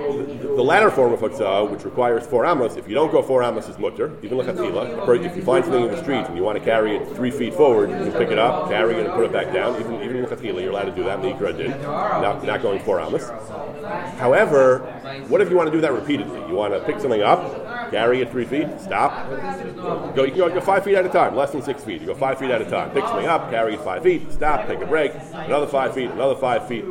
the, 0.00 0.62
latter 0.62 0.90
form 0.90 1.12
of 1.12 1.20
hotzah, 1.20 1.70
which 1.70 1.84
requires 1.84 2.26
four 2.26 2.46
amos, 2.46 2.76
if 2.76 2.88
you 2.88 2.94
don't 2.94 3.12
go 3.12 3.22
four 3.22 3.42
amos, 3.42 3.68
is 3.68 3.78
mutter. 3.78 4.16
Even 4.22 4.38
lechatchila. 4.38 5.06
Or 5.06 5.14
if 5.14 5.36
you 5.36 5.42
find 5.42 5.64
something 5.64 5.84
in 5.84 5.90
the 5.90 6.02
street 6.02 6.24
and 6.26 6.36
you 6.36 6.42
want 6.42 6.58
to 6.58 6.64
carry 6.64 6.96
it 6.96 7.08
three 7.16 7.30
feet 7.30 7.54
forward, 7.54 7.90
you 7.90 7.96
can 7.96 8.12
pick 8.12 8.30
it 8.30 8.38
up, 8.38 8.68
carry 8.68 8.94
it, 8.94 9.06
and 9.06 9.14
put 9.14 9.24
it 9.24 9.32
back 9.32 9.52
down. 9.52 9.78
Even 9.80 9.94
even 10.02 10.24
lechatchila, 10.24 10.60
you're 10.60 10.70
allowed 10.70 10.84
to 10.84 10.94
do 10.94 11.04
that. 11.04 11.20
The 11.20 11.28
Ikra 11.28 11.56
did. 11.56 11.70
Not, 11.82 12.44
not 12.44 12.62
going 12.62 12.80
four 12.80 13.00
amos. 13.00 13.28
However, 14.18 14.78
what 15.28 15.40
if 15.40 15.50
you 15.50 15.56
want 15.56 15.68
to 15.68 15.72
do 15.72 15.80
that 15.80 15.92
repeatedly? 15.92 16.40
You 16.48 16.54
want 16.54 16.74
to 16.74 16.80
pick 16.80 17.00
something 17.00 17.22
up, 17.22 17.90
carry 17.90 18.20
it 18.20 18.30
three 18.30 18.44
feet, 18.44 18.68
stop, 18.80 19.28
go. 20.14 20.24
You 20.24 20.30
can 20.30 20.38
go, 20.38 20.48
go 20.48 20.60
five 20.60 20.84
feet 20.84 20.96
at 20.96 21.04
a 21.04 21.08
time, 21.08 21.34
less 21.34 21.50
than 21.50 21.62
six 21.62 21.82
feet. 21.82 22.00
You 22.00 22.08
go 22.08 22.14
five 22.14 22.38
feet 22.38 22.50
at 22.50 22.62
a 22.62 22.70
time. 22.70 22.90
Pick 22.90 23.04
something 23.04 23.26
up, 23.26 23.50
carry 23.50 23.74
it 23.74 23.80
five 23.80 24.02
feet, 24.02 24.32
stop, 24.32 24.66
take 24.66 24.80
a 24.80 24.86
break, 24.86 25.12
another 25.32 25.66
five 25.66 25.94
feet, 25.94 26.10
another 26.10 26.36
five 26.36 26.66
feet. 26.68 26.84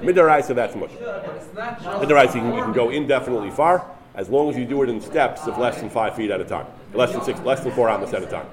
Midaraisa, 0.00 0.54
that's 0.54 0.74
much. 0.76 0.90
Midaraisa, 0.90 2.34
you 2.34 2.40
can, 2.40 2.54
you 2.54 2.62
can 2.62 2.72
go 2.72 2.90
indefinitely 2.90 3.50
far 3.50 3.84
as 4.14 4.28
long 4.28 4.48
as 4.48 4.56
you 4.56 4.64
do 4.64 4.82
it 4.82 4.88
in 4.88 5.00
steps 5.00 5.46
of 5.46 5.58
less 5.58 5.78
than 5.80 5.90
five 5.90 6.14
feet 6.14 6.30
at 6.30 6.40
a 6.40 6.44
time, 6.44 6.66
less 6.94 7.12
than 7.12 7.22
six, 7.22 7.38
less 7.40 7.60
than 7.60 7.72
four 7.72 7.88
amos 7.90 8.12
at 8.14 8.22
a 8.22 8.26
time. 8.26 8.46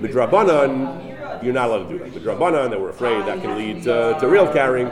Midrabanan, 0.00 1.42
you're 1.42 1.52
not 1.52 1.68
allowed 1.68 1.88
to 1.88 1.98
do 1.98 1.98
that. 1.98 2.12
Midrabanan, 2.12 2.70
they 2.70 2.76
were 2.76 2.90
afraid 2.90 3.24
that 3.26 3.40
can 3.42 3.56
lead 3.56 3.82
to, 3.84 4.16
to 4.18 4.28
real 4.28 4.50
carrying. 4.52 4.90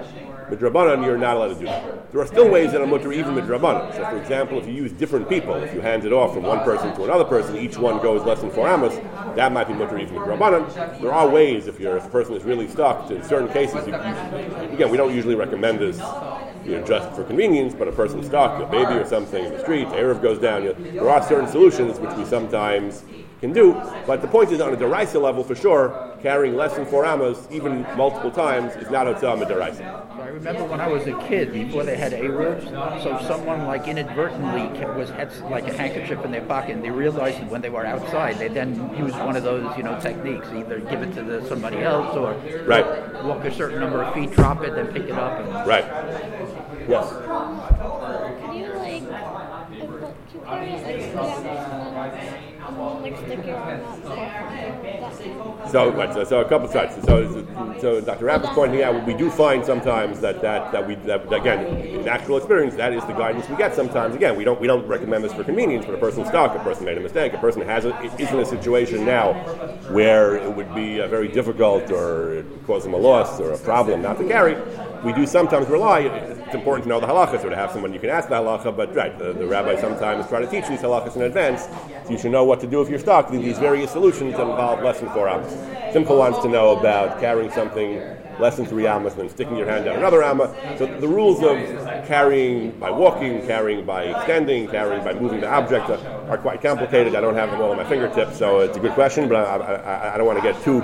Midrabanan, 0.49 1.05
you're 1.05 1.18
not 1.18 1.36
allowed 1.36 1.49
to 1.49 1.55
do 1.59 1.64
that. 1.64 2.12
There 2.12 2.20
are 2.20 2.26
still 2.26 2.49
ways 2.49 2.70
that 2.70 2.80
are 2.80 2.86
mutter 2.86 3.12
even 3.12 3.34
midrabanan. 3.34 3.92
So, 3.94 4.05
for 4.05 4.16
example, 4.16 4.59
if 4.61 4.66
you 4.66 4.74
use 4.74 4.92
different 4.92 5.28
people, 5.28 5.55
if 5.57 5.74
you 5.74 5.80
hand 5.80 6.05
it 6.05 6.12
off 6.12 6.34
from 6.34 6.44
one 6.44 6.61
person 6.61 6.94
to 6.94 7.05
another 7.05 7.24
person, 7.24 7.57
each 7.57 7.76
one 7.76 8.01
goes 8.01 8.24
less 8.24 8.40
than 8.40 8.51
four 8.51 8.68
amos, 8.68 8.94
that 9.34 9.51
might 9.53 9.66
be 9.66 9.74
mutter 9.74 9.99
even 9.99 10.14
midrabanan. 10.14 11.01
There 11.01 11.12
are 11.12 11.28
ways 11.28 11.66
if 11.66 11.80
you're 11.80 11.97
if 11.97 12.07
a 12.07 12.11
person 12.11 12.34
is 12.34 12.44
really 12.44 12.68
stuck. 12.68 13.11
In 13.11 13.24
certain 13.24 13.49
cases, 13.49 13.86
you, 13.88 13.94
again, 13.94 14.90
we 14.90 14.97
don't 14.97 15.14
usually 15.14 15.34
recommend 15.34 15.80
this. 15.80 15.99
You 16.64 16.80
know, 16.80 16.86
just 16.86 17.14
for 17.16 17.24
convenience, 17.24 17.74
but 17.74 17.88
a 17.88 17.92
person 17.92 18.24
stuck, 18.24 18.61
a 18.61 18.66
baby 18.66 18.94
or 18.94 19.07
something 19.07 19.44
in 19.44 19.53
the 19.53 19.61
street, 19.61 19.86
Erev 19.88 20.20
goes 20.20 20.38
down. 20.38 20.64
You 20.64 20.74
know, 20.74 20.90
there 20.92 21.11
are 21.11 21.22
certain 21.26 21.49
solutions 21.49 21.99
which 21.99 22.12
we 22.16 22.24
sometimes 22.24 23.05
can 23.41 23.53
do, 23.53 23.74
but 24.07 24.22
the 24.22 24.28
point 24.28 24.51
is 24.51 24.61
on 24.61 24.72
a 24.72 24.76
deraisa 24.76 25.20
level 25.20 25.45
for 25.45 25.55
sure, 25.55 26.12
carrying 26.22 26.57
less 26.57 26.74
than 26.74 26.87
four 26.87 27.05
amos, 27.05 27.47
even 27.51 27.82
multiple 27.97 28.30
times, 28.30 28.74
is 28.76 28.91
not 28.91 29.07
a 29.07 29.12
tzah 29.14 29.37
deraisa. 29.47 30.03
I 30.18 30.28
remember 30.28 30.64
when 30.64 30.80
I 30.80 30.89
was 30.89 31.07
a 31.07 31.12
kid, 31.28 31.53
before 31.53 31.84
they 31.84 31.97
had 31.97 32.12
Arabs, 32.14 32.64
so 33.03 33.18
someone 33.26 33.66
like 33.66 33.87
inadvertently 33.89 34.68
kept- 34.78 34.97
was 34.97 35.11
had 35.11 35.30
like 35.51 35.68
a 35.68 35.72
handkerchief 35.76 36.24
in 36.24 36.30
their 36.32 36.41
pocket, 36.43 36.72
and 36.76 36.82
they 36.84 36.91
realized 36.91 37.39
that 37.41 37.51
when 37.51 37.61
they 37.61 37.68
were 37.70 37.84
outside, 37.87 38.39
they 38.39 38.49
then 38.49 38.91
used 38.99 39.16
one 39.18 39.37
of 39.37 39.43
those 39.45 39.64
you 39.76 39.82
know 39.82 39.99
techniques, 40.01 40.49
either 40.57 40.80
give 40.80 41.03
it 41.03 41.14
to 41.14 41.22
the, 41.22 41.47
somebody 41.47 41.78
else 41.82 42.16
or 42.16 42.34
Right. 42.66 42.87
walk 43.24 43.45
a 43.45 43.53
certain 43.53 43.78
number 43.80 44.03
of 44.03 44.14
feet, 44.14 44.32
drop 44.32 44.64
it, 44.64 44.74
then 44.74 44.87
pick 44.89 45.05
it 45.05 45.12
up. 45.12 45.39
And, 45.39 45.66
Right. 45.66 45.84
Yes. 46.89 47.09
Could 47.11 48.55
you 48.55 48.66
like, 48.74 49.03
uh, 49.12 49.64
put- 49.68 50.14
you 50.32 50.41
it 50.41 50.82
like 50.84 51.03
steps 51.03 51.37
and 51.37 51.45
then, 51.47 51.57
and 51.57 52.76
then 52.76 52.95
so 53.14 53.22
So, 55.70 55.92
right, 55.92 56.12
so, 56.12 56.24
so 56.24 56.40
a 56.40 56.48
couple 56.48 56.68
sides. 56.68 56.94
So, 57.04 57.46
so 57.80 58.00
Dr. 58.00 58.26
Rapp 58.26 58.44
is 58.44 58.50
pointing 58.50 58.82
out 58.82 59.07
we 59.07 59.14
do 59.14 59.30
find 59.30 59.64
sometimes 59.64 60.20
that 60.20 60.40
that, 60.42 60.72
that 60.72 60.86
we 60.86 60.94
that, 61.07 61.32
again 61.32 61.66
in 61.66 62.09
actual 62.09 62.36
experience 62.36 62.74
that 62.76 62.92
is 62.92 63.04
the 63.04 63.12
guidance 63.12 63.48
we 63.48 63.57
get. 63.57 63.74
Sometimes 63.74 64.14
again 64.14 64.36
we 64.36 64.44
don't 64.44 64.61
we 64.61 64.66
don't 64.66 64.86
recommend 64.86 65.24
this 65.24 65.32
for 65.32 65.44
convenience, 65.44 65.84
but 65.84 65.94
a 65.94 65.98
person's 65.98 66.28
stuck, 66.28 66.54
a 66.54 66.59
person 66.61 66.84
made 66.84 66.98
a 66.98 67.00
mistake, 67.00 67.32
a 67.32 67.38
person 67.38 67.62
has 67.62 67.84
a, 67.84 67.98
is 68.20 68.30
in 68.30 68.38
a 68.38 68.44
situation 68.44 69.04
now 69.04 69.32
where 69.90 70.36
it 70.36 70.54
would 70.54 70.72
be 70.74 71.00
uh, 71.00 71.09
very 71.09 71.28
difficult 71.28 71.90
or 71.90 72.44
cause 72.66 72.84
them 72.84 72.94
a 72.94 72.96
loss 72.96 73.40
or 73.40 73.52
a 73.52 73.59
problem 73.59 74.02
not 74.02 74.18
to 74.18 74.26
carry. 74.26 74.57
We 75.04 75.12
do 75.12 75.26
sometimes 75.26 75.68
rely. 75.68 76.02
Important 76.57 76.84
to 76.84 76.88
know 76.88 77.00
the 77.00 77.07
halachas 77.07 77.44
or 77.44 77.50
to 77.50 77.57
have 77.57 77.70
someone 77.70 77.92
you 77.92 78.00
can 78.00 78.09
ask 78.09 78.28
the 78.28 78.34
halacha. 78.34 78.74
But 78.74 78.94
right, 78.94 79.16
the, 79.18 79.34
the 79.34 79.46
rabbi 79.46 79.78
sometimes 79.78 80.26
try 80.26 80.40
to 80.40 80.46
teach 80.46 80.66
these 80.66 80.80
halachas 80.80 81.14
in 81.14 81.22
advance, 81.22 81.64
so 82.04 82.11
you 82.11 82.18
should 82.18 82.32
know 82.32 82.44
what 82.44 82.61
to 82.61 82.66
do 82.66 82.80
if 82.80 82.88
you're 82.88 82.98
stuck. 82.98 83.30
These 83.30 83.59
various 83.59 83.90
solutions 83.90 84.32
that 84.32 84.40
involve 84.40 84.82
less 84.82 85.00
than 85.00 85.11
four 85.11 85.28
hours. 85.28 85.52
Simple 85.92 86.16
wants 86.16 86.40
to 86.40 86.48
know 86.48 86.76
about 86.76 87.20
carrying 87.20 87.50
something 87.50 88.02
less 88.38 88.57
than 88.57 88.66
three 88.66 88.86
amas 88.86 89.12
and 89.14 89.22
then 89.22 89.28
sticking 89.30 89.57
your 89.57 89.66
hand 89.66 89.84
down 89.84 89.96
another 89.96 90.22
amma. 90.22 90.54
So 90.78 90.86
the 90.86 91.09
rules 91.09 91.42
of 91.42 91.57
carrying 92.07 92.72
by 92.72 92.90
walking, 92.90 93.46
carrying 93.46 93.84
by 93.84 94.04
extending, 94.04 94.68
carrying 94.68 95.04
by 95.04 95.14
moving 95.14 95.40
the 95.40 95.48
object 95.48 95.88
are, 95.90 95.98
are 96.30 96.38
quite 96.38 96.61
complicated. 96.61 97.14
I 97.14 97.20
don't 97.20 97.34
have 97.34 97.50
them 97.50 97.61
all 97.61 97.72
at 97.72 97.78
my 97.78 97.88
fingertips, 97.88 98.38
so 98.38 98.61
it's 98.61 98.76
a 98.76 98.80
good 98.80 98.92
question, 98.92 99.28
but 99.28 99.36
I, 99.36 99.57
I, 99.57 100.14
I 100.14 100.18
don't 100.18 100.26
want 100.26 100.38
to 100.38 100.52
get 100.52 100.62
too 100.62 100.80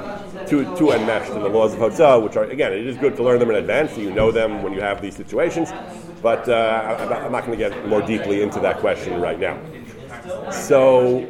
too 0.47 0.77
too 0.77 0.93
enmeshed 0.93 1.33
in 1.33 1.43
the 1.43 1.49
laws 1.49 1.75
of 1.75 1.81
Hotzah, 1.81 2.23
which 2.23 2.37
are 2.37 2.45
again, 2.45 2.73
it 2.73 2.87
is 2.87 2.97
good 2.97 3.17
to 3.17 3.23
learn 3.23 3.39
them 3.39 3.51
in 3.51 3.57
advance 3.57 3.93
so 3.93 4.01
you 4.01 4.13
know 4.13 4.31
them 4.31 4.63
when 4.63 4.73
you 4.73 4.81
have 4.81 5.01
these 5.01 5.17
situations. 5.17 5.71
But 6.23 6.49
uh, 6.49 7.25
I'm 7.25 7.33
not 7.33 7.45
going 7.47 7.59
to 7.59 7.69
get 7.69 7.89
more 7.89 8.03
deeply 8.03 8.43
into 8.43 8.61
that 8.61 8.79
question 8.79 9.21
right 9.21 9.39
now. 9.39 9.59
So 10.51 11.27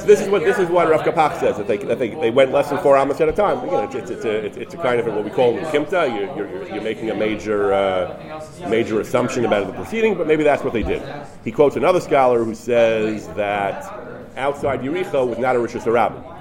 this 0.00 0.20
is 0.20 0.28
what 0.28 0.42
this 0.42 0.58
is 0.58 0.68
what 0.68 0.88
Rav 0.88 1.02
Kapach 1.02 1.38
says 1.38 1.56
that 1.56 1.68
they 1.68 1.76
that 1.78 1.98
they, 1.98 2.10
they 2.10 2.30
went 2.30 2.50
less 2.50 2.70
than 2.70 2.78
four 2.78 2.96
amos 2.96 3.20
at 3.20 3.28
a 3.28 3.32
time. 3.32 3.58
Again, 3.60 3.84
it's, 3.84 3.94
it's, 3.94 4.10
it's, 4.10 4.24
a, 4.24 4.60
it's, 4.60 4.74
a 4.74 4.76
kind 4.76 4.98
of 4.98 5.06
what 5.06 5.24
we 5.24 5.30
call 5.30 5.56
in 5.56 5.64
kimta. 5.66 6.08
You're, 6.08 6.36
you're, 6.36 6.68
you're 6.68 6.82
making 6.82 7.10
a 7.10 7.14
major 7.14 7.72
uh, 7.72 8.44
major 8.68 9.00
assumption 9.00 9.44
about 9.44 9.66
the 9.66 9.72
proceeding, 9.72 10.16
but 10.16 10.26
maybe 10.26 10.42
that's 10.42 10.64
what 10.64 10.72
they 10.72 10.82
did. 10.82 11.02
He 11.44 11.52
quotes 11.52 11.76
another 11.76 12.00
scholar 12.00 12.42
who 12.44 12.54
says 12.54 13.28
that 13.28 13.84
outside 14.36 14.80
Yericho 14.80 15.28
was 15.28 15.38
not 15.38 15.54
a 15.54 15.58
rishus 15.58 15.82
harabim. 15.82 16.31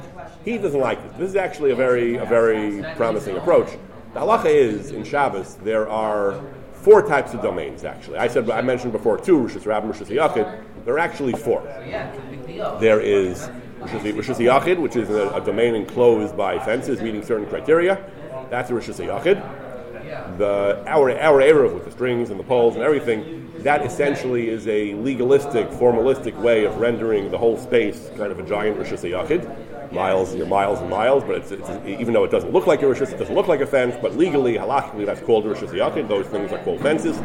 He 0.44 0.58
doesn't 0.58 0.80
like 0.80 1.02
this. 1.04 1.18
This 1.18 1.30
is 1.30 1.36
actually 1.36 1.72
a 1.72 1.76
very 1.76 2.16
a 2.18 2.26
very 2.26 2.84
promising 2.96 3.38
approach. 3.38 3.70
The 4.14 4.20
halacha 4.20 4.54
is 4.54 4.92
in 4.92 5.04
Shabbos 5.04 5.56
there 5.64 5.88
are 5.90 6.42
four 6.74 7.08
types 7.08 7.34
of 7.34 7.42
domains. 7.42 7.84
Actually, 7.84 8.18
I 8.18 8.28
said 8.28 8.50
I 8.50 8.62
mentioned 8.62 8.92
before 8.92 9.18
two 9.18 9.38
rishus 9.38 9.64
harabim, 9.64 9.94
rishus 9.94 10.08
yachid. 10.08 10.64
There 10.86 10.96
are 10.96 11.00
actually 11.00 11.34
four. 11.34 11.62
There 12.80 13.00
is 13.00 13.50
Rishus 13.82 14.38
Yachid, 14.38 14.80
which 14.80 14.96
is 14.96 15.10
a, 15.10 15.30
a, 15.30 15.42
domain 15.42 15.76
enclosed 15.76 16.38
by 16.38 16.60
fences 16.60 17.02
meeting 17.02 17.24
certain 17.24 17.48
criteria. 17.48 18.04
That's 18.50 18.70
a 18.70 18.74
Rishus 18.74 19.04
Yachid. 19.04 20.38
The 20.38 20.84
our 20.88 21.12
our 21.20 21.42
Erev 21.42 21.74
with 21.74 21.86
the 21.86 21.92
strings 21.92 22.30
and 22.30 22.40
the 22.40 22.44
poles 22.44 22.76
and 22.76 22.84
everything, 22.84 23.52
that 23.60 23.86
essentially 23.86 24.50
is 24.50 24.68
a 24.68 24.94
legalistic, 24.96 25.68
formalistic 25.70 26.36
way 26.38 26.66
of 26.66 26.78
rendering 26.78 27.32
the 27.32 27.38
whole 27.38 27.58
space 27.58 28.10
kind 28.18 28.32
of 28.32 28.40
a 28.40 28.44
giant 28.44 28.78
Rishus 28.78 29.10
Yachid. 29.10 29.44
Miles, 29.92 30.34
you 30.34 30.46
miles 30.46 30.80
and 30.80 30.90
miles, 30.90 31.24
but 31.24 31.36
it's, 31.36 31.52
it's, 31.52 31.70
even 31.86 32.14
though 32.14 32.24
it 32.24 32.32
doesn't 32.32 32.54
look 32.54 32.66
like 32.66 32.82
a 32.82 32.86
rishus, 32.86 33.12
it 33.12 33.18
doesn't 33.18 33.36
look 33.36 33.48
like 33.48 33.60
a 33.60 33.68
fence, 33.68 33.96
but 34.02 34.16
legally, 34.16 34.54
halachically, 34.54 35.06
that's 35.06 35.22
called 35.22 35.44
rishus 35.46 35.70
yachid. 35.70 36.08
Those 36.08 36.28
things 36.28 36.52
are 36.54 36.60
called 36.60 36.80
fences. 36.82 37.18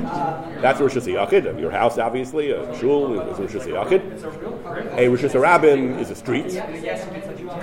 That's 0.61 0.81
a 0.81 0.83
rishus 0.83 1.07
yachid. 1.07 1.61
Your 1.61 1.71
house, 1.71 1.97
obviously, 1.99 2.51
a 2.51 2.79
shul 2.79 3.21
is 3.21 3.39
a 3.39 3.43
rishus 3.43 3.67
yachid. 3.67 4.23
A 4.95 5.07
rishus 5.07 5.33
harabim 5.33 5.99
is 6.01 6.11
a 6.11 6.17
street. 6.17 6.61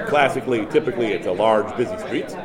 Classically, 0.07 0.65
typically, 0.67 1.07
it's 1.07 1.27
a 1.27 1.31
large, 1.31 1.75
busy 1.75 1.97
street. 1.97 2.35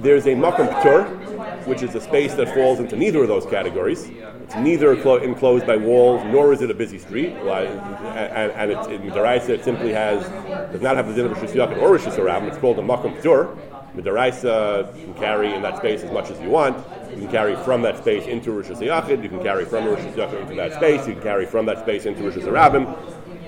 There's 0.00 0.26
a 0.26 0.30
makom 0.30 0.68
p'tur, 0.80 1.66
which 1.66 1.82
is 1.82 1.94
a 1.94 2.00
space 2.00 2.34
that 2.34 2.52
falls 2.54 2.80
into 2.80 2.96
neither 2.96 3.22
of 3.22 3.28
those 3.28 3.46
categories. 3.46 4.10
It's 4.48 4.56
neither 4.56 4.94
enclosed 4.94 5.66
by 5.66 5.76
walls, 5.76 6.24
nor 6.24 6.54
is 6.54 6.62
it 6.62 6.70
a 6.70 6.74
busy 6.74 6.98
street. 6.98 7.34
And, 7.34 8.50
and 8.52 8.70
it's, 8.70 8.86
in 8.86 9.02
Midaraisa, 9.02 9.50
it 9.50 9.62
simply 9.62 9.92
has, 9.92 10.22
does 10.72 10.80
not 10.80 10.96
have 10.96 11.06
the 11.06 11.12
din 11.12 11.26
of 11.26 11.78
or 11.78 11.92
Rishis 11.92 12.14
Harabim. 12.14 12.48
It's 12.48 12.56
called 12.56 12.78
a 12.78 12.82
Makom 12.82 13.20
P'tur. 13.20 13.54
Midaraisa, 13.94 14.98
you 14.98 15.04
can 15.04 15.14
carry 15.16 15.52
in 15.52 15.60
that 15.60 15.76
space 15.76 16.02
as 16.02 16.10
much 16.10 16.30
as 16.30 16.40
you 16.40 16.48
want. 16.48 16.78
You 17.10 17.16
can 17.16 17.30
carry 17.30 17.56
from 17.56 17.82
that 17.82 17.98
space 17.98 18.26
into 18.26 18.52
Yachid. 18.52 19.22
You 19.22 19.28
can 19.28 19.42
carry 19.42 19.66
from 19.66 19.84
Yachid 19.84 20.40
into 20.40 20.54
that 20.54 20.72
space. 20.72 21.06
You 21.06 21.12
can 21.12 21.22
carry 21.22 21.44
from 21.44 21.66
that 21.66 21.80
space 21.80 22.06
into 22.06 22.22
Rishis 22.22 22.44
Harabim. 22.44 22.86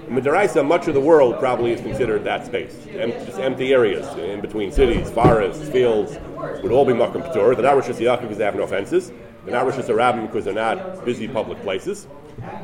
Midaraisa, 0.07 0.67
much 0.67 0.87
of 0.87 0.93
the 0.93 1.01
world 1.01 1.39
probably 1.39 1.73
is 1.73 1.81
considered 1.81 2.25
that 2.25 2.45
space. 2.45 2.77
Em- 2.91 3.13
just 3.25 3.39
empty 3.39 3.73
areas 3.73 4.07
in 4.19 4.43
between 4.43 4.71
cities, 4.71 5.11
forests, 5.11 5.67
fields, 5.71 6.19
would 6.63 6.73
all 6.73 6.85
be 6.85 6.93
Makom 6.93 7.27
P'tur. 7.27 7.57
They're 7.57 8.19
because 8.21 8.37
they 8.37 8.45
have 8.45 8.55
no 8.55 8.67
fences. 8.67 9.13
They're 9.51 9.65
not 9.65 9.67
Rishis 9.67 9.89
Harabim 9.89 10.29
because 10.29 10.45
they're 10.45 10.55
not 10.55 11.05
busy 11.05 11.27
public 11.27 11.61
places. 11.63 12.07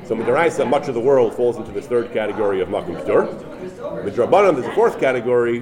So 0.04 0.14
Midaraisa, 0.14 0.70
much 0.70 0.86
of 0.86 0.94
the 0.94 1.00
world 1.00 1.34
falls 1.34 1.56
into 1.56 1.72
this 1.72 1.86
third 1.86 2.12
category 2.12 2.60
of 2.60 2.68
Makom 2.68 3.02
P'tur. 3.02 3.26
Midrabanan, 4.04 4.54
there's 4.54 4.68
a 4.68 4.74
fourth 4.76 5.00
category 5.00 5.60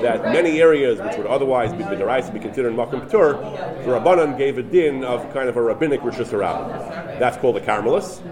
that 0.00 0.22
many 0.32 0.62
areas 0.62 0.98
which 0.98 1.18
would 1.18 1.26
otherwise 1.26 1.72
be 1.74 1.84
Midaraisa 1.84 2.32
be 2.32 2.40
considered 2.40 2.72
Makom 2.72 3.06
P'tur, 3.06 3.84
the 3.84 3.90
Rabbanan 3.90 4.38
gave 4.38 4.56
a 4.56 4.62
din 4.62 5.04
of 5.04 5.30
kind 5.34 5.50
of 5.50 5.58
a 5.58 5.62
rabbinic 5.62 6.00
Harabim. 6.00 7.18
That's 7.18 7.36
called 7.36 7.56
the 7.56 7.60
Carmelis. 7.60 8.22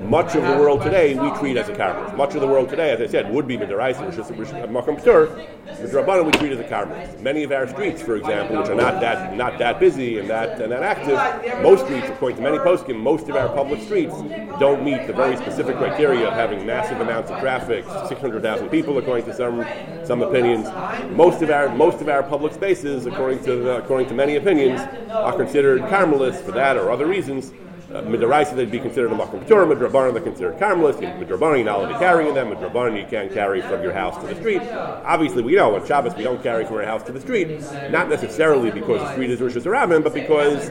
Much 0.00 0.34
of 0.34 0.42
the 0.42 0.56
world 0.58 0.82
today 0.82 1.14
we 1.14 1.30
treat 1.38 1.56
as 1.56 1.68
a 1.68 1.72
Carmelis. 1.72 2.16
Much 2.16 2.34
of 2.34 2.40
the 2.40 2.46
world 2.46 2.68
today, 2.68 2.90
as 2.90 3.00
I 3.00 3.06
said, 3.06 3.32
would 3.32 3.46
be 3.46 3.56
Midaraisa, 3.56 4.04
Rishis 4.06 4.30
Makom 4.68 5.00
P'tur. 5.00 5.48
Midrabanan 5.66 6.26
we 6.26 6.32
treat 6.32 6.52
as 6.52 6.58
a 6.58 6.64
Carmelis. 6.64 7.20
Many 7.20 7.42
of 7.42 7.52
our 7.52 7.68
streets, 7.68 8.02
for 8.02 8.16
example, 8.16 8.58
which 8.58 8.68
are 8.68 8.74
not 8.74 9.00
that 9.00 9.36
not 9.36 9.58
that 9.58 9.78
busy 9.80 10.18
and 10.18 10.28
that 10.28 10.60
and 10.60 10.72
that 10.72 10.82
active, 10.82 11.62
most 11.62 11.84
streets, 11.84 12.08
according 12.08 12.36
to 12.36 12.42
many 12.42 12.58
poskim, 12.58 12.98
most 12.98 13.28
of 13.28 13.36
our 13.36 13.48
public 13.48 13.80
streets 13.82 14.14
don't 14.58 14.84
meet 14.84 15.06
the 15.06 15.12
very 15.12 15.36
specific 15.36 15.76
criteria 15.76 16.26
of 16.26 16.34
having 16.34 16.66
massive 16.66 17.00
amounts 17.00 17.30
of 17.30 17.40
traffic, 17.40 17.84
600,000 18.08 18.68
people, 18.68 18.98
according 18.98 19.24
to 19.24 19.34
some 19.34 19.64
some 20.04 20.22
opinions. 20.22 20.68
Most 21.12 21.40
of 21.40 21.50
our 21.50 21.74
most 21.74 22.00
of 22.00 22.08
our 22.08 22.22
public 22.22 22.52
spaces, 22.52 23.06
according 23.06 23.42
to 23.44 23.56
the, 23.56 23.76
according 23.76 24.08
to 24.08 24.14
many 24.14 24.36
opinions, 24.36 24.80
are 25.10 25.32
considered 25.32 25.80
Carmelists 25.88 26.42
for 26.42 26.52
that 26.52 26.76
or 26.76 26.90
other 26.90 27.06
reasons. 27.06 27.52
Uh, 27.94 28.02
Midaraisa, 28.02 28.56
they'd 28.56 28.72
be 28.72 28.80
considered 28.80 29.12
a 29.12 29.14
Makom 29.14 29.46
P'tur. 29.46 29.72
Midrabanan, 29.72 30.14
they're 30.14 30.22
considered 30.22 30.58
Carmelists. 30.58 31.00
Midrabanan, 31.00 31.58
you're 31.58 31.64
not 31.66 31.78
allowed 31.78 31.92
to 31.92 31.98
carry 32.00 32.32
them. 32.32 32.50
Midrabanan, 32.50 33.00
you 33.00 33.06
can't 33.06 33.32
carry 33.32 33.62
from 33.62 33.82
your 33.82 33.92
house 33.92 34.20
to 34.20 34.26
the 34.26 34.34
street. 34.34 34.60
Obviously, 34.62 35.44
we 35.44 35.54
know 35.54 35.76
on 35.76 35.86
Shabbos 35.86 36.12
we 36.16 36.24
don't 36.24 36.42
carry 36.42 36.64
from 36.66 36.76
our 36.76 36.84
house 36.84 37.04
to 37.04 37.12
the 37.12 37.20
street, 37.20 37.60
not 37.90 38.08
necessarily 38.08 38.72
because 38.72 39.00
the 39.00 39.12
street 39.12 39.30
is 39.30 39.38
Rishus 39.38 39.62
Harabim, 39.62 40.02
but 40.02 40.12
because 40.12 40.70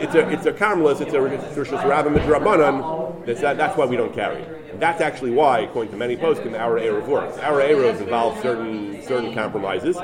it's 0.00 0.16
a 0.16 0.28
it's 0.30 0.46
a 0.46 0.52
it's 1.00 1.12
a 1.12 1.18
Rishus 1.18 1.80
Harabim 1.80 2.16
Midrabanan. 2.16 3.24
That's, 3.24 3.40
that, 3.40 3.56
that's 3.56 3.76
why 3.78 3.86
we 3.86 3.96
don't 3.96 4.12
carry. 4.12 4.44
And 4.74 4.82
that's 4.82 5.00
actually 5.00 5.30
why, 5.30 5.60
according 5.60 5.92
to 5.92 5.96
many 5.96 6.16
poskim, 6.16 6.58
our 6.58 6.80
Erev 6.80 7.06
works. 7.06 7.38
Our 7.38 7.60
Erev 7.60 8.00
involves 8.00 8.42
certain 8.42 9.00
certain 9.04 9.32
compromises, 9.32 9.94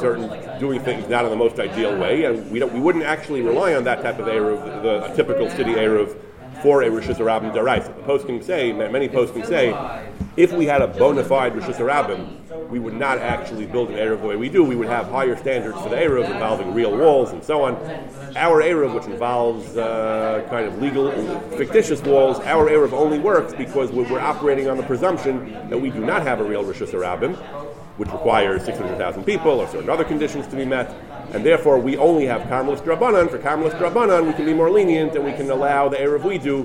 certain 0.00 0.58
doing 0.58 0.80
things 0.80 1.08
not 1.08 1.24
in 1.24 1.30
the 1.30 1.36
most 1.36 1.60
ideal 1.60 1.96
way, 1.96 2.24
and 2.24 2.50
we 2.50 2.58
don't 2.58 2.72
we 2.72 2.80
wouldn't 2.80 3.04
actually 3.04 3.42
rely 3.42 3.76
on 3.76 3.84
that 3.84 4.02
type 4.02 4.18
of 4.18 4.26
Erev, 4.26 4.82
the, 4.82 5.12
a 5.12 5.14
typical 5.14 5.48
city 5.50 5.74
Erev 5.74 6.20
for 6.62 6.82
a 6.82 6.88
Rishus 6.88 7.18
Harabim 7.18 7.54
Daraisa. 7.54 7.94
The 7.94 8.02
poskim 8.02 8.42
say, 8.42 8.72
many 8.72 9.08
poskim 9.08 9.46
say, 9.46 9.68
if 10.36 10.52
we 10.52 10.66
had 10.66 10.82
a 10.82 10.88
bona 10.88 11.22
fide 11.22 11.52
Rishus 11.52 11.76
Harabim, 11.76 12.37
we 12.68 12.78
would 12.78 12.94
not 12.94 13.18
actually 13.18 13.66
build 13.66 13.90
an 13.90 13.96
Erev 13.96 14.20
the 14.20 14.26
way 14.26 14.36
we 14.36 14.48
do. 14.48 14.64
We 14.64 14.76
would 14.76 14.88
have 14.88 15.08
higher 15.08 15.36
standards 15.36 15.80
for 15.80 15.88
the 15.88 15.96
Erev 15.96 16.30
involving 16.30 16.74
real 16.74 16.96
walls 16.96 17.30
and 17.30 17.42
so 17.42 17.64
on. 17.64 17.76
Our 18.36 18.62
Erev, 18.62 18.94
which 18.94 19.06
involves 19.06 19.76
uh, 19.76 20.46
kind 20.50 20.66
of 20.66 20.80
legal, 20.80 21.10
fictitious 21.56 22.02
walls, 22.02 22.38
our 22.40 22.68
Erev 22.68 22.92
only 22.92 23.18
works 23.18 23.54
because 23.54 23.90
we're 23.90 24.20
operating 24.20 24.68
on 24.68 24.76
the 24.76 24.82
presumption 24.82 25.68
that 25.70 25.80
we 25.80 25.90
do 25.90 26.04
not 26.04 26.22
have 26.22 26.40
a 26.40 26.44
real 26.44 26.64
Rishus 26.64 26.90
Harabim, 26.90 27.36
which 27.96 28.10
requires 28.10 28.64
600,000 28.64 29.24
people 29.24 29.60
or 29.60 29.68
certain 29.68 29.90
other 29.90 30.04
conditions 30.04 30.46
to 30.48 30.56
be 30.56 30.64
met 30.64 30.94
and 31.32 31.44
therefore 31.44 31.78
we 31.78 31.96
only 31.96 32.26
have 32.26 32.42
Carmelis 32.42 32.80
Drabanan. 32.80 33.30
For 33.30 33.38
Carmelis 33.38 33.72
Drabanan, 33.78 34.26
we 34.26 34.32
can 34.32 34.44
be 34.44 34.54
more 34.54 34.70
lenient 34.70 35.14
and 35.14 35.24
we 35.24 35.32
can 35.32 35.50
allow 35.50 35.88
the 35.88 35.96
Erev 35.96 36.24
we 36.24 36.38
do, 36.38 36.62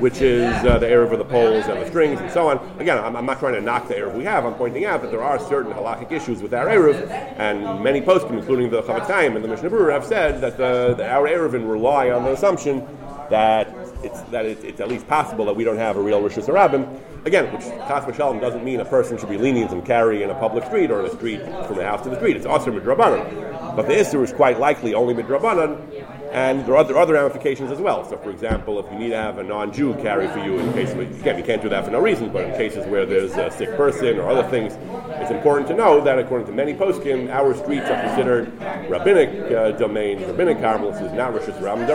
which 0.00 0.20
is 0.20 0.52
uh, 0.64 0.78
the 0.78 0.86
Erev 0.86 1.12
of 1.12 1.18
the 1.18 1.24
poles 1.24 1.66
and 1.66 1.80
the 1.80 1.86
strings 1.86 2.20
and 2.20 2.30
so 2.30 2.48
on. 2.48 2.58
Again, 2.78 2.98
I'm, 2.98 3.16
I'm, 3.16 3.26
not 3.26 3.38
trying 3.38 3.54
to 3.54 3.60
knock 3.60 3.88
the 3.88 3.94
Erev 3.94 4.16
we 4.16 4.24
have, 4.24 4.44
I'm 4.44 4.54
pointing 4.54 4.84
out 4.84 5.02
that 5.02 5.10
there 5.10 5.22
are 5.22 5.38
certain 5.38 5.72
halachic 5.72 6.12
issues 6.12 6.42
with 6.42 6.54
our 6.54 6.66
Erev, 6.66 7.10
and 7.38 7.82
many 7.82 8.00
poskim, 8.00 8.38
including 8.38 8.70
the 8.70 8.82
Chofetz 8.82 9.06
Chaim 9.06 9.36
and 9.36 9.44
the 9.44 9.48
Mishnah 9.48 9.70
Berurah, 9.70 9.92
have 9.92 10.04
said 10.04 10.40
that 10.40 10.56
the, 10.56 10.94
the, 10.96 11.06
our 11.08 11.28
Erevin 11.28 11.70
rely 11.70 12.10
on 12.10 12.24
the 12.24 12.32
assumption 12.32 12.86
that 13.30 13.68
it's, 14.06 14.20
that 14.30 14.46
it, 14.46 14.64
it's 14.64 14.80
at 14.80 14.88
least 14.88 15.06
possible 15.06 15.44
that 15.44 15.54
we 15.54 15.64
don't 15.64 15.76
have 15.76 15.96
a 15.96 16.00
real 16.00 16.20
Rishus 16.20 16.46
Harabim. 16.46 17.00
Again, 17.26 17.52
which 17.52 17.64
Chas 17.88 18.04
doesn't 18.16 18.64
mean 18.64 18.80
a 18.80 18.84
person 18.84 19.18
should 19.18 19.28
be 19.28 19.36
lenient 19.36 19.72
and 19.72 19.84
carry 19.84 20.22
in 20.22 20.30
a 20.30 20.34
public 20.34 20.64
street 20.64 20.90
or 20.90 21.00
in 21.00 21.06
a 21.06 21.14
street 21.14 21.40
from 21.66 21.76
the 21.76 21.84
house 21.84 22.02
to 22.02 22.08
the 22.08 22.16
street. 22.16 22.36
It's 22.36 22.46
also 22.46 22.70
midrabanan. 22.70 23.74
But 23.74 23.88
the 23.88 23.94
Isser 23.94 24.22
is 24.22 24.32
quite 24.32 24.60
likely 24.60 24.94
only 24.94 25.12
midrabanan, 25.12 26.06
and 26.32 26.64
there 26.64 26.74
are 26.74 26.78
other, 26.78 26.96
other 26.96 27.14
ramifications 27.14 27.70
as 27.70 27.78
well. 27.78 28.08
So, 28.08 28.16
for 28.18 28.30
example, 28.30 28.78
if 28.78 28.90
you 28.92 28.98
need 28.98 29.10
to 29.10 29.16
have 29.16 29.38
a 29.38 29.42
non-Jew 29.42 29.94
carry 29.94 30.28
for 30.28 30.38
you 30.38 30.58
in 30.58 30.72
case, 30.72 30.92
of, 30.92 31.00
again, 31.00 31.38
you 31.38 31.44
can't 31.44 31.62
do 31.62 31.68
that 31.68 31.84
for 31.84 31.90
no 31.90 32.00
reason, 32.00 32.30
but 32.30 32.44
in 32.44 32.52
cases 32.52 32.86
where 32.86 33.04
there's 33.04 33.32
a 33.36 33.50
sick 33.50 33.76
person 33.76 34.18
or 34.18 34.28
other 34.30 34.48
things, 34.48 34.74
it's 35.20 35.30
important 35.30 35.66
to 35.68 35.74
know 35.74 36.00
that 36.02 36.18
according 36.18 36.46
to 36.46 36.52
many 36.52 36.74
poskim, 36.74 37.28
our 37.30 37.54
streets 37.54 37.86
are 37.86 38.00
considered 38.06 38.52
rabbinic 38.88 39.50
uh, 39.50 39.72
domain, 39.72 40.20
rabbinic 40.22 40.58
Carmelis 40.58 41.02
is 41.04 41.12
not 41.12 41.32
Rishus 41.32 41.58
Harabim 41.58 41.86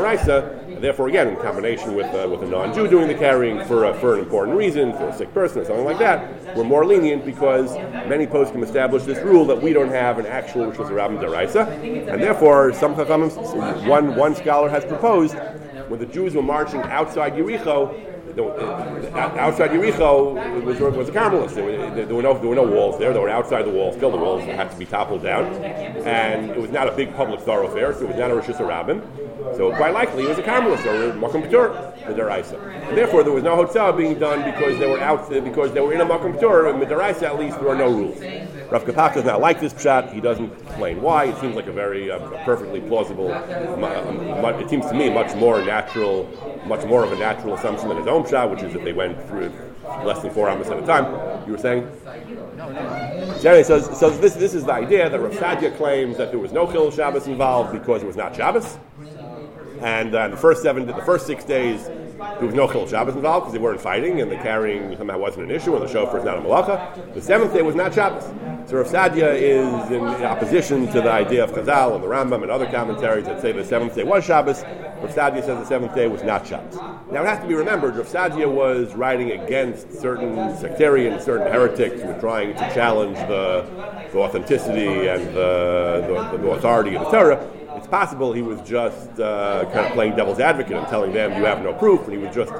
therefore, 0.82 1.08
again, 1.08 1.28
in 1.28 1.36
combination 1.38 1.96
with 1.96 2.08
uh, 2.14 2.28
with 2.30 2.42
a 2.44 2.48
non-Jew 2.48 2.88
doing 2.88 3.08
the 3.08 3.14
carrying 3.14 3.64
for 3.66 3.86
uh, 3.86 3.94
for 4.00 4.16
an 4.16 4.20
important 4.20 4.58
reason, 4.58 4.94
for 4.94 5.10
a 5.10 5.18
sick 5.18 5.34
person 5.34 5.62
or 5.62 5.66
something 5.66 5.86
like 5.86 6.00
that, 6.00 6.56
we're 6.56 6.64
more 6.64 6.86
lenient 6.86 7.26
because 7.26 7.74
many 8.08 8.28
poskim 8.28 8.64
establish 8.64 9.04
this 9.04 9.20
rule 9.24 9.46
that 9.46 9.62
we 9.62 9.74
don't 9.74 9.90
have 9.90 10.20
an 10.20 10.26
actual 10.26 10.72
Rishus 10.72 10.90
Harabim 10.90 11.20
Daraisa, 11.20 11.68
and 12.12 12.22
therefore, 12.22 12.74
some 12.74 12.94
one 13.88 14.16
one 14.16 14.36
scholar 14.36 14.70
has 14.70 14.86
proposed 14.86 15.36
when 15.88 16.00
the 16.00 16.06
Jews 16.06 16.36
were 16.36 16.42
marching 16.42 16.82
outside 16.84 17.34
Yericho. 17.34 18.11
Uh, 18.38 19.18
outside 19.38 19.72
Yericho 19.72 20.64
was, 20.64 20.80
was 20.80 21.10
a 21.10 21.12
Carmelist. 21.12 21.56
There 21.56 21.64
were, 21.64 21.96
there, 21.96 22.16
were 22.16 22.22
no, 22.22 22.38
there 22.38 22.50
were 22.50 22.56
no 22.56 22.64
walls 22.64 23.00
there. 23.00 23.14
They 23.14 23.20
were 23.20 23.30
outside 23.30 23.66
the 23.66 23.72
walls. 23.72 23.96
Still, 23.96 24.12
the 24.12 24.18
walls 24.18 24.44
had 24.44 24.72
to 24.72 24.78
be 24.78 24.86
toppled 24.86 25.24
down. 25.24 25.46
And 26.06 26.52
it 26.52 26.60
was 26.60 26.72
not 26.72 26.88
a 26.88 26.92
big 26.92 27.14
public 27.16 27.42
thoroughfare, 27.42 27.94
so 27.94 28.02
it 28.02 28.08
was 28.10 28.18
not 28.18 28.32
a 28.32 28.34
Rishus 28.34 28.58
Harabim 28.58 29.02
so 29.56 29.74
quite 29.76 29.94
likely 29.94 30.24
it 30.24 30.30
was 30.30 30.38
a 30.38 30.44
Carmelist 30.44 30.86
or 30.86 31.10
a 31.10 31.14
Makom 31.14 31.48
P'tur, 31.48 31.72
the. 32.08 32.58
And 32.88 32.98
therefore, 32.98 33.24
there 33.24 33.34
was 33.34 33.44
no 33.44 33.56
hotel 33.56 33.92
being 33.92 34.18
done 34.18 34.44
because 34.52 34.78
they 34.80 34.88
were 34.88 35.00
out 35.00 35.30
because 35.30 35.74
they 35.74 35.82
were 35.82 35.94
in 35.94 36.02
a 36.02 36.06
Makom 36.06 36.38
P'tur, 36.38 36.72
and 36.72 36.82
the 36.82 36.86
at 37.22 37.40
least 37.40 37.60
there 37.60 37.70
are 37.70 37.76
no 37.76 37.90
rules. 37.90 38.20
Rav 38.72 38.86
Kapach 38.86 39.16
does 39.16 39.26
not 39.26 39.42
like 39.42 39.60
this 39.60 39.74
pshat. 39.74 40.14
He 40.14 40.22
doesn't 40.22 40.52
explain 40.62 41.02
why. 41.02 41.26
It 41.26 41.38
seems 41.40 41.56
like 41.56 41.68
a 41.68 41.74
very 41.74 42.10
uh, 42.10 42.20
perfectly 42.46 42.80
plausible. 42.80 43.32
Uh, 43.32 44.58
it 44.60 44.70
seems 44.70 44.86
to 44.88 44.94
me 44.94 45.10
much 45.10 45.36
more 45.36 45.62
natural 45.62 46.30
much 46.66 46.86
more 46.86 47.04
of 47.04 47.12
a 47.12 47.18
natural 47.18 47.56
assumption 47.56 47.90
than 47.90 47.98
his 47.98 48.08
own 48.08 48.28
shot, 48.28 48.50
which 48.50 48.62
is 48.62 48.74
that 48.74 48.84
they 48.84 48.94
went 48.94 49.22
through 49.28 49.52
less 50.04 50.22
than 50.22 50.32
four 50.32 50.50
hours 50.50 50.68
at 50.68 50.82
a 50.82 50.86
time. 50.86 51.06
You 51.46 51.54
were 51.54 51.58
saying? 51.58 51.90
So 53.40 53.50
anyway, 53.50 53.64
so, 53.64 53.82
so 53.82 54.10
this, 54.10 54.36
this 54.36 54.54
is 54.54 54.66
the 54.66 54.74
idea 54.74 55.10
that 55.10 55.20
Rav 55.20 55.34
Saadia 55.34 55.76
claims 55.76 56.18
that 56.18 56.30
there 56.30 56.40
was 56.40 56.52
no 56.52 56.72
Chil 56.72 56.92
Shabbos 56.92 57.28
involved 57.28 57.72
because 57.72 58.04
it 58.04 58.06
was 58.06 58.16
not 58.16 58.36
Shabbos. 58.36 58.78
And 59.82 60.14
uh, 60.14 60.28
the 60.28 60.38
first 60.38 60.62
seven, 60.62 60.86
the 60.86 60.94
first 60.94 61.26
six 61.26 61.44
days, 61.44 61.88
there 61.88 62.46
was 62.46 62.54
no 62.54 62.72
Chil 62.72 62.88
Shabbos 62.88 63.16
involved 63.16 63.46
because 63.46 63.54
they 63.54 63.60
weren't 63.60 63.82
fighting 63.82 64.22
and 64.22 64.32
the 64.32 64.36
carrying 64.38 64.96
somehow 64.96 65.18
wasn't 65.18 65.46
an 65.46 65.52
issue 65.52 65.76
and 65.76 65.84
the 65.84 65.92
shofar 65.92 66.20
is 66.20 66.26
not 66.26 66.38
a 66.38 66.42
malacha. 66.42 67.14
The 67.16 67.22
seventh 67.22 67.54
day 67.54 67.64
was 67.64 67.76
not 67.76 67.94
Shabbos. 67.94 68.26
So 68.72 68.78
Rav 68.78 68.88
Saadia 68.88 69.34
is 69.34 69.92
in 69.92 70.02
opposition 70.02 70.88
to 70.94 71.02
the 71.02 71.12
idea 71.12 71.44
of 71.44 71.52
Chazal 71.52 71.94
and 71.94 72.02
the 72.02 72.08
Rambam 72.08 72.42
and 72.42 72.50
other 72.50 72.68
commentaries 72.68 73.26
that 73.26 73.42
say 73.42 73.52
the 73.52 73.66
seventh 73.66 73.96
day 73.96 74.06
was 74.06 74.24
Shabbos. 74.24 74.64
Rav 74.64 75.14
Saadia 75.14 75.44
says 75.44 75.60
the 75.60 75.66
seventh 75.66 75.94
day 75.94 76.08
was 76.08 76.24
not 76.24 76.48
Shabbos. 76.48 76.76
Now 77.12 77.22
it 77.22 77.26
has 77.26 77.40
to 77.42 77.48
be 77.50 77.54
remembered, 77.54 77.98
Rav 77.98 78.08
Saadia 78.08 78.50
was 78.50 78.96
writing 78.96 79.32
against 79.32 79.92
certain 80.00 80.56
sectarians, 80.56 81.22
certain 81.26 81.52
heretics 81.52 82.02
who 82.02 82.08
were 82.08 82.20
trying 82.22 82.54
to 82.54 82.74
challenge 82.74 83.18
the, 83.18 83.66
the 84.14 84.18
authenticity 84.18 85.08
and 85.08 85.28
the, 85.36 86.30
the, 86.32 86.38
the 86.38 86.52
authority 86.52 86.96
of 86.96 87.04
the 87.04 87.12
Torah. 87.12 87.52
It's 87.76 87.88
possible 87.88 88.32
he 88.32 88.42
was 88.42 88.62
just 88.62 89.20
uh, 89.20 89.66
kind 89.74 89.86
of 89.86 89.92
playing 89.92 90.16
devil's 90.16 90.40
advocate 90.40 90.78
and 90.78 90.88
telling 90.88 91.12
them 91.12 91.38
you 91.38 91.44
have 91.44 91.62
no 91.62 91.74
proof, 91.74 92.06
and 92.06 92.14
he 92.14 92.18
was 92.18 92.34
just. 92.34 92.54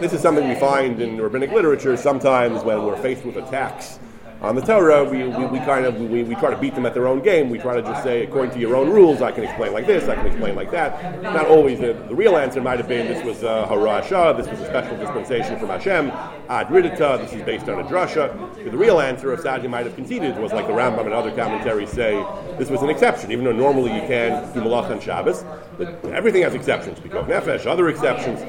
This 0.00 0.12
is 0.12 0.20
something 0.20 0.48
we 0.48 0.56
find 0.56 1.00
in 1.00 1.20
rabbinic 1.20 1.52
literature 1.52 1.96
sometimes 1.96 2.64
when 2.64 2.84
we're 2.84 3.00
faced 3.00 3.24
with 3.24 3.36
attacks 3.36 4.00
on 4.44 4.54
the 4.54 4.60
Torah, 4.60 5.02
we, 5.04 5.24
we, 5.24 5.46
we 5.46 5.58
kind 5.60 5.86
of 5.86 5.98
we, 5.98 6.22
we 6.22 6.34
try 6.34 6.50
to 6.50 6.56
beat 6.56 6.74
them 6.74 6.84
at 6.84 6.92
their 6.92 7.08
own 7.08 7.22
game. 7.22 7.48
We 7.48 7.58
try 7.58 7.74
to 7.76 7.82
just 7.82 8.02
say, 8.02 8.24
according 8.24 8.52
to 8.54 8.60
your 8.60 8.76
own 8.76 8.90
rules, 8.90 9.22
I 9.22 9.32
can 9.32 9.42
explain 9.44 9.72
like 9.72 9.86
this, 9.86 10.06
I 10.06 10.16
can 10.16 10.26
explain 10.26 10.54
like 10.54 10.70
that. 10.70 11.14
It's 11.14 11.22
not 11.22 11.46
always 11.46 11.80
the, 11.80 11.94
the 12.08 12.14
real 12.14 12.36
answer 12.36 12.60
might 12.60 12.78
have 12.78 12.88
been 12.88 13.06
this 13.06 13.24
was 13.24 13.42
uh, 13.42 13.66
harasha, 13.66 14.36
this 14.36 14.46
was 14.46 14.60
a 14.60 14.66
special 14.66 14.98
dispensation 14.98 15.58
from 15.58 15.68
Hashem, 15.70 16.10
ad 16.50 16.68
ridita, 16.68 17.18
this 17.18 17.32
is 17.32 17.42
based 17.42 17.68
on 17.70 17.80
a 17.80 17.84
drasha. 17.84 18.54
The 18.70 18.76
real 18.76 19.00
answer, 19.00 19.32
if 19.32 19.40
Saadia 19.40 19.70
might 19.70 19.86
have 19.86 19.94
conceded, 19.94 20.36
was 20.36 20.52
like 20.52 20.66
the 20.66 20.74
Rambam 20.74 21.06
and 21.06 21.14
other 21.14 21.30
commentaries 21.30 21.90
say, 21.90 22.14
this 22.58 22.68
was 22.68 22.82
an 22.82 22.90
exception, 22.90 23.32
even 23.32 23.44
though 23.44 23.52
normally 23.52 23.94
you 23.94 24.06
can 24.06 24.52
do 24.52 24.60
malach 24.60 24.90
on 24.90 25.00
Shabbos. 25.00 25.44
But 25.78 26.04
everything 26.06 26.42
has 26.42 26.54
exceptions, 26.54 27.00
because 27.00 27.26
nefesh, 27.26 27.66
other 27.66 27.88
exceptions. 27.88 28.40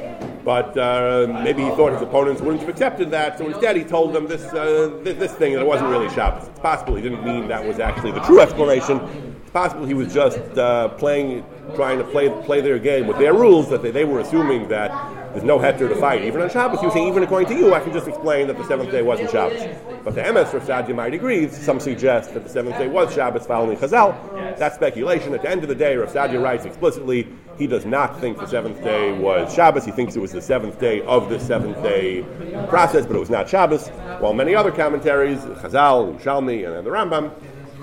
But 0.44 0.78
uh, 0.78 1.42
maybe 1.44 1.64
he 1.64 1.70
thought 1.72 1.94
his 1.94 2.02
opponents 2.02 2.42
wouldn't 2.42 2.62
have 2.62 2.70
accepted 2.70 3.12
that, 3.12 3.38
so 3.38 3.48
instead 3.48 3.76
he 3.76 3.84
told 3.84 4.14
them 4.14 4.28
this, 4.28 4.44
uh, 4.54 5.00
this, 5.04 5.18
this 5.18 5.34
thing 5.34 5.54
that 5.54 5.62
it 5.62 5.68
wasn't 5.68 5.90
really 5.90 6.10
Shabbos. 6.10 6.48
It's 6.48 6.60
possible 6.60 6.96
he 6.96 7.02
didn't 7.02 7.24
mean 7.24 7.48
that 7.48 7.66
was 7.66 7.80
actually 7.80 8.12
the 8.12 8.20
true 8.22 8.40
explanation. 8.40 9.00
It's 9.42 9.52
possible 9.52 9.86
he 9.86 9.94
was 9.94 10.14
just 10.14 10.40
uh, 10.58 10.90
playing, 10.90 11.44
trying 11.76 11.98
to 11.98 12.04
play 12.04 12.30
play 12.44 12.62
their 12.62 12.80
game 12.80 13.08
with 13.08 13.18
their 13.18 13.34
rules 13.34 13.70
that 13.70 13.82
they, 13.82 13.92
they 13.92 14.06
were 14.06 14.20
assuming 14.20 14.68
that 14.70 14.92
there's 15.36 15.44
no 15.44 15.60
heter 15.60 15.90
to 15.90 15.96
fight. 15.96 16.24
Even 16.24 16.40
on 16.40 16.50
Shabbos, 16.50 16.80
he 16.80 16.86
was 16.86 16.94
saying, 16.94 17.10
even 17.10 17.22
according 17.22 17.50
to 17.50 17.56
you, 17.60 17.74
I 17.74 17.82
can 17.82 17.92
just 17.92 18.08
explain 18.08 18.48
that 18.48 18.58
the 18.58 18.64
seventh 18.66 18.90
day 18.92 19.02
wasn't 19.02 19.32
Shabbos. 19.32 19.62
But 20.06 20.16
the 20.16 20.32
MS 20.32 20.54
Rav 20.54 20.90
might 20.92 21.14
agree. 21.14 21.50
Some 21.50 21.82
suggest 21.82 22.34
that 22.34 22.44
the 22.44 22.50
seventh 22.50 22.78
day 22.78 22.88
was 22.88 23.14
Shabbos 23.14 23.46
following 23.46 23.78
Chazal. 23.78 24.16
That's 24.58 24.76
speculation. 24.76 25.34
At 25.34 25.42
the 25.42 25.50
end 25.50 25.64
of 25.64 25.68
the 25.68 25.76
day, 25.76 25.98
Rav 25.98 26.10
Saadia 26.10 26.42
writes 26.42 26.64
explicitly 26.64 27.28
he 27.58 27.68
does 27.68 27.86
not 27.86 28.20
think 28.20 28.38
the 28.38 28.46
seventh 28.46 28.84
day 28.84 29.18
was 29.18 29.54
Shabbos. 29.54 29.86
He 29.86 29.92
thinks 29.92 30.16
it 30.16 30.20
was 30.20 30.32
the 30.32 30.42
seventh 30.42 30.80
day 30.80 31.02
of 31.04 31.30
the 31.30 31.40
seventh 31.40 31.82
day 31.82 32.24
process, 32.70 33.06
but 33.06 33.16
it 33.16 33.20
was 33.20 33.30
not 33.30 33.48
Shabbos. 33.48 33.88
While 34.20 34.34
many 34.34 34.54
other 34.54 34.72
commentaries, 34.72 35.40
Chazal, 35.40 36.20
Shalmi, 36.22 36.68
and 36.68 36.86
the 36.86 36.92
Rambam, 36.92 37.32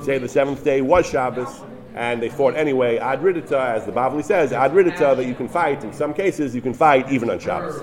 say 0.05 0.19
the 0.19 0.29
seventh 0.29 0.63
day 0.63 0.83
was 0.83 1.07
Shabbos, 1.07 1.63
and 1.95 2.23
they 2.23 2.29
fought 2.29 2.55
anyway. 2.55 2.99
Ad 2.99 3.21
ridita, 3.21 3.75
as 3.75 3.87
the 3.87 3.93
Bavli 3.93 4.25
says, 4.25 4.53
ad 4.53 4.73
ridita, 4.73 5.17
that 5.17 5.27
you 5.27 5.35
can 5.35 5.49
fight. 5.49 5.85
In 5.85 5.93
some 5.93 6.13
cases, 6.13 6.55
you 6.55 6.61
can 6.61 6.75
fight 6.75 7.11
even 7.11 7.31
on 7.31 7.39
Shabbos. 7.39 7.83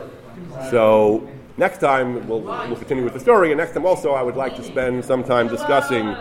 So 0.69 1.27
next 1.57 1.79
time 1.79 2.27
we'll, 2.27 2.41
we'll 2.41 2.75
continue 2.75 3.03
with 3.03 3.13
the 3.13 3.19
story, 3.19 3.51
and 3.51 3.57
next 3.57 3.73
time 3.73 3.85
also 3.85 4.11
I 4.11 4.21
would 4.21 4.35
like 4.35 4.55
to 4.57 4.63
spend 4.63 5.03
some 5.03 5.23
time 5.23 5.47
discussing 5.47 6.15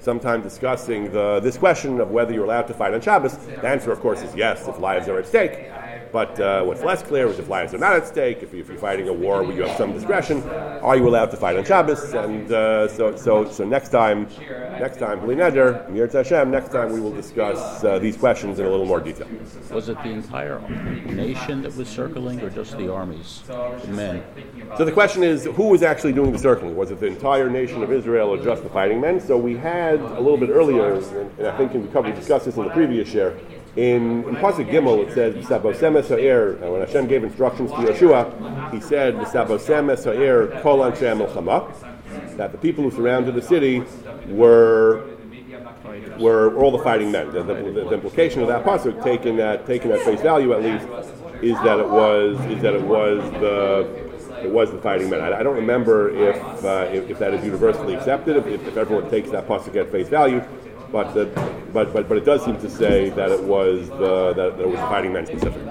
some 0.00 0.18
time 0.18 0.42
discussing 0.42 1.12
the, 1.12 1.40
this 1.40 1.56
question 1.56 2.00
of 2.00 2.10
whether 2.10 2.32
you're 2.32 2.44
allowed 2.44 2.66
to 2.68 2.74
fight 2.74 2.94
on 2.94 3.00
Shabbos. 3.00 3.36
The 3.36 3.68
answer, 3.68 3.92
of 3.92 4.00
course, 4.00 4.22
is 4.22 4.34
yes 4.34 4.66
if 4.66 4.78
lives 4.78 5.08
are 5.08 5.18
at 5.18 5.26
stake. 5.26 5.70
But 6.12 6.38
uh, 6.40 6.62
what's 6.64 6.82
less 6.82 7.02
clear 7.02 7.26
is 7.28 7.38
if 7.38 7.48
lives 7.48 7.74
are 7.74 7.78
not 7.78 7.94
at 7.94 8.06
stake, 8.06 8.42
if, 8.42 8.52
you, 8.52 8.60
if 8.60 8.68
you're 8.68 8.78
fighting 8.78 9.08
a 9.08 9.12
war 9.12 9.42
where 9.42 9.56
you 9.56 9.62
have 9.62 9.76
some 9.76 9.92
discretion, 9.92 10.42
are 10.42 10.96
you 10.96 11.08
allowed 11.08 11.30
to 11.30 11.36
fight 11.36 11.56
on 11.56 11.64
Shabbos? 11.64 12.12
And 12.12 12.50
uh, 12.52 12.88
so, 12.88 13.16
so, 13.16 13.50
so 13.50 13.64
next 13.64 13.90
time, 13.90 14.28
next 14.78 14.98
time, 14.98 15.20
Bli 15.20 15.36
Neder, 15.36 15.88
Mir 15.88 16.06
Hashem, 16.06 16.50
next 16.50 16.70
time 16.72 16.92
we 16.92 17.00
will 17.00 17.12
discuss 17.12 17.82
uh, 17.84 17.98
these 17.98 18.16
questions 18.16 18.58
in 18.58 18.66
a 18.66 18.70
little 18.70 18.86
more 18.86 19.00
detail. 19.00 19.28
Was 19.70 19.88
it 19.88 20.02
the 20.02 20.10
entire 20.10 20.60
nation 21.06 21.62
that 21.62 21.74
was 21.76 21.88
circling, 21.88 22.40
or 22.40 22.50
just 22.50 22.76
the 22.76 22.92
armies, 22.92 23.42
the 23.46 23.88
men? 23.88 24.22
So 24.76 24.84
the 24.84 24.92
question 24.92 25.22
is, 25.22 25.44
who 25.44 25.68
was 25.68 25.82
actually 25.82 26.12
doing 26.12 26.32
the 26.32 26.38
circling? 26.38 26.76
Was 26.76 26.90
it 26.90 27.00
the 27.00 27.06
entire 27.06 27.48
nation 27.48 27.82
of 27.82 27.92
Israel 27.92 28.28
or 28.28 28.42
just 28.42 28.62
the 28.62 28.68
fighting 28.68 29.00
men? 29.00 29.20
So 29.20 29.36
we 29.36 29.56
had 29.56 30.00
a 30.00 30.20
little 30.20 30.38
bit 30.38 30.50
earlier, 30.50 30.94
and, 30.94 31.38
and 31.38 31.46
I 31.46 31.56
think 31.56 31.72
we 31.72 31.86
covered 31.88 32.14
discussed 32.14 32.44
this 32.44 32.56
in 32.56 32.64
the 32.64 32.70
previous 32.70 33.12
year. 33.14 33.38
In, 33.76 34.24
in 34.24 34.36
Pasuk 34.36 34.68
Gimel, 34.68 35.06
it 35.06 35.14
says. 35.14 35.34
When 35.48 36.80
Hashem 36.80 37.06
gave 37.06 37.22
instructions 37.22 37.70
to 37.70 37.76
Yehoshua, 37.76 38.72
He 38.72 38.80
said, 38.80 39.14
"Sabosem 39.16 39.88
ha'er 40.04 40.60
kol 40.60 40.78
anshe 40.78 41.00
milchama," 41.16 42.36
that 42.36 42.50
the 42.52 42.58
people 42.58 42.82
who 42.82 42.90
surrounded 42.90 43.34
the 43.34 43.42
city 43.42 43.84
were 44.28 45.04
were 46.18 46.56
all 46.56 46.70
the 46.70 46.82
fighting 46.82 47.12
men. 47.12 47.30
The, 47.32 47.42
the, 47.42 47.54
the 47.54 47.92
implication 47.92 48.42
of 48.42 48.48
that 48.48 48.64
pasuk, 48.64 49.02
taken 49.04 49.38
at 49.38 49.66
taken 49.66 49.92
at 49.92 50.00
face 50.00 50.20
value 50.20 50.52
at 50.52 50.62
least, 50.62 50.86
is 51.42 51.54
that 51.62 51.78
it 51.78 51.88
was 51.88 52.38
is 52.46 52.60
that 52.62 52.74
it 52.74 52.82
was 52.82 53.22
the 53.40 53.88
it 54.42 54.50
was 54.50 54.70
the 54.72 54.78
fighting 54.78 55.10
men. 55.10 55.20
I, 55.20 55.40
I 55.40 55.42
don't 55.42 55.56
remember 55.56 56.10
if, 56.10 56.64
uh, 56.64 56.88
if, 56.90 57.10
if 57.10 57.18
that 57.18 57.34
is 57.34 57.44
universally 57.44 57.94
accepted, 57.94 58.36
if, 58.36 58.46
if 58.46 58.76
everyone 58.76 59.10
takes 59.10 59.30
that 59.30 59.46
pasuk 59.46 59.76
at 59.76 59.90
face 59.92 60.08
value. 60.08 60.42
But, 60.92 61.14
the, 61.14 61.26
but, 61.72 61.92
but, 61.92 62.08
but 62.08 62.18
it 62.18 62.24
does 62.24 62.44
seem 62.44 62.58
to 62.60 62.68
say 62.68 63.10
that 63.10 63.30
it 63.30 63.42
was 63.44 63.88
the, 63.90 64.32
that, 64.34 64.56
that 64.56 64.60
it 64.60 64.68
was 64.68 64.80
the 64.80 64.86
fighting 64.86 65.12
men 65.12 65.24
specifically. 65.26 65.70